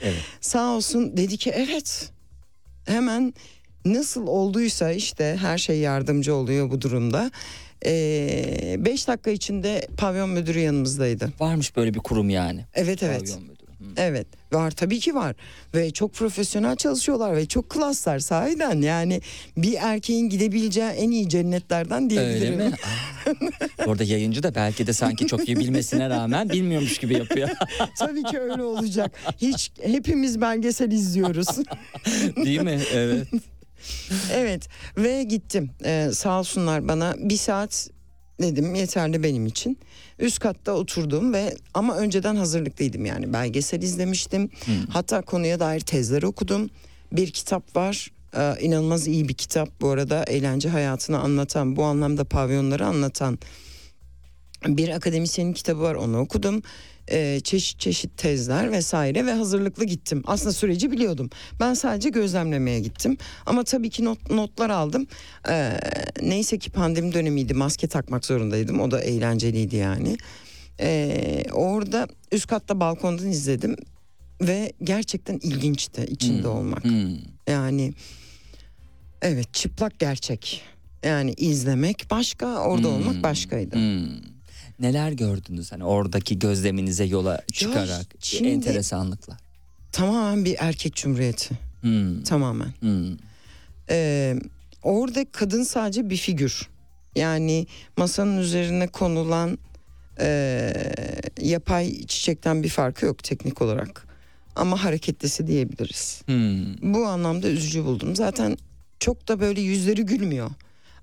Evet. 0.00 0.22
Sağ 0.40 0.70
olsun 0.70 1.16
dedi 1.16 1.36
ki 1.36 1.50
evet. 1.50 2.10
Hemen 2.86 3.34
nasıl 3.84 4.26
olduysa 4.26 4.92
işte 4.92 5.36
her 5.40 5.58
şey 5.58 5.78
yardımcı 5.78 6.34
oluyor 6.34 6.70
bu 6.70 6.80
durumda. 6.80 7.30
Ee, 7.86 8.76
beş 8.78 9.08
dakika 9.08 9.30
içinde 9.30 9.88
pavyon 9.96 10.30
müdürü 10.30 10.58
yanımızdaydı. 10.58 11.32
Varmış 11.40 11.76
böyle 11.76 11.94
bir 11.94 11.98
kurum 11.98 12.30
yani. 12.30 12.64
Evet 12.74 13.02
evet. 13.02 13.20
Pavyon 13.20 13.42
müdürü. 13.42 13.55
Evet 13.96 14.26
var 14.52 14.70
tabii 14.70 15.00
ki 15.00 15.14
var 15.14 15.36
ve 15.74 15.90
çok 15.90 16.14
profesyonel 16.14 16.76
çalışıyorlar 16.76 17.36
ve 17.36 17.46
çok 17.46 17.70
klaslar 17.70 18.18
sahiden 18.18 18.82
yani 18.82 19.20
bir 19.56 19.76
erkeğin 19.80 20.28
gidebileceği 20.28 20.88
en 20.88 21.10
iyi 21.10 21.28
cennetlerden 21.28 22.02
Öyle 22.02 22.10
diyebilirim. 22.10 22.56
mi? 22.58 22.64
Aa. 23.78 23.84
Orada 23.86 24.04
yayıncı 24.04 24.42
da 24.42 24.54
belki 24.54 24.86
de 24.86 24.92
sanki 24.92 25.26
çok 25.26 25.48
iyi 25.48 25.56
bilmesine 25.56 26.10
rağmen 26.10 26.48
bilmiyormuş 26.50 26.98
gibi 26.98 27.14
yapıyor. 27.14 27.48
tabii 27.98 28.22
ki 28.22 28.38
öyle 28.38 28.62
olacak. 28.62 29.12
Hiç 29.38 29.70
hepimiz 29.82 30.40
belgesel 30.40 30.92
izliyoruz. 30.92 31.48
Değil 32.36 32.60
mi? 32.60 32.80
Evet. 32.94 33.28
Evet 34.32 34.68
ve 34.96 35.22
gittim. 35.22 35.70
Ee, 35.84 36.10
sağ 36.12 36.38
olsunlar 36.38 36.88
bana 36.88 37.14
bir 37.18 37.36
saat 37.36 37.90
dedim 38.40 38.74
yeterli 38.74 39.22
benim 39.22 39.46
için. 39.46 39.78
Üst 40.18 40.38
katta 40.38 40.72
oturdum 40.72 41.32
ve 41.32 41.56
ama 41.74 41.96
önceden 41.96 42.36
hazırlıklıydım 42.36 43.04
yani 43.04 43.32
belgesel 43.32 43.82
izlemiştim. 43.82 44.50
Hatta 44.88 45.22
konuya 45.22 45.60
dair 45.60 45.80
tezler 45.80 46.22
okudum. 46.22 46.70
Bir 47.12 47.30
kitap 47.30 47.76
var. 47.76 48.10
Ee, 48.36 48.54
inanılmaz 48.60 49.06
iyi 49.06 49.28
bir 49.28 49.34
kitap 49.34 49.80
bu 49.80 49.88
arada 49.88 50.24
eğlence 50.24 50.68
hayatını 50.68 51.18
anlatan 51.18 51.76
bu 51.76 51.84
anlamda 51.84 52.24
pavyonları 52.24 52.86
anlatan 52.86 53.38
bir 54.68 54.88
akademisyenin 54.88 55.52
kitabı 55.52 55.80
var 55.80 55.94
onu 55.94 56.18
okudum. 56.18 56.62
Ee, 57.10 57.40
çeşit 57.44 57.80
çeşit 57.80 58.16
tezler 58.16 58.72
vesaire 58.72 59.26
ve 59.26 59.32
hazırlıklı 59.32 59.84
gittim. 59.84 60.22
Aslında 60.26 60.52
süreci 60.52 60.90
biliyordum. 60.90 61.30
Ben 61.60 61.74
sadece 61.74 62.08
gözlemlemeye 62.08 62.80
gittim. 62.80 63.16
Ama 63.46 63.64
tabii 63.64 63.90
ki 63.90 64.04
not, 64.04 64.30
notlar 64.30 64.70
aldım. 64.70 65.06
Ee, 65.48 65.72
neyse 66.22 66.58
ki 66.58 66.70
pandemi 66.70 67.12
dönemiydi. 67.12 67.54
Maske 67.54 67.86
takmak 67.86 68.24
zorundaydım. 68.26 68.80
O 68.80 68.90
da 68.90 69.00
eğlenceliydi 69.00 69.76
yani. 69.76 70.16
Ee, 70.80 71.42
orada 71.52 72.08
üst 72.32 72.46
katta 72.46 72.80
balkondan 72.80 73.28
izledim. 73.28 73.76
Ve 74.40 74.72
gerçekten 74.82 75.38
ilginçti 75.38 76.06
içinde 76.10 76.48
olmak. 76.48 76.84
Hmm. 76.84 77.16
Yani 77.48 77.94
evet 79.22 79.54
çıplak 79.54 79.98
gerçek. 79.98 80.62
Yani 81.04 81.32
izlemek 81.32 82.06
başka, 82.10 82.58
orada 82.58 82.88
olmak 82.88 83.22
başkaydı. 83.22 83.76
Hmm. 83.76 84.35
Neler 84.80 85.12
gördünüz 85.12 85.72
hani 85.72 85.84
oradaki 85.84 86.38
gözleminize 86.38 87.04
yola 87.04 87.42
çıkarak 87.52 88.06
şimdi- 88.20 88.48
enteresanlıklar. 88.48 89.36
Tamamen 89.92 90.44
bir 90.44 90.56
erkek 90.58 90.94
cumhuriyeti. 90.94 91.54
Hmm. 91.80 92.22
Tamamen. 92.22 92.72
Hmm. 92.80 93.16
Ee, 93.90 94.36
orada 94.82 95.24
kadın 95.32 95.62
sadece 95.62 96.10
bir 96.10 96.16
figür. 96.16 96.68
Yani 97.16 97.66
masanın 97.96 98.38
üzerine 98.38 98.86
konulan 98.86 99.58
e, 100.20 100.72
yapay 101.40 102.06
çiçekten 102.06 102.62
bir 102.62 102.68
farkı 102.68 103.06
yok 103.06 103.24
teknik 103.24 103.62
olarak. 103.62 104.06
Ama 104.56 104.84
hareketlisi 104.84 105.46
diyebiliriz. 105.46 106.22
Hmm. 106.26 106.94
Bu 106.94 107.06
anlamda 107.06 107.48
üzücü 107.48 107.84
buldum. 107.84 108.16
Zaten 108.16 108.56
çok 109.00 109.28
da 109.28 109.40
böyle 109.40 109.60
yüzleri 109.60 110.02
gülmüyor. 110.06 110.50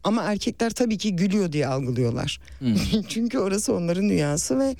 Ama 0.03 0.23
erkekler 0.23 0.69
tabii 0.69 0.97
ki 0.97 1.15
gülüyor 1.15 1.51
diye 1.51 1.67
algılıyorlar. 1.67 2.39
Hmm. 2.59 2.75
Çünkü 3.09 3.39
orası 3.39 3.73
onların 3.73 4.09
dünyası 4.09 4.59
ve 4.59 4.75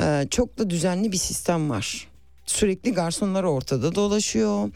e, 0.00 0.26
çok 0.30 0.58
da 0.58 0.70
düzenli 0.70 1.12
bir 1.12 1.16
sistem 1.16 1.70
var. 1.70 2.08
Sürekli 2.46 2.92
garsonlar 2.92 3.44
ortada 3.44 3.94
dolaşıyor. 3.94 4.70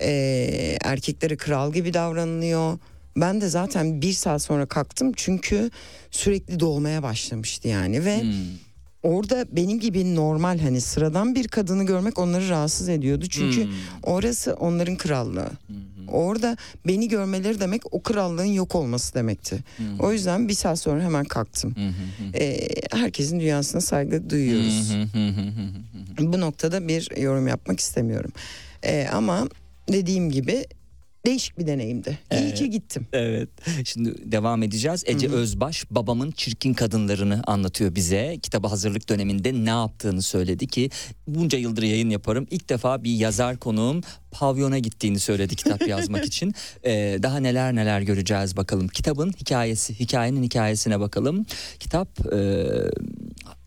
E, 0.00 0.78
erkeklere 0.84 1.36
kral 1.36 1.72
gibi 1.72 1.94
davranılıyor. 1.94 2.78
Ben 3.16 3.40
de 3.40 3.48
zaten 3.48 4.02
bir 4.02 4.12
saat 4.12 4.42
sonra 4.42 4.66
kalktım 4.66 5.12
çünkü 5.16 5.70
sürekli 6.10 6.60
dolmaya 6.60 7.02
başlamıştı 7.02 7.68
yani 7.68 8.04
ve 8.04 8.22
Hmm. 8.22 8.32
Orada 9.02 9.46
benim 9.52 9.80
gibi 9.80 10.14
normal 10.14 10.58
hani 10.58 10.80
sıradan 10.80 11.34
bir 11.34 11.48
kadını 11.48 11.86
görmek 11.86 12.18
onları 12.18 12.48
rahatsız 12.48 12.88
ediyordu. 12.88 13.24
Çünkü 13.30 13.64
Hmm. 13.64 13.72
orası 14.02 14.54
onların 14.54 14.96
krallığı. 14.96 15.48
Orada 16.08 16.56
beni 16.86 17.08
görmeleri 17.08 17.60
demek 17.60 17.82
o 17.94 18.02
krallığın 18.02 18.44
yok 18.44 18.74
olması 18.74 19.14
demekti. 19.14 19.58
O 19.98 20.12
yüzden 20.12 20.48
bir 20.48 20.54
saat 20.54 20.78
sonra 20.78 21.02
hemen 21.04 21.24
kalktım. 21.24 21.74
Ee, 22.34 22.68
herkesin 22.92 23.40
dünyasına 23.40 23.80
saygı 23.80 24.30
duyuyoruz. 24.30 24.94
Bu 26.18 26.40
noktada 26.40 26.88
bir 26.88 27.20
yorum 27.20 27.48
yapmak 27.48 27.80
istemiyorum. 27.80 28.32
Ee, 28.84 29.08
ama 29.12 29.48
dediğim 29.92 30.30
gibi 30.30 30.64
değişik 31.26 31.58
bir 31.58 31.66
deneyimdi. 31.66 32.18
İyi 32.32 32.54
ki 32.54 32.70
gittim. 32.70 33.06
Evet. 33.12 33.48
Şimdi 33.84 34.32
devam 34.32 34.62
edeceğiz. 34.62 35.04
Ece 35.06 35.28
Özbaş 35.28 35.84
babamın 35.90 36.30
çirkin 36.30 36.74
kadınlarını 36.74 37.42
anlatıyor 37.46 37.94
bize. 37.94 38.38
Kitaba 38.42 38.70
hazırlık 38.70 39.08
döneminde 39.08 39.52
ne 39.52 39.70
yaptığını 39.70 40.22
söyledi 40.22 40.66
ki 40.66 40.90
bunca 41.26 41.58
yıldır 41.58 41.82
yayın 41.82 42.10
yaparım. 42.10 42.46
İlk 42.50 42.68
defa 42.68 43.04
bir 43.04 43.14
yazar 43.14 43.56
konuğum 43.56 44.00
pavyona 44.30 44.78
gittiğini 44.78 45.18
söyledi 45.18 45.56
kitap 45.56 45.88
yazmak 45.88 46.24
için. 46.30 46.54
Ee, 46.84 47.18
daha 47.22 47.38
neler 47.40 47.74
neler 47.74 48.00
göreceğiz 48.00 48.56
bakalım. 48.56 48.88
Kitabın 48.88 49.32
hikayesi, 49.32 50.00
hikayenin 50.00 50.42
hikayesine 50.42 51.00
bakalım. 51.00 51.46
Kitap 51.80 52.08
e, 52.32 52.66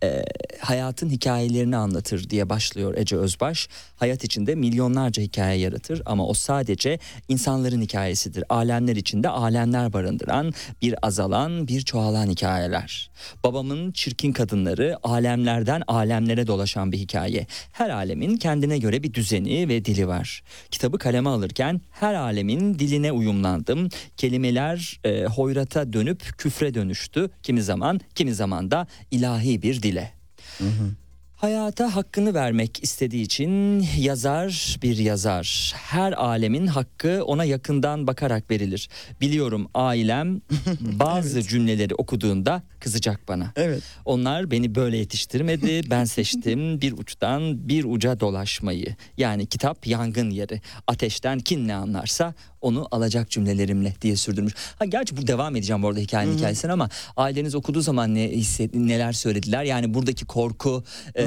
e, 0.04 0.24
hayatın 0.60 1.10
hikayelerini 1.10 1.78
anlatır 1.78 2.30
diye 2.30 2.50
başlıyor 2.50 2.94
Ece 2.98 3.18
Özbaş. 3.18 3.68
Hayat 3.96 4.24
içinde 4.24 4.56
milyonlarca 4.56 5.24
hikaye 5.24 5.60
yaratır 5.60 6.02
ama 6.06 6.28
o 6.28 6.34
sadece 6.34 7.00
insanların 7.30 7.82
hikayesidir. 7.82 8.44
Alemler 8.50 8.96
içinde 8.96 9.30
alemler 9.30 9.94
barındıran, 9.94 10.54
bir 10.82 11.08
azalan, 11.08 11.68
bir 11.68 11.82
çoğalan 11.82 12.28
hikayeler. 12.28 13.10
Babamın 13.44 13.92
çirkin 13.92 14.32
kadınları 14.34 14.98
alemlerden 15.04 15.84
alemlere 15.88 16.48
dolaşan 16.48 16.92
bir 16.92 16.98
hikaye. 16.98 17.48
Her 17.72 17.90
alemin 17.90 18.38
kendine 18.38 18.78
göre 18.78 19.04
bir 19.04 19.14
düzeni 19.14 19.70
ve 19.70 19.86
dili 19.86 20.08
var. 20.08 20.44
Kitabı 20.72 20.98
kaleme 20.98 21.30
alırken 21.30 21.82
her 21.92 22.14
alemin 22.14 22.80
diline 22.80 23.12
uyumlandım. 23.12 23.90
Kelimeler 24.18 25.00
e, 25.04 25.26
hoyrata 25.26 25.94
dönüp 25.94 26.38
küfre 26.38 26.74
dönüştü. 26.74 27.30
Kimi 27.44 27.64
zaman, 27.64 28.00
kimi 28.16 28.34
zaman 28.34 28.72
da 28.72 28.88
ilahi 29.12 29.62
bir 29.62 29.82
dile. 29.94 30.14
Hayata 31.44 31.96
hakkını 31.96 32.34
vermek 32.34 32.84
istediği 32.84 33.22
için 33.22 33.86
yazar 33.98 34.78
bir 34.84 34.98
yazar. 34.98 35.74
Her 35.76 36.12
alemin 36.12 36.68
hakkı 36.68 37.24
ona 37.26 37.46
yakından 37.46 38.08
bakarak 38.08 38.52
verilir. 38.52 38.90
Biliyorum 39.22 39.68
ailem 39.74 40.42
bazı 40.80 41.42
cümleleri 41.42 41.96
okuduğunda 41.96 42.64
kızacak 42.80 43.28
bana. 43.28 43.52
Evet. 43.56 43.84
Onlar 44.06 44.52
beni 44.52 44.76
böyle 44.76 44.98
yetiştirmedi. 44.98 45.90
Ben 45.90 46.06
seçtim 46.06 46.82
bir 46.82 46.92
uçtan 46.98 47.70
bir 47.70 47.84
uca 47.84 48.20
dolaşmayı. 48.20 48.96
Yani 49.18 49.46
kitap 49.46 49.88
yangın 49.88 50.30
yeri. 50.30 50.62
Ateşten 50.88 51.40
kim 51.40 51.68
ne 51.68 51.76
anlarsa 51.76 52.34
onu 52.64 52.88
alacak 52.92 53.30
cümlelerimle 53.30 53.94
diye 54.02 54.16
sürdürmüş. 54.16 54.54
Ha 54.80 54.86
gerçi 54.86 55.18
bu 55.18 55.28
devam 55.28 55.56
edeceğim 55.56 55.84
bu 55.84 55.88
arada 55.88 56.00
hikayenin 56.00 56.38
hikayesine 56.38 56.72
ama 56.72 56.90
aileniz 57.18 57.56
okuduğu 57.56 57.82
zaman 57.82 58.16
ne 58.16 58.30
hisset, 58.30 58.76
neler 58.76 59.14
söylediler? 59.14 59.64
Yani 59.64 59.94
buradaki 59.94 60.26
korku 60.26 60.84
e, 61.16 61.24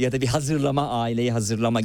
ya 0.00 0.12
da 0.12 0.20
bir 0.20 0.26
hazırlama 0.26 0.88
aileyi 1.02 1.32
hazırlama 1.32 1.80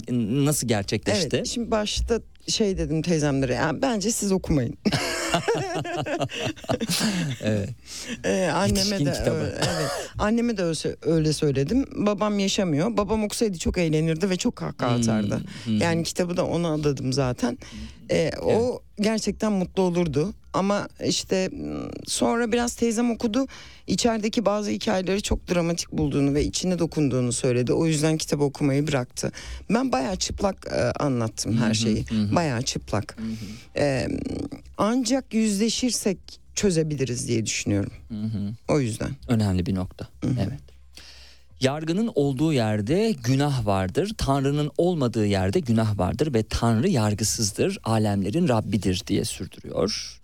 nasıl 0.45 0.67
gerçekleşti? 0.67 1.35
Evet. 1.37 1.47
Şimdi 1.47 1.71
başta 1.71 2.21
şey 2.47 2.77
dedim 2.77 3.01
teyzemlere. 3.01 3.53
Yani 3.53 3.81
bence 3.81 4.11
siz 4.11 4.31
okumayın. 4.31 4.77
Evet. 7.41 7.69
Ee, 8.23 8.49
anneme 8.53 8.79
Yetişkin 8.79 9.05
de 9.05 9.11
kitabı. 9.13 9.53
evet. 9.55 9.91
Anneme 10.17 10.57
de 10.57 10.63
öyle, 10.63 10.95
öyle 11.01 11.33
söyledim. 11.33 11.85
Babam 11.95 12.39
yaşamıyor. 12.39 12.97
Babam 12.97 13.23
okusaydı 13.23 13.57
çok 13.57 13.77
eğlenirdi 13.77 14.29
ve 14.29 14.37
çok 14.37 14.55
kahkaha 14.55 14.95
atardı. 14.95 15.41
hmm. 15.63 15.77
Yani 15.81 16.03
kitabı 16.03 16.37
da 16.37 16.45
ona 16.45 16.73
adadım 16.73 17.13
zaten. 17.13 17.57
Ee, 18.11 18.31
o 18.43 18.81
gerçekten 18.99 19.51
mutlu 19.51 19.83
olurdu. 19.83 20.33
Ama 20.53 20.87
işte 21.05 21.49
sonra 22.07 22.51
biraz 22.51 22.75
teyzem 22.75 23.11
okudu. 23.11 23.47
İçerideki 23.87 24.45
bazı 24.45 24.71
hikayeleri 24.71 25.21
çok 25.21 25.49
dramatik 25.49 25.91
bulduğunu 25.91 26.33
ve 26.33 26.43
içine 26.43 26.79
dokunduğunu 26.79 27.31
söyledi. 27.31 27.73
O 27.73 27.85
yüzden 27.85 28.17
kitabı 28.17 28.43
okumayı 28.43 28.87
bıraktı. 28.87 29.31
Ben 29.69 29.91
bayağı 29.91 30.15
çıplak 30.15 30.67
e, 30.71 30.81
anlattım 31.03 31.57
her 31.57 31.73
şeyi. 31.73 32.05
Bayağı 32.35 32.61
çıplak. 32.61 33.17
Ee, 33.77 34.07
ancak 34.77 35.33
yüzleşirsek 35.33 36.17
çözebiliriz 36.55 37.27
diye 37.27 37.45
düşünüyorum. 37.45 37.91
O 38.67 38.79
yüzden. 38.79 39.09
Önemli 39.27 39.65
bir 39.65 39.75
nokta. 39.75 40.07
Evet. 40.23 40.59
Yargının 41.65 42.11
olduğu 42.15 42.53
yerde 42.53 43.15
günah 43.23 43.65
vardır. 43.65 44.11
Tanrı'nın 44.17 44.71
olmadığı 44.77 45.25
yerde 45.25 45.59
günah 45.59 45.97
vardır 45.97 46.33
ve 46.33 46.43
Tanrı 46.43 46.89
yargısızdır. 46.89 47.77
Alemlerin 47.83 48.47
Rabbidir 48.47 49.01
diye 49.07 49.25
sürdürüyor. 49.25 50.21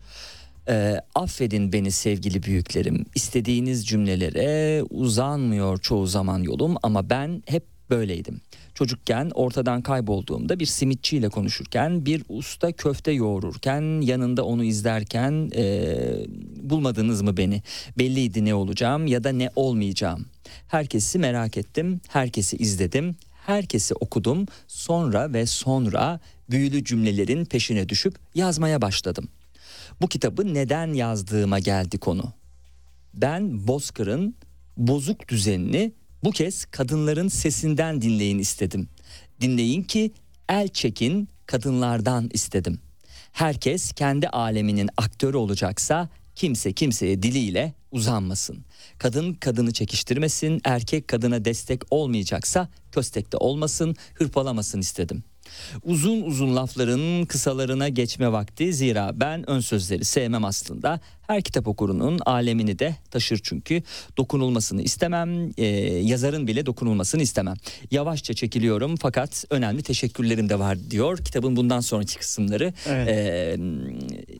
Ee, 0.67 1.01
affedin 1.15 1.73
beni 1.73 1.91
sevgili 1.91 2.43
büyüklerim. 2.43 3.05
İstediğiniz 3.15 3.87
cümlelere 3.87 4.83
uzanmıyor 4.89 5.77
çoğu 5.77 6.07
zaman 6.07 6.39
yolum 6.39 6.75
ama 6.83 7.09
ben 7.09 7.43
hep 7.45 7.63
böyleydim. 7.91 8.41
Çocukken 8.73 9.31
ortadan 9.33 9.81
kaybolduğumda 9.81 10.59
bir 10.59 10.65
simitçiyle 10.65 11.29
konuşurken, 11.29 12.05
bir 12.05 12.23
usta 12.29 12.71
köfte 12.71 13.11
yoğururken, 13.11 14.01
yanında 14.01 14.45
onu 14.45 14.63
izlerken 14.63 15.51
e, 15.55 15.95
bulmadınız 16.55 17.21
mı 17.21 17.37
beni? 17.37 17.61
Belliydi 17.97 18.45
ne 18.45 18.55
olacağım 18.55 19.07
ya 19.07 19.23
da 19.23 19.31
ne 19.31 19.49
olmayacağım. 19.55 20.25
Herkesi 20.67 21.19
merak 21.19 21.57
ettim, 21.57 22.01
herkesi 22.07 22.57
izledim, 22.57 23.15
herkesi 23.45 23.93
okudum. 23.93 24.45
Sonra 24.67 25.33
ve 25.33 25.45
sonra 25.45 26.19
büyülü 26.49 26.83
cümlelerin 26.83 27.45
peşine 27.45 27.89
düşüp 27.89 28.15
yazmaya 28.35 28.81
başladım. 28.81 29.27
Bu 30.01 30.07
kitabı 30.07 30.53
neden 30.53 30.93
yazdığıma 30.93 31.59
geldi 31.59 31.97
konu. 31.97 32.33
Ben 33.13 33.67
Bozkır'ın 33.67 34.35
bozuk 34.77 35.27
düzenini 35.27 35.91
bu 36.23 36.31
kez 36.31 36.65
kadınların 36.65 37.27
sesinden 37.27 38.01
dinleyin 38.01 38.39
istedim. 38.39 38.89
Dinleyin 39.41 39.83
ki 39.83 40.11
el 40.49 40.67
çekin 40.67 41.29
kadınlardan 41.45 42.29
istedim. 42.33 42.79
Herkes 43.31 43.91
kendi 43.91 44.29
aleminin 44.29 44.89
aktörü 44.97 45.37
olacaksa 45.37 46.09
kimse 46.35 46.73
kimseye 46.73 47.23
diliyle 47.23 47.73
uzanmasın. 47.91 48.65
Kadın 48.97 49.33
kadını 49.33 49.73
çekiştirmesin, 49.73 50.61
erkek 50.63 51.07
kadına 51.07 51.45
destek 51.45 51.81
olmayacaksa 51.89 52.69
köstekte 52.91 53.37
olmasın, 53.37 53.95
hırpalamasın 54.13 54.79
istedim. 54.79 55.23
Uzun 55.83 56.21
uzun 56.21 56.55
lafların 56.55 57.25
kısalarına 57.25 57.89
geçme 57.89 58.31
vakti 58.31 58.73
zira 58.73 59.11
ben 59.13 59.49
ön 59.49 59.59
sözleri 59.59 60.05
sevmem 60.05 60.45
aslında. 60.45 60.99
Her 61.31 61.41
kitap 61.41 61.67
okurunun 61.67 62.19
alemini 62.25 62.79
de 62.79 62.95
taşır 63.11 63.39
çünkü. 63.43 63.83
Dokunulmasını 64.17 64.81
istemem, 64.81 65.51
e, 65.57 65.65
yazarın 66.03 66.47
bile 66.47 66.65
dokunulmasını 66.65 67.21
istemem. 67.21 67.55
Yavaşça 67.91 68.33
çekiliyorum 68.33 68.95
fakat 68.95 69.45
önemli 69.49 69.83
teşekkürlerim 69.83 70.49
de 70.49 70.59
var 70.59 70.77
diyor. 70.89 71.17
Kitabın 71.17 71.55
bundan 71.55 71.79
sonraki 71.79 72.17
kısımları 72.17 72.73
Evet. 72.87 73.07
e, 73.07 73.57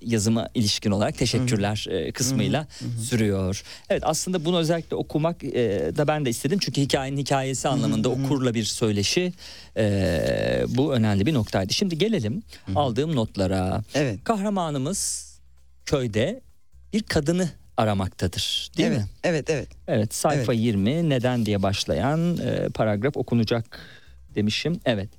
yazıma 0.02 0.50
ilişkin 0.56 0.92
olarak 0.92 1.18
teşekkürler 1.18 1.86
e, 1.90 2.12
kısmıyla 2.12 2.68
sürüyor. 3.02 3.64
Evet 3.90 4.04
aslında 4.06 4.46
bunu 4.46 4.58
özellikle 4.58 4.96
okumak 4.96 5.44
e, 5.44 5.92
da 5.98 6.08
ben 6.08 6.26
de 6.26 6.30
istedim. 6.30 6.60
Çünkü 6.62 6.82
hikayenin 6.82 7.18
hikayesi 7.18 7.68
anlamında 7.68 8.10
okurla 8.10 8.54
bir 8.54 8.64
söyleşi 8.64 9.34
e, 9.78 10.66
bu 10.68 10.94
önemli 10.94 11.26
bir 11.26 11.34
noktaydı. 11.34 11.74
Şimdi 11.74 11.98
gelelim 11.98 12.44
aldığım 12.76 13.16
notlara. 13.16 13.82
Evet. 13.94 14.24
Kahramanımız 14.24 15.32
köyde 15.86 16.42
bir 16.94 17.04
kadını 17.04 17.50
aramaktadır 17.78 18.72
değil 18.78 18.90
evet, 18.90 19.00
mi? 19.00 19.06
evet, 19.24 19.50
evet. 19.50 19.68
Evet 19.88 20.14
sayfa 20.14 20.54
20 20.54 21.10
neden 21.10 21.46
diye 21.46 21.64
başlayan 21.64 22.38
e, 22.38 22.70
paragraf 22.70 23.18
okunacak 23.18 23.80
demişim. 24.36 24.80
Evet. 24.86 25.10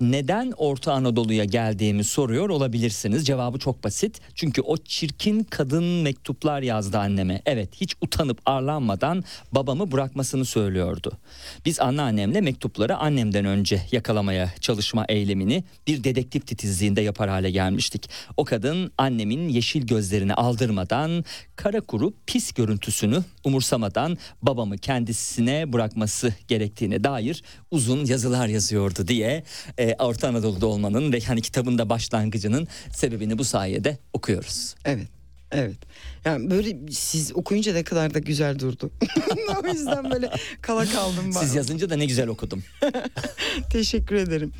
Neden 0.00 0.52
Orta 0.56 0.92
Anadolu'ya 0.92 1.44
geldiğimi 1.44 2.04
soruyor 2.04 2.48
olabilirsiniz. 2.48 3.26
Cevabı 3.26 3.58
çok 3.58 3.84
basit. 3.84 4.20
Çünkü 4.34 4.62
o 4.62 4.76
çirkin 4.76 5.44
kadın 5.44 5.84
mektuplar 5.84 6.62
yazdı 6.62 6.98
anneme. 6.98 7.42
Evet 7.46 7.68
hiç 7.72 7.94
utanıp 8.00 8.40
arlanmadan 8.46 9.24
babamı 9.52 9.92
bırakmasını 9.92 10.44
söylüyordu. 10.44 11.12
Biz 11.64 11.80
anneannemle 11.80 12.40
mektupları 12.40 12.96
annemden 12.96 13.44
önce 13.44 13.82
yakalamaya 13.92 14.52
çalışma 14.60 15.04
eylemini 15.08 15.64
bir 15.86 16.04
dedektif 16.04 16.46
titizliğinde 16.46 17.00
yapar 17.00 17.28
hale 17.28 17.50
gelmiştik. 17.50 18.10
O 18.36 18.44
kadın 18.44 18.92
annemin 18.98 19.48
yeşil 19.48 19.86
gözlerini 19.86 20.34
aldırmadan 20.34 21.24
kara 21.56 21.80
kuru 21.80 22.14
pis 22.26 22.52
görüntüsünü 22.52 23.22
umursamadan 23.44 24.18
babamı 24.42 24.78
kendisine 24.78 25.72
bırakması 25.72 26.34
gerektiğine 26.48 27.04
dair 27.04 27.42
uzun 27.70 28.04
yazılar 28.04 28.46
yazıyordu 28.46 29.08
diye 29.08 29.44
e, 29.78 29.89
Orta 29.98 30.28
Anadolu'da 30.28 30.66
olmanın 30.66 31.12
ve 31.12 31.20
hani 31.20 31.42
kitabın 31.42 31.78
da 31.78 31.90
başlangıcının 31.90 32.68
sebebini 32.92 33.38
bu 33.38 33.44
sayede 33.44 33.98
okuyoruz. 34.12 34.74
Evet. 34.84 35.08
Evet. 35.52 35.78
Yani 36.24 36.50
böyle 36.50 36.92
siz 36.92 37.36
okuyunca 37.36 37.72
ne 37.72 37.82
kadar 37.82 38.14
da 38.14 38.18
güzel 38.18 38.58
durdu. 38.58 38.90
o 39.64 39.66
yüzden 39.66 40.10
böyle 40.10 40.30
kala 40.62 40.84
kaldım 40.84 41.24
ben. 41.24 41.40
Siz 41.40 41.54
yazınca 41.54 41.90
da 41.90 41.96
ne 41.96 42.06
güzel 42.06 42.28
okudum. 42.28 42.62
Teşekkür 43.72 44.16
ederim. 44.16 44.52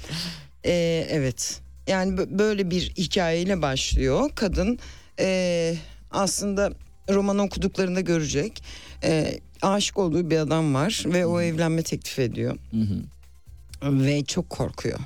Ee, 0.64 1.06
evet. 1.10 1.60
Yani 1.86 2.14
bö- 2.14 2.38
böyle 2.38 2.70
bir 2.70 2.80
hikayeyle 2.80 3.62
başlıyor. 3.62 4.30
Kadın 4.34 4.78
ee, 5.20 5.76
aslında 6.10 6.72
romanı 7.10 7.42
okuduklarında 7.42 8.00
görecek. 8.00 8.62
Ee, 9.04 9.40
aşık 9.62 9.98
olduğu 9.98 10.30
bir 10.30 10.38
adam 10.38 10.74
var 10.74 11.02
ve 11.06 11.26
o 11.26 11.40
evlenme 11.40 11.82
teklif 11.82 12.18
ediyor. 12.18 12.56
Ve 13.82 14.24
çok 14.24 14.50
korkuyor. 14.50 14.98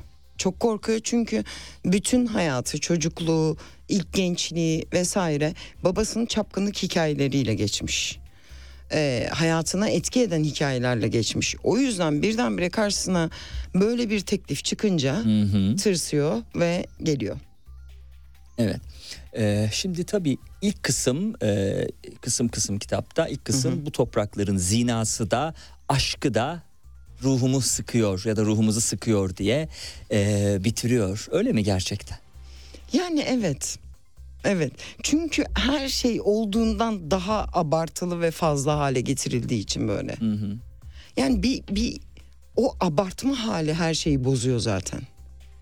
Çok 0.45 0.61
korkuyor 0.61 1.01
çünkü 1.05 1.45
bütün 1.85 2.27
hayatı, 2.27 2.81
çocukluğu, 2.81 3.57
ilk 3.89 4.13
gençliği 4.13 4.87
vesaire 4.93 5.55
babasının 5.85 6.27
çapkınlık 6.27 6.77
hikayeleriyle 6.77 7.55
geçmiş. 7.55 8.19
Ee, 8.93 9.29
hayatına 9.33 9.89
etki 9.89 10.21
eden 10.21 10.45
hikayelerle 10.45 11.09
geçmiş. 11.09 11.57
O 11.63 11.79
yüzden 11.79 12.23
birdenbire 12.23 12.71
karşısına 12.71 13.31
böyle 13.75 14.11
bir 14.11 14.21
teklif 14.21 14.65
çıkınca 14.65 15.23
tırsıyor 15.77 16.43
ve 16.57 16.87
geliyor. 17.03 17.37
Evet. 18.59 18.81
Ee, 19.37 19.69
şimdi 19.73 20.05
tabii 20.05 20.37
ilk 20.63 20.83
kısım 20.83 21.35
e, 21.43 21.81
kısım 22.21 22.49
kısım 22.49 22.79
kitapta 22.79 23.29
ilk 23.29 23.45
kısım 23.45 23.87
bu 23.87 23.93
toprakların 23.93 24.57
zinası 24.57 25.31
da 25.31 25.55
aşkı 25.89 26.35
da 26.35 26.63
ruhumu 27.23 27.61
sıkıyor 27.61 28.25
ya 28.25 28.37
da 28.37 28.43
ruhumuzu 28.43 28.81
sıkıyor 28.81 29.37
diye 29.37 29.69
e, 30.11 30.57
bitiriyor. 30.65 31.27
Öyle 31.31 31.53
mi 31.53 31.65
gerçekten? 31.65 32.19
Yani 32.93 33.25
evet. 33.29 33.79
Evet. 34.45 34.73
Çünkü 35.03 35.45
her 35.55 35.89
şey 35.89 36.21
olduğundan 36.25 37.11
daha 37.11 37.47
abartılı 37.53 38.21
ve 38.21 38.31
fazla 38.31 38.79
hale 38.79 39.01
getirildiği 39.01 39.61
için 39.61 39.89
böyle. 39.89 40.17
Hı 40.17 40.33
hı. 40.33 40.57
Yani 41.17 41.43
bir 41.43 41.63
bir 41.69 42.01
o 42.57 42.75
abartma 42.81 43.47
hali 43.47 43.75
her 43.75 43.95
şeyi 43.95 44.25
bozuyor 44.25 44.59
zaten. 44.59 45.01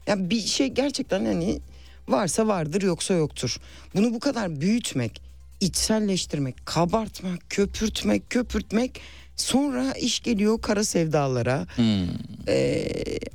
Ya 0.07 0.31
bir 0.31 0.41
şey 0.41 0.69
gerçekten 0.69 1.25
hani 1.25 1.61
varsa 2.09 2.47
vardır 2.47 2.83
yoksa 2.83 3.15
yoktur. 3.15 3.57
Bunu 3.95 4.15
bu 4.15 4.21
kadar 4.21 4.61
büyütmek, 4.61 5.23
içselleştirmek, 5.61 6.67
kabartmak, 6.67 7.51
köpürtmek, 7.51 8.31
köpürtmek 8.31 9.01
sonra 9.37 9.93
iş 9.93 10.21
geliyor 10.21 10.61
kara 10.61 10.85
sevdalara. 10.85 11.67
Hmm. 11.77 12.09
Ee, 12.49 12.87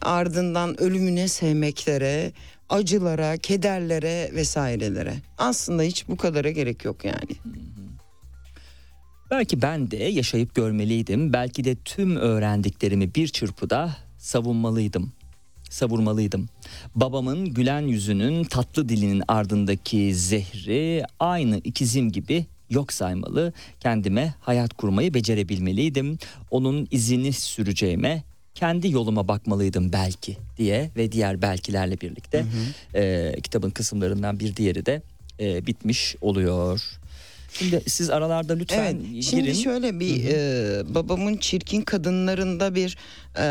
ardından 0.01 0.81
ölümüne 0.81 1.27
sevmeklere, 1.27 2.31
acılara, 2.69 3.37
kederlere 3.37 4.31
vesairelere. 4.33 5.13
Aslında 5.37 5.83
hiç 5.83 6.07
bu 6.07 6.17
kadara 6.17 6.51
gerek 6.51 6.85
yok 6.85 7.05
yani. 7.05 7.57
Belki 9.31 9.61
ben 9.61 9.91
de 9.91 9.97
yaşayıp 9.97 10.55
görmeliydim. 10.55 11.33
Belki 11.33 11.63
de 11.63 11.75
tüm 11.75 12.15
öğrendiklerimi 12.15 13.15
bir 13.15 13.27
çırpıda 13.27 13.97
savunmalıydım. 14.17 15.11
Savurmalıydım. 15.69 16.49
Babamın 16.95 17.45
gülen 17.45 17.81
yüzünün 17.81 18.43
tatlı 18.43 18.89
dilinin 18.89 19.23
ardındaki 19.27 20.15
zehri 20.15 21.03
aynı 21.19 21.57
ikizim 21.57 22.11
gibi 22.11 22.45
yok 22.69 22.93
saymalı. 22.93 23.53
Kendime 23.79 24.33
hayat 24.39 24.73
kurmayı 24.73 25.13
becerebilmeliydim. 25.13 26.17
Onun 26.51 26.87
izini 26.91 27.33
süreceğime 27.33 28.23
kendi 28.55 28.91
yoluma 28.91 29.27
bakmalıydım 29.27 29.93
belki 29.93 30.37
diye 30.57 30.91
ve 30.95 31.11
diğer 31.11 31.41
belkilerle 31.41 32.01
birlikte 32.01 32.45
e, 32.95 33.33
kitabın 33.43 33.69
kısımlarından 33.69 34.39
bir 34.39 34.55
diğeri 34.55 34.85
de 34.85 35.01
e, 35.39 35.65
bitmiş 35.67 36.15
oluyor. 36.21 36.81
Şimdi 37.53 37.83
siz 37.87 38.09
aralarda 38.09 38.53
lütfen 38.53 38.95
Evet. 39.13 39.23
Şimdi 39.23 39.43
girin. 39.43 39.53
şöyle 39.53 39.99
bir 39.99 40.23
e, 40.25 40.95
babamın 40.95 41.37
çirkin 41.37 41.81
kadınlarında 41.81 42.75
bir 42.75 42.97
e, 43.39 43.45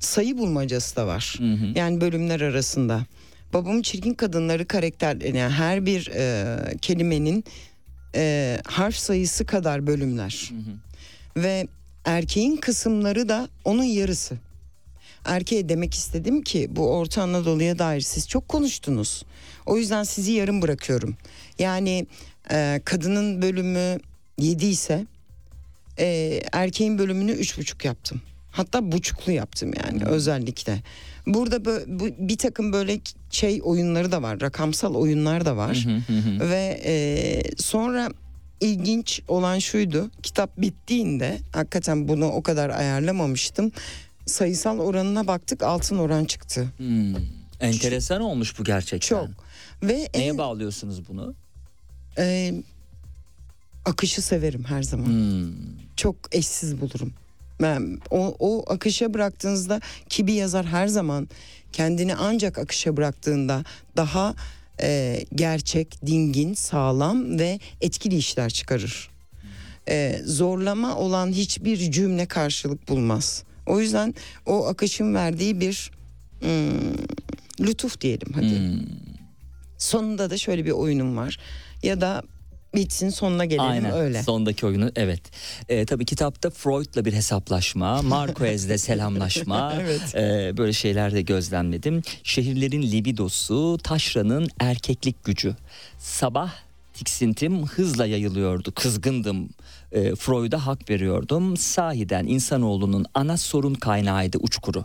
sayı 0.00 0.38
bulmacası 0.38 0.96
da 0.96 1.06
var. 1.06 1.34
Hı 1.38 1.52
hı. 1.52 1.66
Yani 1.78 2.00
bölümler 2.00 2.40
arasında. 2.40 3.06
Babamın 3.52 3.82
çirkin 3.82 4.14
kadınları 4.14 4.66
karakter 4.66 5.20
yani 5.20 5.52
her 5.52 5.86
bir 5.86 6.10
e, 6.14 6.56
kelimenin 6.82 7.44
e, 8.14 8.58
harf 8.66 8.96
sayısı 8.96 9.46
kadar 9.46 9.86
bölümler. 9.86 10.50
Hı 10.50 10.54
hı. 10.54 11.42
Ve 11.42 11.68
erkeğin 12.04 12.56
kısımları 12.56 13.28
da 13.28 13.48
onun 13.64 13.84
yarısı. 13.84 14.36
Erkeğe 15.24 15.68
demek 15.68 15.94
istedim 15.94 16.42
ki 16.42 16.68
bu 16.70 16.90
Orta 16.90 17.22
Anadolu'ya 17.22 17.78
dair 17.78 18.00
siz 18.00 18.28
çok 18.28 18.48
konuştunuz. 18.48 19.24
O 19.66 19.78
yüzden 19.78 20.02
sizi 20.02 20.32
yarım 20.32 20.62
bırakıyorum. 20.62 21.16
Yani 21.58 22.06
e, 22.50 22.80
kadının 22.84 23.42
bölümü 23.42 23.98
7 24.38 24.66
ise 24.66 25.06
e, 25.98 26.40
erkeğin 26.52 26.98
bölümünü 26.98 27.32
üç 27.32 27.58
buçuk 27.58 27.84
yaptım. 27.84 28.22
Hatta 28.50 28.92
buçuklu 28.92 29.32
yaptım 29.32 29.72
yani 29.84 30.04
özellikle. 30.04 30.82
Burada 31.26 31.64
bu, 31.64 32.08
bir 32.18 32.38
takım 32.38 32.72
böyle 32.72 33.00
şey 33.34 33.60
oyunları 33.64 34.12
da 34.12 34.22
var, 34.22 34.40
rakamsal 34.40 34.94
oyunlar 34.94 35.44
da 35.44 35.56
var. 35.56 35.86
Ve 36.40 36.80
e, 36.84 36.94
sonra 37.56 38.08
ilginç 38.60 39.22
olan 39.28 39.58
şuydu. 39.58 40.10
Kitap 40.22 40.58
bittiğinde 40.58 41.38
hakikaten 41.52 42.08
bunu 42.08 42.26
o 42.26 42.42
kadar 42.42 42.70
ayarlamamıştım. 42.70 43.72
Sayısal 44.26 44.78
oranına 44.78 45.26
baktık 45.26 45.62
altın 45.62 45.98
oran 45.98 46.24
çıktı. 46.24 46.66
Hmm. 46.76 47.14
Enteresan 47.60 48.20
olmuş 48.20 48.58
bu 48.58 48.64
gerçekten. 48.64 49.08
Çok. 49.08 49.28
Ve 49.82 50.08
Neye 50.14 50.28
en, 50.28 50.38
bağlıyorsunuz 50.38 51.08
bunu? 51.08 51.34
e, 52.18 52.54
akışı 53.84 54.22
severim 54.22 54.64
her 54.64 54.82
zaman. 54.82 55.06
Hmm. 55.06 55.52
Çok 55.96 56.16
eşsiz 56.32 56.80
bulurum. 56.80 57.12
Ben 57.62 57.98
o, 58.10 58.36
o 58.38 58.72
akışa 58.72 59.14
bıraktığınızda 59.14 59.80
ki 60.08 60.26
bir 60.26 60.34
yazar 60.34 60.66
her 60.66 60.86
zaman 60.86 61.28
kendini 61.74 62.14
ancak 62.14 62.58
akışa 62.58 62.96
bıraktığında 62.96 63.64
daha 63.96 64.34
e, 64.80 65.20
gerçek, 65.34 66.06
dingin, 66.06 66.54
sağlam 66.54 67.38
ve 67.38 67.60
etkili 67.80 68.16
işler 68.16 68.50
çıkarır. 68.50 69.10
E, 69.88 70.20
zorlama 70.24 70.96
olan 70.96 71.32
hiçbir 71.32 71.76
cümle 71.92 72.26
karşılık 72.26 72.88
bulmaz. 72.88 73.44
O 73.66 73.80
yüzden 73.80 74.14
o 74.46 74.66
akışın 74.66 75.14
verdiği 75.14 75.60
bir 75.60 75.90
hmm, 76.40 77.66
lütuf 77.66 78.00
diyelim 78.00 78.32
hadi. 78.34 78.58
Hmm. 78.58 78.86
Sonunda 79.78 80.30
da 80.30 80.38
şöyle 80.38 80.64
bir 80.64 80.70
oyunum 80.70 81.16
var. 81.16 81.38
Ya 81.82 82.00
da 82.00 82.22
bitsin 82.76 83.08
sonuna 83.08 83.44
gelelim 83.44 83.64
Aynen 83.70 83.92
öyle. 83.92 84.22
sondaki 84.22 84.66
oyunu 84.66 84.90
evet. 84.96 85.20
Ee, 85.68 85.86
tabii 85.86 86.04
kitapta 86.04 86.50
Freud'la 86.50 87.04
bir 87.04 87.12
hesaplaşma, 87.12 88.02
Marquez'le 88.02 88.76
selamlaşma 88.80 89.74
Evet. 89.80 90.14
e, 90.14 90.56
böyle 90.56 90.72
şeyler 90.72 91.12
de 91.14 91.22
gözlemledim. 91.22 92.02
Şehirlerin 92.22 92.82
libidosu, 92.82 93.78
taşranın 93.82 94.48
erkeklik 94.60 95.24
gücü. 95.24 95.56
Sabah 95.98 96.52
tiksintim 96.94 97.66
hızla 97.66 98.06
yayılıyordu, 98.06 98.72
kızgındım. 98.74 99.48
E, 99.92 100.14
Freud'a 100.14 100.66
hak 100.66 100.90
veriyordum. 100.90 101.56
Sahiden 101.56 102.26
insanoğlunun 102.26 103.06
ana 103.14 103.36
sorun 103.36 103.74
kaynağıydı 103.74 104.38
uçkuru. 104.38 104.84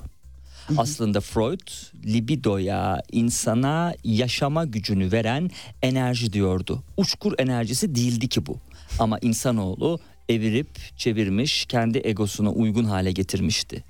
Aslında 0.78 1.22
Freud 1.22 1.68
libidoya, 2.06 3.02
insana 3.12 3.94
yaşama 4.04 4.66
gücünü 4.66 5.12
veren 5.12 5.50
enerji 5.82 6.34
diyordu. 6.34 6.84
Uçkur 6.98 7.34
enerjisi 7.38 7.96
değildi 7.96 8.28
ki 8.28 8.46
bu. 8.46 8.58
Ama 9.00 9.20
insanoğlu 9.20 10.00
evirip 10.30 10.98
çevirmiş, 10.98 11.66
kendi 11.66 12.02
egosuna 12.04 12.52
uygun 12.52 12.84
hale 12.84 13.12
getirmişti. 13.12 13.84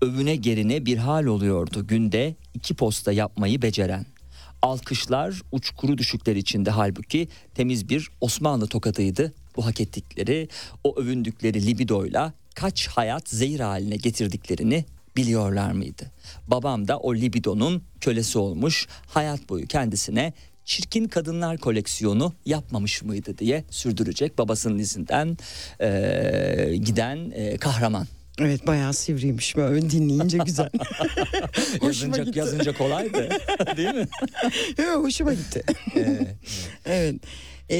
Övüne 0.00 0.36
gerine 0.36 0.86
bir 0.86 0.98
hal 0.98 1.24
oluyordu 1.24 1.86
günde 1.86 2.36
iki 2.54 2.74
posta 2.74 3.12
yapmayı 3.12 3.62
beceren. 3.62 4.06
Alkışlar 4.62 5.42
uçkuru 5.52 5.98
düşükler 5.98 6.36
içinde 6.36 6.70
halbuki 6.70 7.28
temiz 7.54 7.88
bir 7.88 8.08
Osmanlı 8.20 8.66
tokadıydı 8.66 9.32
bu 9.56 9.66
hak 9.66 9.80
ettikleri 9.80 10.48
o 10.84 10.96
övündükleri 10.96 11.66
libidoyla 11.66 12.32
kaç 12.54 12.86
hayat 12.88 13.28
zehir 13.28 13.60
haline 13.60 13.96
getirdiklerini 13.96 14.84
biliyorlar 15.16 15.72
mıydı? 15.72 16.10
Babam 16.46 16.88
da 16.88 16.98
o 16.98 17.14
libidonun 17.14 17.82
kölesi 18.00 18.38
olmuş 18.38 18.86
hayat 19.06 19.48
boyu 19.48 19.66
kendisine 19.66 20.32
çirkin 20.64 21.08
kadınlar 21.08 21.58
koleksiyonu 21.58 22.32
yapmamış 22.46 23.02
mıydı 23.02 23.38
diye 23.38 23.64
sürdürecek 23.70 24.38
babasının 24.38 24.78
izinden 24.78 25.36
eee, 25.80 26.76
giden 26.76 27.16
eee, 27.16 27.56
kahraman. 27.56 28.06
Evet 28.38 28.66
bayağı 28.66 28.94
sivriymiş 28.94 29.56
böyle 29.56 29.90
dinleyince 29.90 30.38
güzel. 30.38 30.70
Yazınca, 31.82 32.22
gitti. 32.24 32.38
yazınca 32.38 32.72
kolaydı 32.72 33.28
değil 33.76 33.94
mi? 33.94 34.06
Evet, 34.78 34.96
hoşuma 34.96 35.32
gitti. 35.34 35.62
Ee, 35.96 36.18
evet. 36.86 37.14
Ee, 37.68 37.76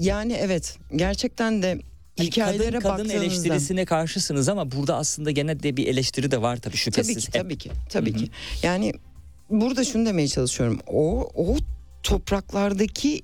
yani 0.00 0.32
evet 0.32 0.78
gerçekten 0.96 1.62
de 1.62 1.78
Hani 2.16 2.26
hikayelere 2.26 2.78
kadın, 2.78 2.96
kadın 2.96 3.08
eleştirisine 3.08 3.84
karşısınız 3.84 4.48
ama 4.48 4.70
burada 4.70 4.96
aslında 4.96 5.30
gene 5.30 5.62
de 5.62 5.76
bir 5.76 5.86
eleştiri 5.86 6.30
de 6.30 6.42
var 6.42 6.56
tabii 6.56 6.76
şüphesiz. 6.76 7.14
tabii 7.14 7.20
ki 7.24 7.30
tabii 7.32 7.58
ki 7.58 7.70
tabii 7.88 8.12
ki. 8.24 8.30
Yani 8.62 8.92
burada 9.50 9.84
şunu 9.84 10.06
demeye 10.06 10.28
çalışıyorum. 10.28 10.80
O 10.86 11.30
o 11.34 11.56
topraklardaki 12.02 13.22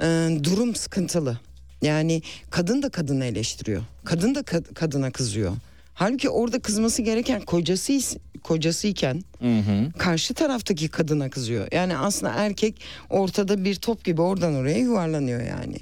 e, 0.00 0.38
durum 0.42 0.74
sıkıntılı. 0.74 1.38
Yani 1.82 2.22
kadın 2.50 2.82
da 2.82 2.88
kadını 2.88 3.24
eleştiriyor. 3.24 3.82
Kadın 4.04 4.34
da 4.34 4.40
kad- 4.40 4.74
kadına 4.74 5.10
kızıyor. 5.10 5.52
Halbuki 5.94 6.28
orada 6.30 6.58
kızması 6.58 7.02
gereken 7.02 7.40
kocası 7.40 7.98
kocasıyken 8.42 9.22
Hı 9.40 9.58
hı. 9.58 9.92
karşı 9.98 10.34
taraftaki 10.34 10.88
kadına 10.88 11.30
kızıyor. 11.30 11.68
Yani 11.72 11.96
aslında 11.96 12.32
erkek 12.32 12.80
ortada 13.10 13.64
bir 13.64 13.74
top 13.74 14.04
gibi 14.04 14.22
oradan 14.22 14.54
oraya 14.54 14.78
yuvarlanıyor 14.78 15.40
yani. 15.40 15.76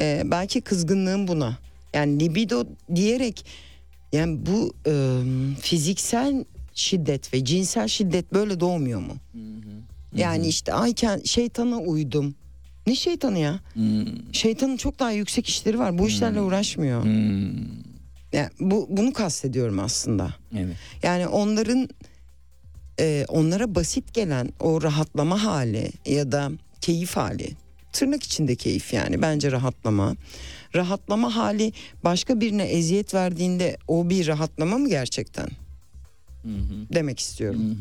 Ee, 0.00 0.22
belki 0.24 0.60
kızgınlığım 0.60 1.28
buna. 1.28 1.58
Yani 1.94 2.20
libido 2.20 2.64
diyerek 2.94 3.46
yani 4.12 4.46
bu 4.46 4.72
e, 4.86 4.92
fiziksel 5.60 6.44
şiddet 6.74 7.34
ve 7.34 7.44
cinsel 7.44 7.88
şiddet 7.88 8.32
böyle 8.32 8.60
doğmuyor 8.60 9.00
mu? 9.00 9.16
Yani 10.14 10.46
işte 10.46 10.72
ay 10.74 10.90
ken- 10.90 11.26
şeytana 11.28 11.78
uydum. 11.78 12.34
Ne 12.86 12.94
şeytanı 12.94 13.38
ya? 13.38 13.60
Hmm. 13.72 14.34
Şeytanın 14.34 14.76
çok 14.76 14.98
daha 14.98 15.10
yüksek 15.12 15.48
işleri 15.48 15.78
var. 15.78 15.98
Bu 15.98 16.08
işlerle 16.08 16.40
uğraşmıyor. 16.40 17.04
Hmm. 17.04 17.50
Yani 18.32 18.48
bu 18.60 18.86
bunu 18.90 19.12
kastediyorum 19.12 19.78
aslında. 19.78 20.34
Evet. 20.56 20.76
Yani 21.02 21.26
onların 21.26 21.88
e, 23.00 23.24
onlara 23.28 23.74
basit 23.74 24.14
gelen 24.14 24.48
o 24.60 24.82
rahatlama 24.82 25.44
hali 25.44 25.90
ya 26.06 26.32
da 26.32 26.50
keyif 26.80 27.16
hali 27.16 27.50
tırnak 27.92 28.22
içinde 28.22 28.54
keyif 28.54 28.92
yani 28.92 29.22
bence 29.22 29.52
rahatlama. 29.52 30.16
Rahatlama 30.74 31.36
hali 31.36 31.72
başka 32.04 32.40
birine 32.40 32.62
eziyet 32.64 33.14
verdiğinde 33.14 33.76
o 33.88 34.10
bir 34.10 34.26
rahatlama 34.26 34.78
mı 34.78 34.88
gerçekten? 34.88 35.48
Demek 36.94 37.20
istiyorum. 37.20 37.78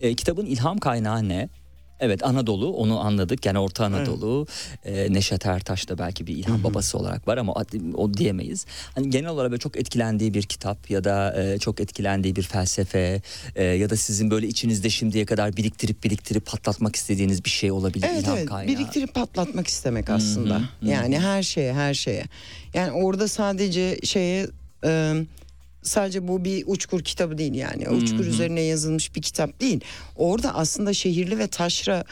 E, 0.00 0.14
kitabın 0.14 0.46
ilham 0.46 0.78
kaynağı 0.78 1.28
ne? 1.28 1.48
Evet 2.00 2.24
Anadolu 2.24 2.72
onu 2.72 3.00
anladık 3.00 3.46
yani 3.46 3.58
Orta 3.58 3.84
Anadolu 3.84 4.46
e, 4.84 5.12
Neşet 5.12 5.46
Ertaş 5.46 5.88
da 5.88 5.98
belki 5.98 6.26
bir 6.26 6.36
ilham 6.36 6.64
babası 6.64 6.98
olarak 6.98 7.28
var 7.28 7.36
ama 7.38 7.54
o, 7.94 8.14
diyemeyiz. 8.14 8.66
Hani 8.94 9.10
genel 9.10 9.30
olarak 9.30 9.50
böyle 9.50 9.60
çok 9.60 9.76
etkilendiği 9.76 10.34
bir 10.34 10.42
kitap 10.42 10.90
ya 10.90 11.04
da 11.04 11.42
e, 11.42 11.58
çok 11.58 11.80
etkilendiği 11.80 12.36
bir 12.36 12.42
felsefe 12.42 13.22
e, 13.54 13.64
ya 13.64 13.90
da 13.90 13.96
sizin 13.96 14.30
böyle 14.30 14.46
içinizde 14.48 14.90
şimdiye 14.90 15.24
kadar 15.26 15.56
biriktirip 15.56 16.04
biriktirip 16.04 16.46
patlatmak 16.46 16.96
istediğiniz 16.96 17.44
bir 17.44 17.50
şey 17.50 17.70
olabilir 17.70 18.06
Evet 18.10 18.22
ilham 18.22 18.36
evet 18.36 18.48
kaynağı. 18.48 18.74
biriktirip 18.74 19.14
patlatmak 19.14 19.66
istemek 19.66 20.10
aslında. 20.10 20.60
Yani 20.82 21.18
her 21.18 21.42
şeye 21.42 21.72
her 21.74 21.94
şeye. 21.94 22.24
Yani 22.74 22.92
orada 22.92 23.28
sadece 23.28 23.98
şeye 24.04 24.46
e, 24.84 25.14
sadece 25.86 26.28
bu 26.28 26.44
bir 26.44 26.64
uçkur 26.66 27.02
kitabı 27.04 27.38
değil 27.38 27.54
yani. 27.54 27.88
Uçkur 27.88 28.26
üzerine 28.26 28.60
yazılmış 28.60 29.16
bir 29.16 29.22
kitap 29.22 29.60
değil. 29.60 29.80
Orada 30.16 30.54
aslında 30.54 30.94
şehirli 30.94 31.38
ve 31.38 31.46
taşra 31.46 32.04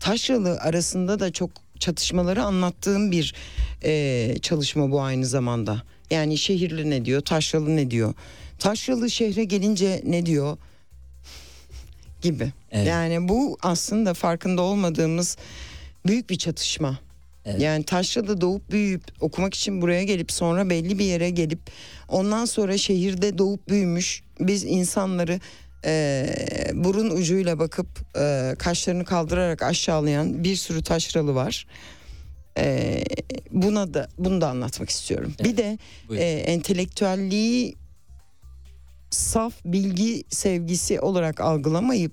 taşralı 0.00 0.58
arasında 0.60 1.20
da 1.20 1.32
çok 1.32 1.50
çatışmaları 1.78 2.42
anlattığım 2.42 3.10
bir 3.10 3.34
e, 3.84 4.34
çalışma 4.42 4.90
bu 4.90 5.00
aynı 5.00 5.26
zamanda. 5.26 5.82
Yani 6.10 6.38
şehirli 6.38 6.90
ne 6.90 7.04
diyor, 7.04 7.20
taşralı 7.20 7.76
ne 7.76 7.90
diyor? 7.90 8.14
Taşralı 8.58 9.10
şehre 9.10 9.44
gelince 9.44 10.02
ne 10.04 10.26
diyor? 10.26 10.56
gibi. 12.22 12.52
Evet. 12.70 12.86
Yani 12.86 13.28
bu 13.28 13.58
aslında 13.62 14.14
farkında 14.14 14.62
olmadığımız 14.62 15.36
büyük 16.06 16.30
bir 16.30 16.38
çatışma. 16.38 16.98
Evet. 17.50 17.60
Yani 17.60 17.84
Taşra'da 17.84 18.40
doğup 18.40 18.70
büyüyüp 18.70 19.02
okumak 19.20 19.54
için 19.54 19.82
buraya 19.82 20.04
gelip 20.04 20.32
sonra 20.32 20.70
belli 20.70 20.98
bir 20.98 21.04
yere 21.04 21.30
gelip 21.30 21.60
ondan 22.08 22.44
sonra 22.44 22.78
şehirde 22.78 23.38
doğup 23.38 23.68
büyümüş 23.68 24.22
biz 24.40 24.64
insanları 24.64 25.40
e, 25.84 26.26
burun 26.74 27.10
ucuyla 27.10 27.58
bakıp 27.58 27.88
e, 28.18 28.54
kaşlarını 28.58 29.04
kaldırarak 29.04 29.62
aşağılayan 29.62 30.44
bir 30.44 30.56
sürü 30.56 30.82
taşralı 30.82 31.34
var. 31.34 31.66
E, 32.58 33.02
buna 33.50 33.94
da 33.94 34.08
bunu 34.18 34.40
da 34.40 34.48
anlatmak 34.48 34.90
istiyorum. 34.90 35.34
Bir 35.44 35.56
de 35.56 35.78
Buyurun. 36.08 36.24
e, 36.24 36.28
entelektüelliği 36.28 37.74
saf 39.10 39.54
bilgi 39.64 40.24
sevgisi 40.28 41.00
olarak 41.00 41.40
algılamayıp 41.40 42.12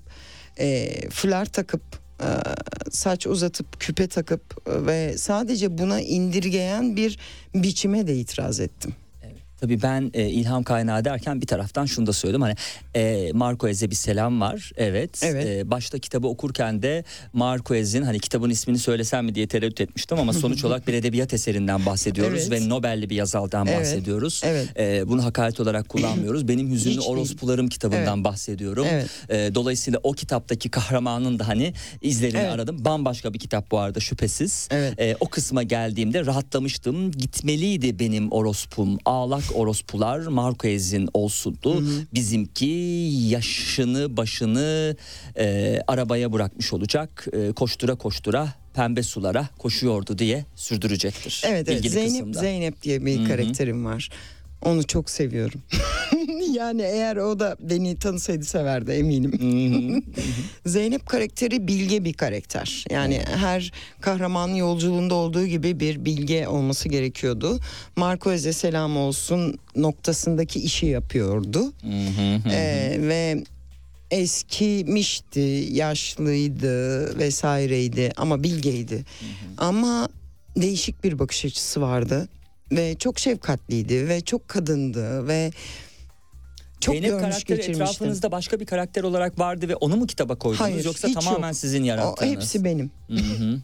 e, 0.60 0.90
fular 1.10 1.46
takıp 1.46 2.05
saç 2.92 3.28
uzatıp 3.28 3.80
küpe 3.80 4.08
takıp 4.08 4.42
e, 4.68 4.86
ve 4.86 5.18
sadece 5.18 5.78
buna 5.78 6.02
indirgeyen 6.02 6.96
bir 6.96 7.20
biçime 7.56 8.08
de 8.08 8.16
itiraz 8.16 8.60
ettim. 8.60 8.96
Tabii 9.62 9.82
ben 9.82 10.12
e, 10.14 10.30
ilham 10.30 10.64
kaynağı 10.64 11.06
derken 11.06 11.42
bir 11.42 11.48
taraftan 11.48 11.86
şunu 11.86 12.08
da 12.08 12.14
söyledim 12.14 12.42
hani 12.42 12.56
e, 12.96 13.32
Marquez'e 13.34 13.90
bir 13.90 13.96
selam 13.96 14.42
var 14.42 14.72
evet, 14.78 15.20
Evet. 15.24 15.46
E, 15.48 15.72
başta 15.72 16.00
kitabı 16.00 16.28
okurken 16.28 16.82
de 16.82 17.04
Marquez'in 17.34 18.02
hani 18.02 18.20
kitabın 18.20 18.50
ismini 18.50 18.80
söylesem 18.80 19.26
mi 19.26 19.36
diye 19.36 19.48
tereddüt 19.48 19.82
etmiştim 19.82 20.20
ama 20.20 20.34
sonuç 20.34 20.64
olarak 20.66 20.88
bir 20.88 20.94
edebiyat 20.94 21.34
eserinden 21.34 21.86
bahsediyoruz 21.86 22.48
Evet. 22.48 22.62
ve 22.62 22.70
Nobel'li 22.70 23.10
bir 23.10 23.16
yazardan 23.16 23.68
Evet. 23.68 23.80
bahsediyoruz. 23.80 24.42
Evet. 24.46 24.80
E, 24.80 25.08
bunu 25.08 25.24
hakaret 25.26 25.60
olarak 25.60 25.90
kullanmıyoruz. 25.90 26.48
Benim 26.48 26.72
Hüzünlü. 26.72 27.02
Orospularım 27.02 27.68
kitabından 27.68 28.16
Evet. 28.16 28.26
bahsediyorum. 28.26 28.88
Evet. 28.90 29.10
E, 29.30 29.56
dolayısıyla 29.56 30.00
o 30.04 30.12
kitaptaki 30.12 30.70
kahramanın 30.70 31.40
da 31.40 31.48
hani 31.48 31.74
izlerini 32.02 32.38
Evet. 32.38 32.52
aradım. 32.52 32.86
Bambaşka 32.86 33.34
bir 33.34 33.40
kitap 33.40 33.72
bu 33.72 33.80
arada 33.80 34.00
şüphesiz. 34.00 34.68
Evet. 34.72 35.00
E, 35.02 35.16
o 35.20 35.28
kısma 35.30 35.64
geldiğimde 35.64 36.26
rahatlamıştım. 36.26 37.12
Gitmeliydi 37.12 38.00
benim 38.00 38.32
orospum. 38.32 38.98
Ağlak 39.06 39.45
orospular 39.54 40.20
Marquez'in 40.20 41.10
olsundu. 41.14 41.84
Bizimki 42.14 42.66
yaşını 43.30 44.18
başını 44.18 44.96
e, 45.38 45.80
arabaya 45.88 46.34
bırakmış 46.34 46.74
olacak. 46.74 47.28
E, 47.34 47.52
koştura 47.52 47.96
koştura 47.96 48.54
pembe 48.74 49.04
sulara 49.04 49.50
koşuyordu 49.58 50.18
diye 50.18 50.46
sürdürecektir. 50.56 51.44
Evet 51.48 51.70
evet 51.70 51.92
Zeynep 51.92 52.12
kısımda. 52.12 52.40
Zeynep 52.40 52.82
diye 52.84 53.06
bir 53.06 53.28
karakterim 53.28 53.86
var. 53.86 54.10
Onu 54.62 54.84
çok 54.84 55.10
seviyorum. 55.10 55.62
yani 56.60 56.82
eğer 56.82 57.16
o 57.16 57.40
da 57.40 57.56
beni 57.60 57.96
tanısaydı 57.96 58.46
severdi 58.46 58.92
eminim. 58.92 60.04
Zeynep 60.66 61.06
karakteri 61.06 61.68
bilge 61.68 62.06
bir 62.06 62.14
karakter. 62.14 62.86
Yani 62.90 63.22
her 63.36 63.72
kahramanın 64.02 64.56
yolculuğunda 64.56 65.16
olduğu 65.16 65.46
gibi 65.46 65.80
bir 65.80 66.06
bilge 66.06 66.48
olması 66.48 66.90
gerekiyordu. 66.90 67.60
Marquez'e 67.96 68.54
selam 68.54 68.98
olsun 68.98 69.60
noktasındaki 69.76 70.60
işi 70.60 70.86
yapıyordu. 70.86 71.74
Ee, 72.52 72.98
ve 73.00 73.44
eskimişti, 74.12 75.68
yaşlıydı 75.72 77.20
vesaireydi 77.20 78.12
ama 78.18 78.44
bilgeydi. 78.44 79.06
Ama 79.58 80.10
değişik 80.58 81.04
bir 81.04 81.20
bakış 81.20 81.46
açısı 81.46 81.82
vardı 81.82 82.28
ve 82.72 82.96
çok 83.00 83.20
şefkatliydi 83.20 84.08
ve 84.10 84.22
çok 84.22 84.48
kadındı 84.48 85.28
ve 85.28 85.52
çok 86.86 86.94
Zeynep 86.94 87.10
görmüş 87.10 87.24
karakteri 87.24 87.58
geçirmişti. 87.58 87.84
etrafınızda 87.84 88.32
başka 88.32 88.60
bir 88.60 88.66
karakter 88.66 89.04
olarak 89.04 89.40
vardı 89.40 89.70
ve 89.70 89.76
onu 89.76 89.96
mu 89.98 90.08
kitaba 90.08 90.36
koydunuz 90.36 90.62
Hayır, 90.62 90.86
yoksa 90.86 91.08
hiç 91.08 91.14
tamamen 91.16 91.48
yok. 91.48 91.58
sizin 91.58 91.84
O, 91.84 91.86
yarattığınız? 91.86 92.32
hepsi 92.36 92.64
benim. 92.64 92.92
Hı 93.08 93.16
hı. 93.16 93.60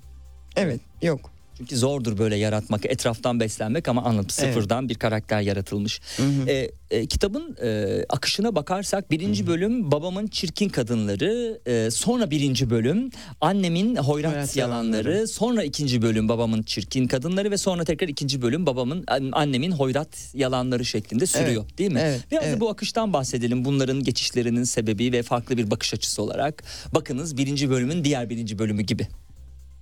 Evet, 0.55 0.79
yok. 1.01 1.31
Çünkü 1.61 1.77
zordur 1.77 2.17
böyle 2.17 2.35
yaratmak, 2.35 2.85
etraftan 2.85 3.39
beslenmek 3.39 3.87
ama 3.87 4.03
anlatıp 4.03 4.31
Evet. 4.39 4.53
sıfırdan 4.53 4.89
bir 4.89 4.95
karakter 4.95 5.41
yaratılmış. 5.41 6.01
E, 6.47 6.71
e, 6.91 7.05
kitabın 7.05 7.55
e, 7.63 7.99
akışına 8.09 8.55
bakarsak 8.55 9.11
birinci 9.11 9.47
bölüm 9.47 9.91
babamın 9.91 10.27
çirkin 10.27 10.69
kadınları, 10.69 11.59
e, 11.65 11.91
sonra 11.91 12.31
birinci 12.31 12.69
bölüm 12.69 13.09
annemin 13.41 13.95
hoyrat, 13.95 14.55
yalanları, 14.57 15.07
yalanları. 15.09 15.27
sonra 15.27 15.63
ikinci 15.63 16.01
bölüm 16.01 16.29
babamın 16.29 16.63
çirkin 16.63 17.07
kadınları 17.07 17.51
ve 17.51 17.57
sonra 17.57 17.83
tekrar 17.83 18.07
ikinci 18.07 18.41
bölüm 18.41 18.65
babamın 18.65 19.03
an- 19.07 19.29
annemin 19.31 19.71
hoyrat 19.71 20.31
yalanları 20.33 20.85
şeklinde 20.85 21.25
sürüyor 21.25 21.63
Evet, 21.67 21.77
değil 21.77 21.91
mi? 21.91 21.99
evet, 22.03 22.21
Biraz 22.31 22.43
da 22.43 22.47
evet. 22.47 22.59
bu 22.59 22.69
akıştan 22.69 23.13
bahsedelim 23.13 23.65
bunların 23.65 24.03
geçişlerinin 24.03 24.63
sebebi 24.63 25.11
ve 25.11 25.23
farklı 25.23 25.57
bir 25.57 25.71
bakış 25.71 25.93
açısı 25.93 26.21
olarak. 26.21 26.63
Bakınız 26.95 27.37
birinci 27.37 27.69
bölümün 27.69 28.03
diğer 28.03 28.29
birinci 28.29 28.59
bölümü 28.59 28.81
gibi. 28.81 29.07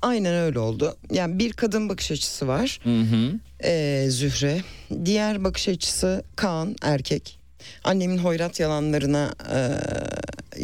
Aynen 0.02 0.34
öyle 0.36 0.60
oldu. 0.60 0.98
Yani 1.12 1.40
bir 1.40 1.54
kadın 1.54 1.90
bakış 1.90 2.12
açısı 2.12 2.48
var. 2.48 2.80
Hı 2.84 3.02
hı. 3.02 3.40
Ee, 3.64 4.06
Zühre. 4.10 4.62
Diğer 5.06 5.44
bakış 5.44 5.70
açısı 5.70 6.24
Kaan 6.36 6.76
erkek. 6.82 7.40
Annemin 7.84 8.18
hoyrat 8.18 8.60
yalanlarına 8.60 9.34
e, 9.56 9.60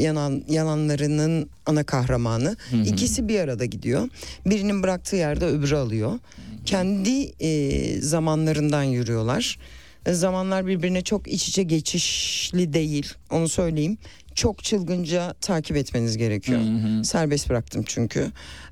yanan 0.02 0.44
yalanlarının 0.50 1.50
ana 1.66 1.84
kahramanı. 1.84 2.58
İkisi 2.86 3.28
bir 3.28 3.40
arada 3.40 3.66
gidiyor. 3.66 4.10
Birinin 4.46 4.84
bıraktığı 4.84 5.16
yerde 5.16 5.46
öbürü 5.46 5.76
alıyor. 5.76 6.20
Kendi 6.66 7.34
e, 7.40 8.02
zamanlarından 8.02 8.84
yürüyorlar. 8.84 9.60
E, 10.06 10.14
zamanlar 10.14 10.68
birbirine 10.68 11.02
çok 11.02 11.28
iç 11.28 11.48
içe 11.48 11.64
geçişli 11.64 12.74
değil. 12.74 13.14
Onu 13.32 13.50
söyleyeyim. 13.50 13.98
Çok 14.36 14.64
çılgınca 14.64 15.34
takip 15.42 15.78
etmeniz 15.78 16.18
gerekiyor. 16.18 16.60
Serbest 17.04 17.50
bıraktım 17.50 17.84
çünkü. 17.88 18.32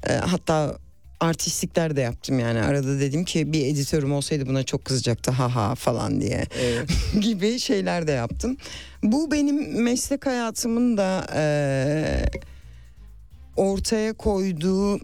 E, 0.09 0.13
hatta 0.13 0.77
artistlikler 1.19 1.95
de 1.95 2.01
yaptım 2.01 2.39
yani. 2.39 2.61
Arada 2.61 2.99
dedim 2.99 3.23
ki 3.23 3.53
bir 3.53 3.65
editörüm 3.65 4.13
olsaydı 4.13 4.45
buna 4.47 4.63
çok 4.63 4.85
kızacaktı 4.85 5.31
ha 5.31 5.55
ha 5.55 5.75
falan 5.75 6.21
diye. 6.21 6.45
gibi 7.21 7.59
şeyler 7.59 8.07
de 8.07 8.11
yaptım. 8.11 8.57
Bu 9.03 9.31
benim 9.31 9.83
meslek 9.83 10.25
hayatımın 10.25 10.97
da 10.97 11.27
e, 11.35 11.45
ortaya 13.55 14.13
koyduğu 14.13 14.99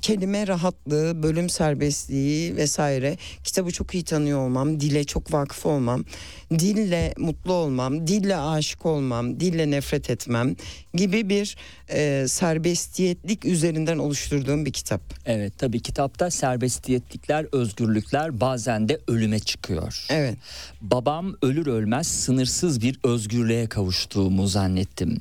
kelime 0.00 0.46
rahatlığı, 0.46 1.22
bölüm 1.22 1.50
serbestliği 1.50 2.56
vesaire. 2.56 3.16
Kitabı 3.44 3.70
çok 3.70 3.94
iyi 3.94 4.04
tanıyor 4.04 4.38
olmam, 4.38 4.80
dile 4.80 5.04
çok 5.04 5.32
vakıf 5.32 5.66
olmam, 5.66 6.04
dille 6.50 7.14
mutlu 7.18 7.52
olmam, 7.52 8.06
dille 8.06 8.36
aşık 8.36 8.86
olmam, 8.86 9.40
dille 9.40 9.70
nefret 9.70 10.10
etmem 10.10 10.56
gibi 10.94 11.28
bir 11.28 11.56
e, 11.88 12.28
serbestiyetlik 12.28 13.44
üzerinden 13.44 13.98
oluşturduğum 13.98 14.66
bir 14.66 14.72
kitap. 14.72 15.00
Evet 15.26 15.52
tabii 15.58 15.80
kitapta 15.80 16.30
serbestiyetlikler, 16.30 17.46
özgürlükler 17.52 18.40
bazen 18.40 18.88
de 18.88 19.00
ölüme 19.08 19.38
çıkıyor. 19.38 20.06
Evet. 20.10 20.38
Babam 20.80 21.36
ölür 21.42 21.66
ölmez 21.66 22.06
sınırsız 22.06 22.82
bir 22.82 22.98
özgürlüğe 23.04 23.66
kavuştuğumu 23.66 24.46
zannettim. 24.46 25.20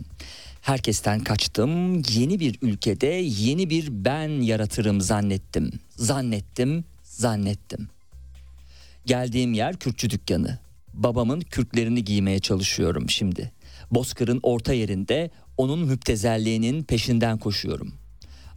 Herkesten 0.62 1.20
kaçtım, 1.24 2.02
yeni 2.14 2.40
bir 2.40 2.60
ülkede 2.62 3.08
yeni 3.40 3.70
bir 3.70 3.88
ben 3.92 4.30
yaratırım 4.42 5.02
zannettim. 5.02 5.72
Zannettim, 5.90 6.86
zannettim. 7.04 7.88
Geldiğim 9.06 9.54
yer 9.54 9.76
Kürkçü 9.76 10.10
dükkanı. 10.10 10.60
Babamın 10.94 11.42
kürklerini 11.42 12.04
giymeye 12.04 12.40
çalışıyorum 12.40 13.10
şimdi. 13.10 13.52
Bozkır'ın 13.92 14.40
orta 14.44 14.74
yerinde 14.74 15.32
onun 15.58 15.80
müptezelliğinin 15.80 16.84
peşinden 16.84 17.38
koşuyorum. 17.38 17.94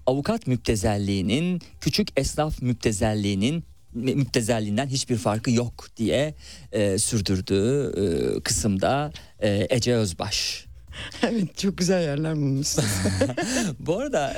avukat 0.07 0.46
müptezelliğinin 0.46 1.61
küçük 1.80 2.09
esnaf 2.16 2.62
müptezelliğinin 2.62 3.64
müptezelliğinden 3.94 4.86
hiçbir 4.86 5.16
farkı 5.16 5.50
yok 5.50 5.88
diye 5.96 6.34
e, 6.72 6.98
sürdürdüğü 6.98 7.92
e, 7.96 8.40
kısımda 8.40 9.12
e, 9.40 9.66
Ece 9.70 9.94
Özbaş. 9.94 10.66
evet 11.22 11.59
çok 11.59 11.78
güzel 11.78 12.03
yerler 12.03 12.36
bulmuşsunuz. 12.36 12.88
Bu 13.78 13.99
arada 13.99 14.32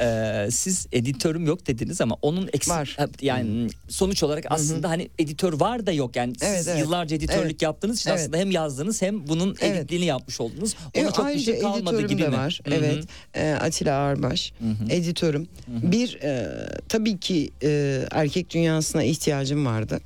e, 0.46 0.50
siz 0.50 0.86
editörüm 0.92 1.46
yok 1.46 1.66
dediniz 1.66 2.00
ama 2.00 2.16
onun 2.22 2.48
eksik 2.52 2.72
Var. 2.72 2.96
yani 3.22 3.68
sonuç 3.88 4.22
olarak 4.22 4.44
aslında 4.48 4.88
hani 4.88 5.08
editör 5.18 5.52
var 5.60 5.86
da 5.86 5.92
yok 5.92 6.16
yani 6.16 6.32
siz 6.38 6.48
Evet, 6.48 6.64
evet. 6.68 6.80
yıllarca 6.80 7.16
editörlük 7.16 7.42
Evet. 7.44 7.62
yaptığınız 7.62 8.00
için 8.00 8.10
Evet. 8.10 8.20
aslında 8.20 8.36
hem 8.36 8.50
yazdınız 8.50 9.02
hem 9.02 9.26
bunun 9.28 9.56
Evet. 9.60 9.76
editliğini 9.78 10.04
yapmış 10.04 10.40
oldunuz. 10.40 10.74
E, 10.94 11.02
Ona 11.04 11.12
çok 11.12 11.28
bir 11.28 11.38
şey 11.38 11.58
kalmadı 11.58 11.80
editörüm 11.90 12.08
gibi 12.08 12.22
de 12.22 12.28
mi? 12.28 12.36
var. 12.36 12.60
Hı 12.64 12.70
hı. 12.70 12.74
Evet. 12.74 13.04
E, 13.34 13.52
Atilla 13.60 13.94
Ağarbaş. 13.94 14.52
Editörüm. 14.90 15.48
Bir 15.68 16.18
e, 16.22 16.48
tabii 16.88 17.18
ki 17.20 17.50
e, 17.62 18.00
erkek 18.10 18.50
dünyasına 18.54 19.02
ihtiyacım 19.02 19.66
vardı. 19.66 20.00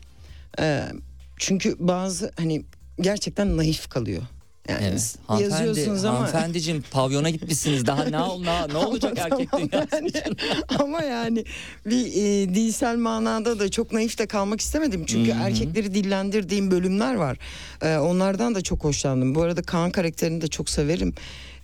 E, 0.60 0.82
çünkü 1.36 1.76
bazı 1.78 2.32
hani 2.36 2.62
gerçekten 3.00 3.56
naif 3.56 3.88
kalıyor. 3.88 4.22
Yani 4.68 4.84
Evet. 4.84 5.16
Hanımefendi, 5.26 5.66
yazıyorsunuz 5.66 6.04
ama 6.04 6.18
hanımefendiciğim 6.18 6.84
pavyona 6.90 7.30
gitmişsiniz. 7.30 7.86
Daha 7.86 8.04
ne, 8.04 8.18
ne, 8.18 8.74
ne 8.74 8.76
olacak 8.76 9.18
erkek 9.18 9.52
dünyası 9.52 9.88
yani. 9.94 10.34
ama 10.78 11.02
yani 11.02 11.44
bir 11.86 12.06
e, 12.06 12.54
dilsel 12.54 12.96
manada 12.96 13.58
da 13.58 13.70
çok 13.70 13.92
naif 13.92 14.18
de 14.18 14.26
kalmak 14.26 14.60
istemedim. 14.60 15.04
Çünkü 15.06 15.34
Hı 15.34 15.38
hı. 15.38 15.42
erkekleri 15.42 15.94
dillendirdiğim 15.94 16.70
bölümler 16.70 17.14
var. 17.14 17.38
E, 17.82 17.96
onlardan 17.96 18.54
da 18.54 18.60
çok 18.60 18.84
hoşlandım. 18.84 19.34
Bu 19.34 19.42
arada 19.42 19.62
Kaan 19.62 19.90
karakterini 19.90 20.40
de 20.40 20.48
çok 20.48 20.70
severim. 20.70 21.14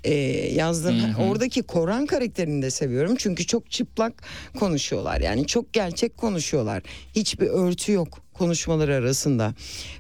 E, 0.05 0.15
yazdığım 0.55 0.99
Hı 0.99 1.07
hı. 1.07 1.23
oradaki 1.23 1.63
Koran 1.63 2.07
karakterini 2.07 2.63
de 2.63 2.71
seviyorum. 2.71 3.15
Çünkü 3.19 3.47
çok 3.47 3.71
çıplak 3.71 4.23
konuşuyorlar. 4.59 5.21
Yani 5.21 5.47
çok 5.47 5.73
gerçek 5.73 6.17
konuşuyorlar. 6.17 6.83
Hiçbir 7.17 7.47
örtü 7.47 7.93
yok 7.93 8.25
konuşmaları 8.35 8.95
arasında. 8.95 9.55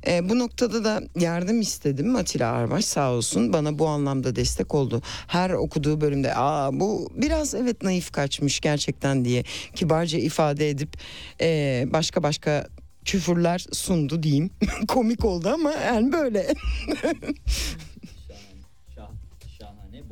E, 0.06 0.28
bu 0.28 0.38
noktada 0.38 0.84
da 0.84 1.02
yardım 1.20 1.60
istedim. 1.60 2.16
Atilla 2.16 2.52
Arbaş 2.52 2.84
sağ 2.84 3.12
olsun 3.12 3.52
bana 3.52 3.78
bu 3.78 3.86
anlamda 3.88 4.36
destek 4.36 4.74
oldu. 4.74 5.02
Her 5.26 5.50
okuduğu 5.50 6.00
bölümde 6.00 6.34
aa 6.34 6.80
bu 6.80 7.10
biraz 7.14 7.54
evet 7.54 7.82
naif 7.82 8.10
kaçmış 8.12 8.60
gerçekten 8.60 9.24
diye 9.24 9.44
kibarca 9.74 10.18
ifade 10.18 10.70
edip 10.70 10.96
e, 11.40 11.84
başka 11.92 12.22
başka 12.22 12.66
küfürler 13.04 13.66
sundu 13.72 14.22
diyeyim. 14.22 14.50
Komik 14.88 15.24
oldu 15.24 15.48
ama 15.48 15.72
yani 15.72 16.12
böyle. 16.12 16.46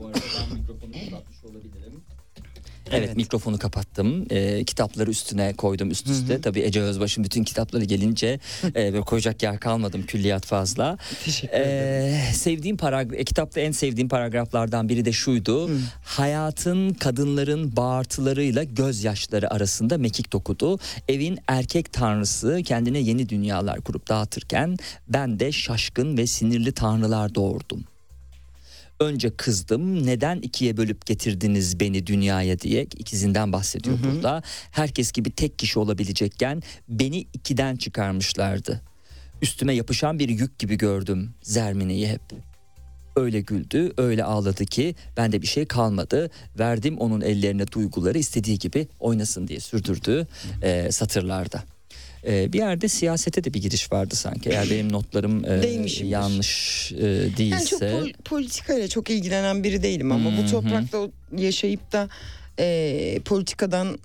Şahane. 0.02 0.12
Bu 0.14 0.18
arada 0.18 0.20
ben 0.50 0.58
mikrofonu 0.58 0.92
kapatmış 1.10 1.44
olabilirim. 1.44 2.02
Evet, 2.90 3.04
Evet. 3.06 3.16
mikrofonu 3.16 3.58
kapattım. 3.58 4.26
Ee, 4.30 4.64
kitapları 4.64 5.10
üstüne 5.10 5.52
koydum 5.52 5.90
üst 5.90 6.08
üste. 6.08 6.40
Tabii 6.40 6.60
Ece 6.60 6.80
Özbaş'ın 6.82 7.24
bütün 7.24 7.44
kitapları 7.44 7.84
gelince 7.84 8.26
e, 8.64 8.74
böyle 8.74 9.00
koyacak 9.00 9.42
yer 9.42 9.60
kalmadım. 9.60 10.02
Külliyat 10.06 10.46
fazla. 10.46 10.98
Teşekkür 11.24 11.54
ederim. 11.56 12.14
Ee, 12.30 12.32
sevdiğim 12.34 12.76
paragraf, 12.76 13.20
e, 13.20 13.24
kitapta 13.24 13.60
en 13.60 13.72
sevdiğim 13.72 14.08
paragraflardan 14.08 14.88
biri 14.88 15.04
de 15.04 15.12
şuydu. 15.12 15.70
Hayatın 16.04 16.90
kadınların 16.94 17.76
bağırtılarıyla 17.76 18.62
gözyaşları 18.64 19.50
arasında 19.54 19.98
mekik 19.98 20.32
dokudu. 20.32 20.78
Evin 21.08 21.38
erkek 21.48 21.92
tanrısı 21.92 22.60
kendine 22.64 22.98
yeni 22.98 23.28
dünyalar 23.28 23.80
kurup 23.80 24.08
dağıtırken 24.08 24.76
ben 25.08 25.40
de 25.40 25.52
şaşkın 25.52 26.16
ve 26.16 26.26
sinirli 26.26 26.72
tanrılar 26.72 27.34
doğurdum. 27.34 27.84
Önce 29.02 29.36
kızdım 29.36 30.06
neden 30.06 30.40
ikiye 30.40 30.76
bölüp 30.76 31.06
getirdiniz 31.06 31.80
beni 31.80 32.06
dünyaya 32.06 32.58
diye 32.58 32.82
ikizinden 32.82 33.52
bahsediyor 33.52 33.98
burada. 34.04 34.42
Herkes 34.70 35.12
gibi 35.12 35.30
tek 35.30 35.58
kişi 35.58 35.78
olabilecekken 35.78 36.62
beni 36.88 37.18
ikiden 37.18 37.76
çıkarmışlardı. 37.76 38.80
Üstüme 39.42 39.74
yapışan 39.74 40.18
bir 40.18 40.28
yük 40.28 40.58
gibi 40.58 40.78
gördüm 40.78 41.30
Zermine'yi 41.42 42.08
hep. 42.08 42.20
Öyle 43.16 43.40
güldü, 43.40 43.92
öyle 43.96 44.24
ağladı 44.24 44.64
ki 44.64 44.94
bende 45.16 45.42
bir 45.42 45.46
şey 45.46 45.66
kalmadı. 45.66 46.30
Verdim 46.58 46.98
onun 46.98 47.20
ellerine 47.20 47.66
duyguları 47.72 48.18
istediği 48.18 48.58
gibi 48.58 48.88
oynasın 49.00 49.48
diye 49.48 49.60
sürdürdü 49.60 50.26
e, 50.62 50.92
satırlarda. 50.92 51.62
E, 52.26 52.52
bir 52.52 52.58
yerde 52.58 52.88
siyasete 52.88 53.44
de 53.44 53.54
bir 53.54 53.62
giriş 53.62 53.92
vardı 53.92 54.16
sanki. 54.16 54.50
Eğer 54.50 54.70
benim 54.70 54.92
notlarım 54.92 55.44
e, 55.44 55.66
yanlış 56.04 56.92
e, 56.92 57.06
Yani 57.06 57.28
çok 57.30 57.38
değilse. 57.38 57.76
pol- 57.76 58.12
politikayla 58.24 58.88
çok 58.88 59.10
ilgilenen 59.10 59.64
biri 59.64 59.82
değilim 59.82 60.12
ama 60.12 60.30
Hı 60.38 60.42
bu 60.42 60.50
toprakta 60.50 60.98
yaşayıp 61.36 61.92
da 61.92 62.08
e, 62.58 63.20
politikadan 63.24 63.98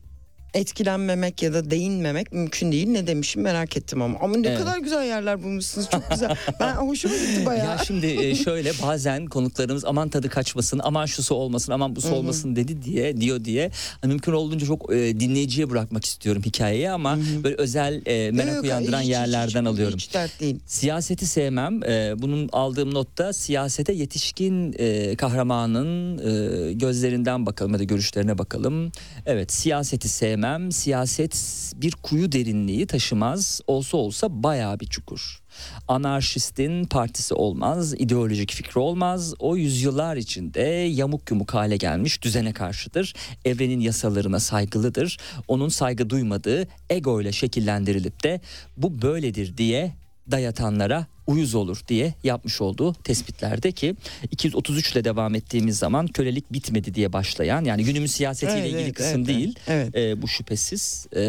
etkilenmemek 0.54 1.44
ya 1.44 1.54
da 1.54 1.72
değinmemek 1.72 2.32
mümkün 2.32 2.72
değil. 2.72 2.88
Ne 2.88 3.08
demişim 3.08 3.42
merak 3.42 3.78
ettim 3.78 4.02
ama. 4.02 4.20
Ama 4.22 4.38
ne 4.38 4.48
Evet. 4.48 4.60
kadar 4.60 4.78
güzel 4.78 5.06
yerler 5.06 5.44
bulmuşsunuz. 5.44 5.90
Çok 5.90 6.12
güzel. 6.12 6.36
ben 6.60 6.74
hoşuma 6.74 7.16
gitti 7.16 7.46
bayağı. 7.46 7.68
Ya 7.68 7.78
şimdi 7.88 8.06
e, 8.08 8.36
şöyle 8.46 8.72
bazen 8.84 9.26
konuklarımız 9.26 9.86
aman 9.86 10.10
tadı 10.10 10.30
kaçmasın, 10.30 10.80
aman 10.84 11.06
şusu 11.06 11.36
olmasın, 11.36 11.72
aman 11.72 11.96
busu 11.96 12.10
olmasın 12.14 12.56
dedi 12.56 12.82
diye 12.82 13.22
diyor 13.22 13.46
diye 13.46 13.72
mümkün 14.06 14.32
olduğunca 14.32 14.68
çok 14.68 14.94
e, 14.94 15.20
dinleyiciye 15.20 15.70
bırakmak 15.70 16.06
istiyorum 16.06 16.42
hikayeyi 16.46 16.90
ama 16.90 17.18
böyle 17.44 17.56
özel 17.56 18.02
e, 18.06 18.32
merak 18.32 18.56
Yok, 18.56 18.64
uyandıran 18.64 19.02
hiç, 19.02 19.10
yerlerden 19.10 19.62
hiç, 19.62 19.68
alıyorum. 19.68 19.98
Hiç 19.98 20.14
dert 20.14 20.40
değil. 20.40 20.60
Siyaseti 20.66 21.26
sevmem. 21.26 21.84
Ee, 21.84 22.14
bunun 22.18 22.50
aldığım 22.52 22.94
notta 22.94 23.34
siyasete 23.34 23.94
yetişkin 23.94 24.76
e, 24.80 25.16
kahramanın 25.16 26.18
e, 26.18 26.74
gözlerinden 26.74 27.46
bakalım 27.46 27.74
ya 27.74 27.80
da 27.80 27.84
görüşlerine 27.84 28.38
bakalım. 28.38 28.92
Evet 29.26 29.54
siyaseti 29.54 30.10
sevmem. 30.10 30.37
Siyaset 30.72 31.36
bir 31.76 31.92
kuyu 31.92 32.32
derinliği 32.32 32.88
taşımaz. 32.88 33.62
Olsa 33.68 33.98
olsa 33.98 34.44
bayağı 34.44 34.80
bir 34.80 34.86
çukur. 34.86 35.40
Anarşistin 35.88 36.86
partisi 36.86 37.34
olmaz, 37.34 37.94
ideolojik 37.94 38.54
fikri 38.54 38.80
olmaz. 38.80 39.34
O 39.40 39.56
yüzyıllar 39.56 40.18
içinde 40.18 40.62
yamuk 40.92 41.32
yumuk 41.32 41.54
hale 41.54 41.78
gelmiş 41.78 42.22
düzene 42.22 42.54
karşıdır. 42.54 43.14
Evrenin 43.46 43.80
yasalarına 43.80 44.40
saygılıdır. 44.40 45.18
Onun 45.48 45.70
saygı 45.70 46.10
duymadığı 46.10 46.68
ego 46.90 47.22
ile 47.22 47.32
şekillendirilip 47.32 48.24
de 48.24 48.42
bu 48.78 49.02
böyledir 49.02 49.58
diye 49.58 49.94
dayatanlara 50.32 51.08
uyuz 51.28 51.56
olur 51.56 51.82
diye 51.88 52.14
yapmış 52.24 52.62
olduğu 52.62 52.94
tespitlerde 52.94 53.72
ki 53.72 53.96
233 54.32 54.92
ile 54.92 55.04
devam 55.04 55.36
ettiğimiz 55.36 55.78
zaman 55.78 56.08
kölelik 56.08 56.54
bitmedi 56.54 56.94
diye 56.94 57.14
başlayan 57.14 57.66
yani 57.66 57.84
günümüz 57.84 58.12
siyasetiyle 58.12 58.60
Evet, 58.60 58.70
ilgili 58.70 58.82
evet, 58.82 58.94
kısım 58.94 59.18
evet, 59.18 59.28
değil 59.28 59.56
evet. 59.68 59.96
e, 59.96 60.22
bu 60.22 60.28
şüphesiz 60.28 61.08
e, 61.16 61.22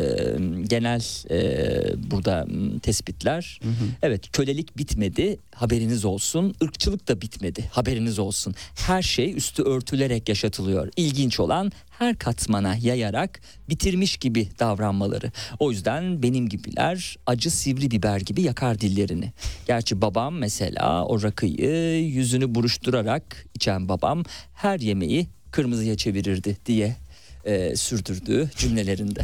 genel 0.68 1.02
e, 1.30 2.10
burada 2.10 2.46
tespitler. 2.82 3.60
Evet 4.02 4.32
kölelik 4.32 4.78
bitmedi 4.78 5.38
haberiniz 5.54 6.04
olsun. 6.04 6.54
Irkçılık 6.60 7.08
da 7.08 7.20
bitmedi 7.20 7.64
haberiniz 7.72 8.18
olsun. 8.18 8.54
Her 8.74 9.02
şey 9.02 9.36
üstü 9.36 9.62
örtülerek 9.62 10.28
yaşatılıyor. 10.28 10.88
İlginç 10.96 11.40
olan 11.40 11.72
her 11.98 12.18
katmana 12.18 12.76
yayarak 12.76 13.40
bitirmiş 13.68 14.16
gibi 14.16 14.48
davranmaları. 14.58 15.32
O 15.58 15.70
yüzden 15.70 16.22
benim 16.22 16.48
gibiler 16.48 17.16
acı 17.26 17.50
sivri 17.50 17.90
biber 17.90 18.20
gibi 18.20 18.42
yakar 18.42 18.80
dillerini. 18.80 19.32
Gerçi 19.66 20.02
babam 20.02 20.38
mesela 20.38 21.04
o 21.04 21.22
rakıyı 21.22 22.04
yüzünü 22.04 22.54
buruşturarak 22.54 23.46
içen 23.54 23.88
babam 23.88 24.22
her 24.54 24.80
yemeği 24.80 25.26
kırmızıya 25.50 25.96
çevirirdi 25.96 26.56
diye 26.66 26.96
e, 27.44 27.76
sürdürdüğü 27.76 28.50
cümlelerinde. 28.56 29.20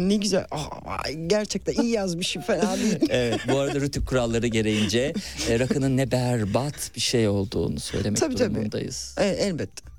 Ne 0.00 0.16
güzel. 0.16 0.44
Aa, 0.50 1.10
gerçekten 1.26 1.82
iyi 1.82 1.92
yazmışım 1.92 2.42
fena 2.42 2.76
değil. 2.76 2.96
Evet 3.10 3.40
bu 3.48 3.58
arada 3.58 3.80
rütük 3.80 4.06
kuralları 4.08 4.46
gereğince 4.46 5.12
e, 5.48 5.58
rakının 5.58 5.96
ne 5.96 6.10
berbat 6.10 6.90
bir 6.96 7.00
şey 7.00 7.28
olduğunu 7.28 7.80
söylemek 7.80 8.20
Tabii, 8.20 8.34
tabii. 8.34 8.54
durumundayız. 8.54 9.14
E, 9.20 9.26
elbette. 9.26 9.95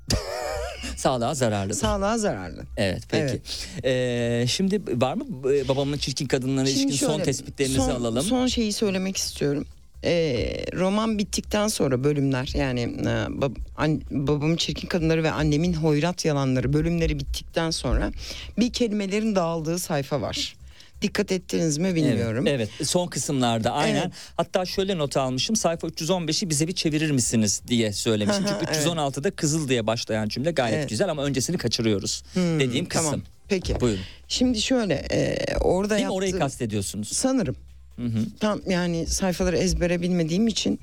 Sağlığa 0.96 1.34
zararlı. 1.34 1.74
Sağlığa 1.74 2.18
zararlı. 2.18 2.62
Evet 2.76 3.02
peki. 3.08 3.40
Ee, 3.84 4.44
şimdi 4.48 5.00
var 5.00 5.14
mı 5.14 5.24
e, 5.54 5.68
babamın 5.68 5.96
çirkin 5.98 6.26
kadınlara 6.26 6.68
ilişkin 6.68 6.90
son 6.90 7.08
şöyle, 7.08 7.22
tespitlerinizi 7.22 7.78
son- 7.78 7.90
alalım. 7.90 8.22
Son 8.22 8.46
şeyi 8.46 8.72
söylemek 8.72 9.16
istiyorum. 9.16 9.66
Ee, 10.04 10.64
roman 10.74 11.18
bittikten 11.18 11.68
sonra 11.68 12.04
bölümler 12.04 12.50
yani 12.54 12.80
e, 12.80 13.04
bab- 13.40 13.56
an- 13.76 14.02
babamın 14.10 14.56
çirkin 14.56 14.88
kadınları 14.88 15.22
ve 15.22 15.30
annemin 15.30 15.72
hoyrat 15.72 16.24
yalanları 16.24 16.72
bölümleri 16.72 17.18
bittikten 17.18 17.70
sonra 17.70 18.12
bir 18.58 18.72
kelimelerin 18.72 19.34
dağıldığı 19.36 19.78
sayfa 19.78 20.20
var. 20.20 20.56
Dikkat 21.02 21.32
ettiniz 21.32 21.78
mi 21.78 21.94
bilmiyorum. 21.94 22.46
Evet, 22.46 22.70
evet 22.78 22.88
son 22.88 23.06
kısımlarda 23.06 23.72
aynen. 23.72 24.00
Evet. 24.02 24.12
Hatta 24.36 24.64
şöyle 24.64 24.98
not 24.98 25.16
almışım 25.16 25.56
sayfa 25.56 25.86
315'i 25.86 26.50
bize 26.50 26.68
bir 26.68 26.72
çevirir 26.72 27.10
misiniz 27.10 27.62
diye 27.68 27.92
söylemişim. 27.92 28.44
Çünkü 28.48 28.64
evet. 28.72 28.86
316'da 28.86 29.30
kızıl 29.30 29.68
diye 29.68 29.86
başlayan 29.86 30.28
cümle 30.28 30.50
gayet 30.50 30.78
Evet. 30.78 30.88
güzel 30.88 31.08
ama 31.10 31.24
öncesini 31.24 31.58
kaçırıyoruz 31.58 32.22
Hmm, 32.32 32.60
dediğim 32.60 32.86
kısım. 32.88 33.04
Tamam. 33.04 33.20
Peki. 33.48 33.80
Buyurun. 33.80 34.00
Şimdi 34.28 34.60
şöyle 34.62 34.94
e, 34.94 35.38
orada 35.60 35.90
Değil 35.90 36.02
yaptığım... 36.02 36.16
orayı 36.16 36.38
kastediyorsunuz? 36.38 37.08
Sanırım. 37.08 37.56
Hı 37.96 38.04
hı. 38.04 38.18
Tam 38.40 38.60
yani 38.68 39.06
sayfaları 39.06 39.56
ezbere 39.58 40.02
bilmediğim 40.02 40.46
için 40.48 40.80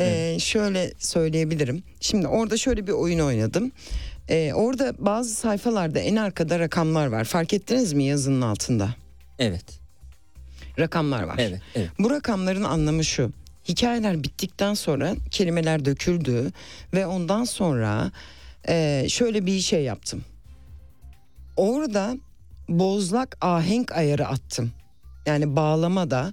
Ee, 0.00 0.36
şöyle 0.40 0.92
söyleyebilirim. 0.98 1.82
Şimdi 2.00 2.26
orada 2.28 2.56
şöyle 2.56 2.86
bir 2.86 2.92
oyun 2.92 3.18
oynadım. 3.18 3.72
Ee, 4.28 4.52
orada 4.54 4.92
bazı 4.98 5.34
sayfalarda 5.34 5.98
en 5.98 6.16
arkada 6.16 6.58
rakamlar 6.58 7.06
var. 7.06 7.24
Fark 7.24 7.52
ettiniz 7.52 7.92
mi 7.92 8.04
yazının 8.04 8.42
altında? 8.42 8.94
Evet. 9.38 9.64
Rakamlar 10.78 11.22
var. 11.22 11.34
Evet. 11.38 11.60
Evet. 11.74 11.90
Bu 11.98 12.10
rakamların 12.10 12.64
anlamı 12.64 13.04
şu. 13.04 13.32
Hikayeler 13.68 14.22
bittikten 14.22 14.74
sonra 14.74 15.14
kelimeler 15.30 15.84
döküldü 15.84 16.52
ve 16.94 17.06
ondan 17.06 17.44
sonra 17.44 18.12
e, 18.68 19.06
şöyle 19.08 19.46
bir 19.46 19.60
şey 19.60 19.82
yaptım. 19.82 20.24
Orada 21.56 22.16
bozlak 22.68 23.36
ahenk 23.40 23.92
ayarı 23.92 24.26
attım. 24.26 24.72
Yani 25.26 25.56
bağlamada 25.56 26.32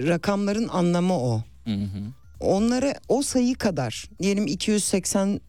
rakamların 0.00 0.68
anlamı 0.68 1.18
o. 1.18 1.42
Hı 1.64 1.74
hı. 1.74 2.00
Onları 2.40 2.94
o 3.08 3.22
sayı 3.22 3.54
kadar 3.54 4.04
diyelim 4.22 4.46
280 4.46 5.40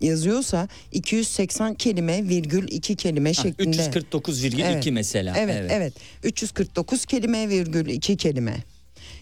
yazıyorsa 0.00 0.68
280 0.92 1.74
kelime 1.74 2.28
virgül 2.28 2.68
2 2.68 2.96
kelime 2.96 3.32
Ha, 3.32 3.42
şeklinde. 3.42 3.76
349,2 3.76 4.62
Evet. 4.62 4.88
mesela. 4.92 5.34
Evet, 5.38 5.70
evet. 5.70 5.92
349 6.22 7.04
kelime 7.06 7.48
virgül 7.48 7.86
2 7.88 8.16
kelime 8.16 8.56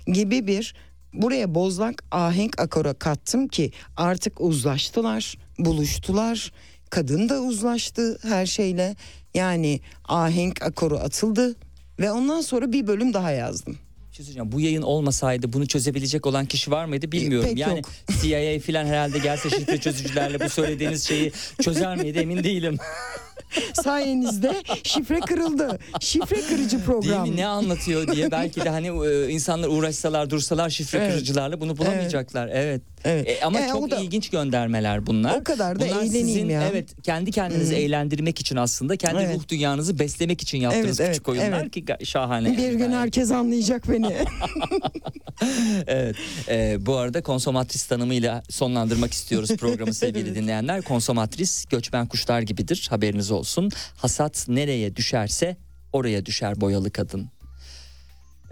gibi 0.06 0.46
bir 0.46 0.74
buraya 1.12 1.54
bozlak 1.54 2.04
ahenk 2.10 2.60
akora 2.60 2.94
kattım 2.94 3.48
ki 3.48 3.70
artık 3.96 4.40
uzlaştılar, 4.40 5.38
buluştular. 5.58 6.52
Kadın 6.90 7.28
da 7.28 7.40
uzlaştı 7.40 8.18
her 8.22 8.46
şeyle. 8.46 8.96
Yani 9.34 9.80
ahenk 10.04 10.62
akoru 10.62 10.96
atıldı 10.98 11.56
ve 12.00 12.12
ondan 12.12 12.40
sonra 12.40 12.72
bir 12.72 12.86
bölüm 12.86 13.14
daha 13.14 13.30
yazdım. 13.30 13.78
Şey 14.16 14.24
söyleyeceğim. 14.24 14.52
Bu 14.52 14.60
yayın 14.60 14.82
olmasaydı 14.82 15.52
bunu 15.52 15.66
çözebilecek 15.66 16.26
olan 16.26 16.46
kişi 16.46 16.70
var 16.70 16.84
mıydı 16.84 17.12
bilmiyorum. 17.12 17.48
Pek 17.48 17.58
yani 17.58 17.76
yok. 17.76 17.90
CIA 18.22 18.58
filan 18.58 18.86
herhalde 18.86 19.18
gelse 19.18 19.50
şifre 19.50 19.78
çözücülerle 19.80 20.40
bu 20.40 20.48
söylediğiniz 20.48 21.08
şeyi 21.08 21.32
çözer 21.62 21.96
miydi 21.96 22.18
emin 22.18 22.44
değilim. 22.44 22.78
Sayenizde 23.74 24.62
şifre 24.84 25.20
kırıldı. 25.20 25.78
Şifre 26.00 26.40
kırıcı 26.40 26.76
Değil 26.76 26.84
program. 26.86 27.28
mi? 27.28 27.36
Ne 27.36 27.46
anlatıyor 27.46 28.08
diye 28.08 28.30
belki 28.30 28.60
de 28.64 28.68
hani 28.68 28.86
e, 29.06 29.28
insanlar 29.28 29.68
uğraşsalar 29.68 30.30
dursalar 30.30 30.70
şifre 30.70 30.98
Evet. 30.98 31.12
kırıcılarla 31.12 31.60
bunu 31.60 31.76
bulamayacaklar. 31.78 32.48
Evet. 32.48 32.56
Evet. 32.56 32.82
E, 33.04 33.38
ama 33.44 33.60
E, 33.60 33.68
çok 33.68 33.90
da- 33.90 33.96
ilginç 34.00 34.30
göndermeler 34.30 35.06
bunlar. 35.06 35.40
O 35.40 35.44
kadar 35.44 35.80
da 35.80 35.84
bunlar 35.84 36.02
eğleneyim 36.02 36.26
sizin, 36.26 36.48
ya. 36.48 36.68
Evet 36.72 37.02
kendi 37.02 37.30
kendinizi 37.30 37.74
eğlendirmek 37.74 38.38
için 38.40 38.56
aslında 38.56 38.96
kendi 38.96 39.22
Evet. 39.22 39.36
ruh 39.36 39.48
dünyanızı 39.48 39.98
beslemek 39.98 40.42
için 40.42 40.58
yaptığınız 40.58 41.00
Evet, 41.00 41.10
küçük 41.12 41.28
evet, 41.28 41.40
oyunlar 41.40 41.62
evet. 41.62 41.72
ki 42.00 42.06
şahane. 42.06 42.56
Bir 42.56 42.72
gün 42.72 42.92
herkes 42.92 43.30
anlayacak 43.30 43.88
beni. 43.90 44.12
evet. 45.86 46.16
Ee, 46.48 46.76
bu 46.86 46.96
arada 46.96 47.22
konsomatris 47.22 47.86
tanımıyla 47.86 48.42
sonlandırmak 48.50 49.12
istiyoruz 49.12 49.56
programı 49.56 49.94
sevgili 50.04 50.34
dinleyenler. 50.34 50.82
Konsomatris 50.82 51.64
göçmen 51.64 52.06
kuşlar 52.06 52.40
gibidir 52.40 52.86
haberiniz 52.90 53.30
olsun. 53.30 53.70
Hasat 53.96 54.44
nereye 54.48 54.96
düşerse 54.96 55.56
oraya 55.92 56.26
düşer 56.26 56.60
boyalı 56.60 56.90
kadın. 56.90 57.28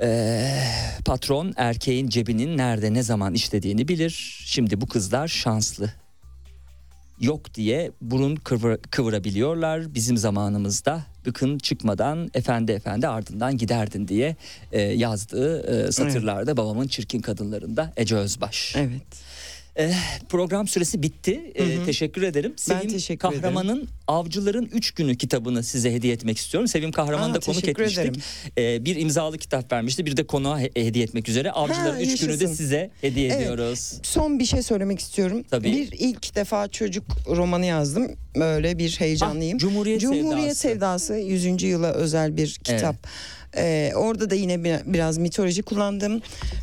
Ee, 0.02 0.52
patron 1.04 1.52
erkeğin 1.56 2.08
cebinin 2.08 2.56
nerede 2.56 2.94
ne 2.94 3.02
zaman 3.02 3.34
işlediğini 3.34 3.88
bilir. 3.88 4.42
Şimdi 4.44 4.80
bu 4.80 4.86
kızlar 4.86 5.28
şanslı. 5.28 5.90
Yok 7.20 7.54
diye 7.54 7.90
burun 8.00 8.36
kıvır, 8.36 8.76
kıvırabiliyorlar. 8.76 9.94
Bizim 9.94 10.16
zamanımızda 10.16 11.02
bıkın 11.26 11.58
çıkmadan 11.58 12.30
efendi 12.34 12.72
efendi 12.72 13.08
ardından 13.08 13.58
giderdin 13.58 14.08
diye 14.08 14.36
e, 14.72 14.80
yazdığı 14.80 15.86
e, 15.86 15.92
satırlarda 15.92 16.56
babamın 16.56 16.88
çirkin 16.88 17.20
kadınlarında 17.20 17.92
Ece 17.96 18.16
Özbaş. 18.16 18.74
evet. 18.76 19.31
Eh, 19.76 19.94
program 20.28 20.68
süresi 20.68 21.02
bitti. 21.02 21.52
Eh, 21.54 21.84
teşekkür 21.86 22.22
ederim. 22.22 22.52
Sevim 22.56 22.88
teşekkür 22.88 23.28
ederim. 23.28 23.40
Kahraman'ın 23.42 23.88
Avcıların 24.06 24.64
Üç 24.72 24.90
Günü 24.90 25.16
kitabını 25.16 25.62
size 25.62 25.92
hediye 25.92 26.12
etmek 26.12 26.38
istiyorum. 26.38 26.68
Sevim 26.68 26.92
Kahraman'ı 26.92 27.34
da 27.34 27.40
konuk 27.40 27.60
teşekkür 27.60 27.82
etmiştik. 27.82 28.04
ederim. 28.04 28.20
Eh, 28.56 28.84
bir 28.84 28.96
imzalı 28.96 29.38
kitap 29.38 29.72
vermişti. 29.72 30.06
Bir 30.06 30.16
de 30.16 30.26
konuğa 30.26 30.60
he- 30.60 30.70
hediye 30.76 31.04
etmek 31.04 31.28
üzere. 31.28 31.50
Avcıların 31.52 32.00
Üç 32.00 32.20
Günü 32.20 32.40
de 32.40 32.48
size 32.48 32.90
hediye 33.00 33.26
Evet. 33.28 33.40
ediyoruz. 33.40 33.92
Son 34.02 34.38
bir 34.38 34.44
şey 34.44 34.62
söylemek 34.62 35.00
istiyorum. 35.00 35.42
Tabii. 35.50 35.72
Bir 35.72 35.92
ilk 35.92 36.34
defa 36.36 36.68
çocuk 36.68 37.04
romanı 37.28 37.66
yazdım. 37.66 38.12
Böyle 38.36 38.78
bir 38.78 38.96
heyecanlıyım. 38.98 39.56
Ah, 39.56 39.60
Cumhuriyet 39.60 40.00
Cumhuriyet 40.00 40.56
Sevdası. 40.56 41.06
Sevdası 41.06 41.14
100. 41.14 41.66
yıla 41.66 41.92
özel 41.92 42.36
bir 42.36 42.48
kitap. 42.64 42.96
Ee, 43.56 43.92
orada 43.96 44.30
da 44.30 44.34
yine 44.34 44.64
bir- 44.64 44.92
biraz 44.92 45.18
mitoloji 45.18 45.62
kullandım. 45.62 46.22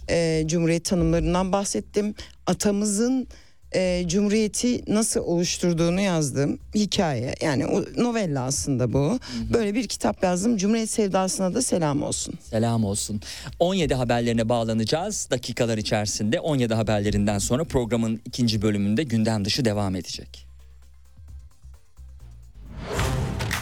Ee, 0.09 0.43
Cumhuriyet 0.45 0.85
tanımlarından 0.85 1.51
bahsettim. 1.51 2.15
Atamızın 2.49 3.27
e, 3.75 4.03
Cumhuriyeti 4.07 4.93
nasıl 4.93 5.19
oluşturduğunu 5.19 6.01
yazdım. 6.01 6.59
Hikaye 6.75 7.35
yani 7.41 7.65
o 7.65 7.83
novella 7.97 8.43
aslında 8.43 8.93
bu. 8.93 9.19
Böyle 9.53 9.73
bir 9.73 9.87
kitap 9.87 10.23
yazdım. 10.23 10.57
Cumhuriyet 10.57 10.89
Sevdası'na 10.89 11.53
da 11.53 11.61
selam 11.61 12.03
olsun. 12.03 12.33
Selam 12.41 12.83
olsun. 12.83 13.21
17 13.59 13.95
haberlerine 13.95 14.49
bağlanacağız 14.49 15.27
dakikalar 15.31 15.77
içerisinde. 15.77 16.39
17 16.39 16.73
haberlerinden 16.73 17.39
sonra 17.39 17.63
programın 17.63 18.21
ikinci 18.25 18.61
bölümünde 18.61 19.03
gündem 19.03 19.45
dışı 19.45 19.65
devam 19.65 19.95
edecek. 19.95 20.47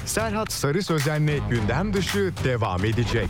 Serhat 0.05 0.51
Sarı 0.51 0.83
Sözen'le 0.83 1.49
gündem 1.49 1.93
dışı 1.93 2.33
devam 2.43 2.85
edecek. 2.85 3.29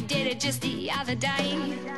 Did 0.00 0.26
it 0.26 0.40
just 0.40 0.60
the 0.60 0.90
other 0.90 1.14
day. 1.14 1.93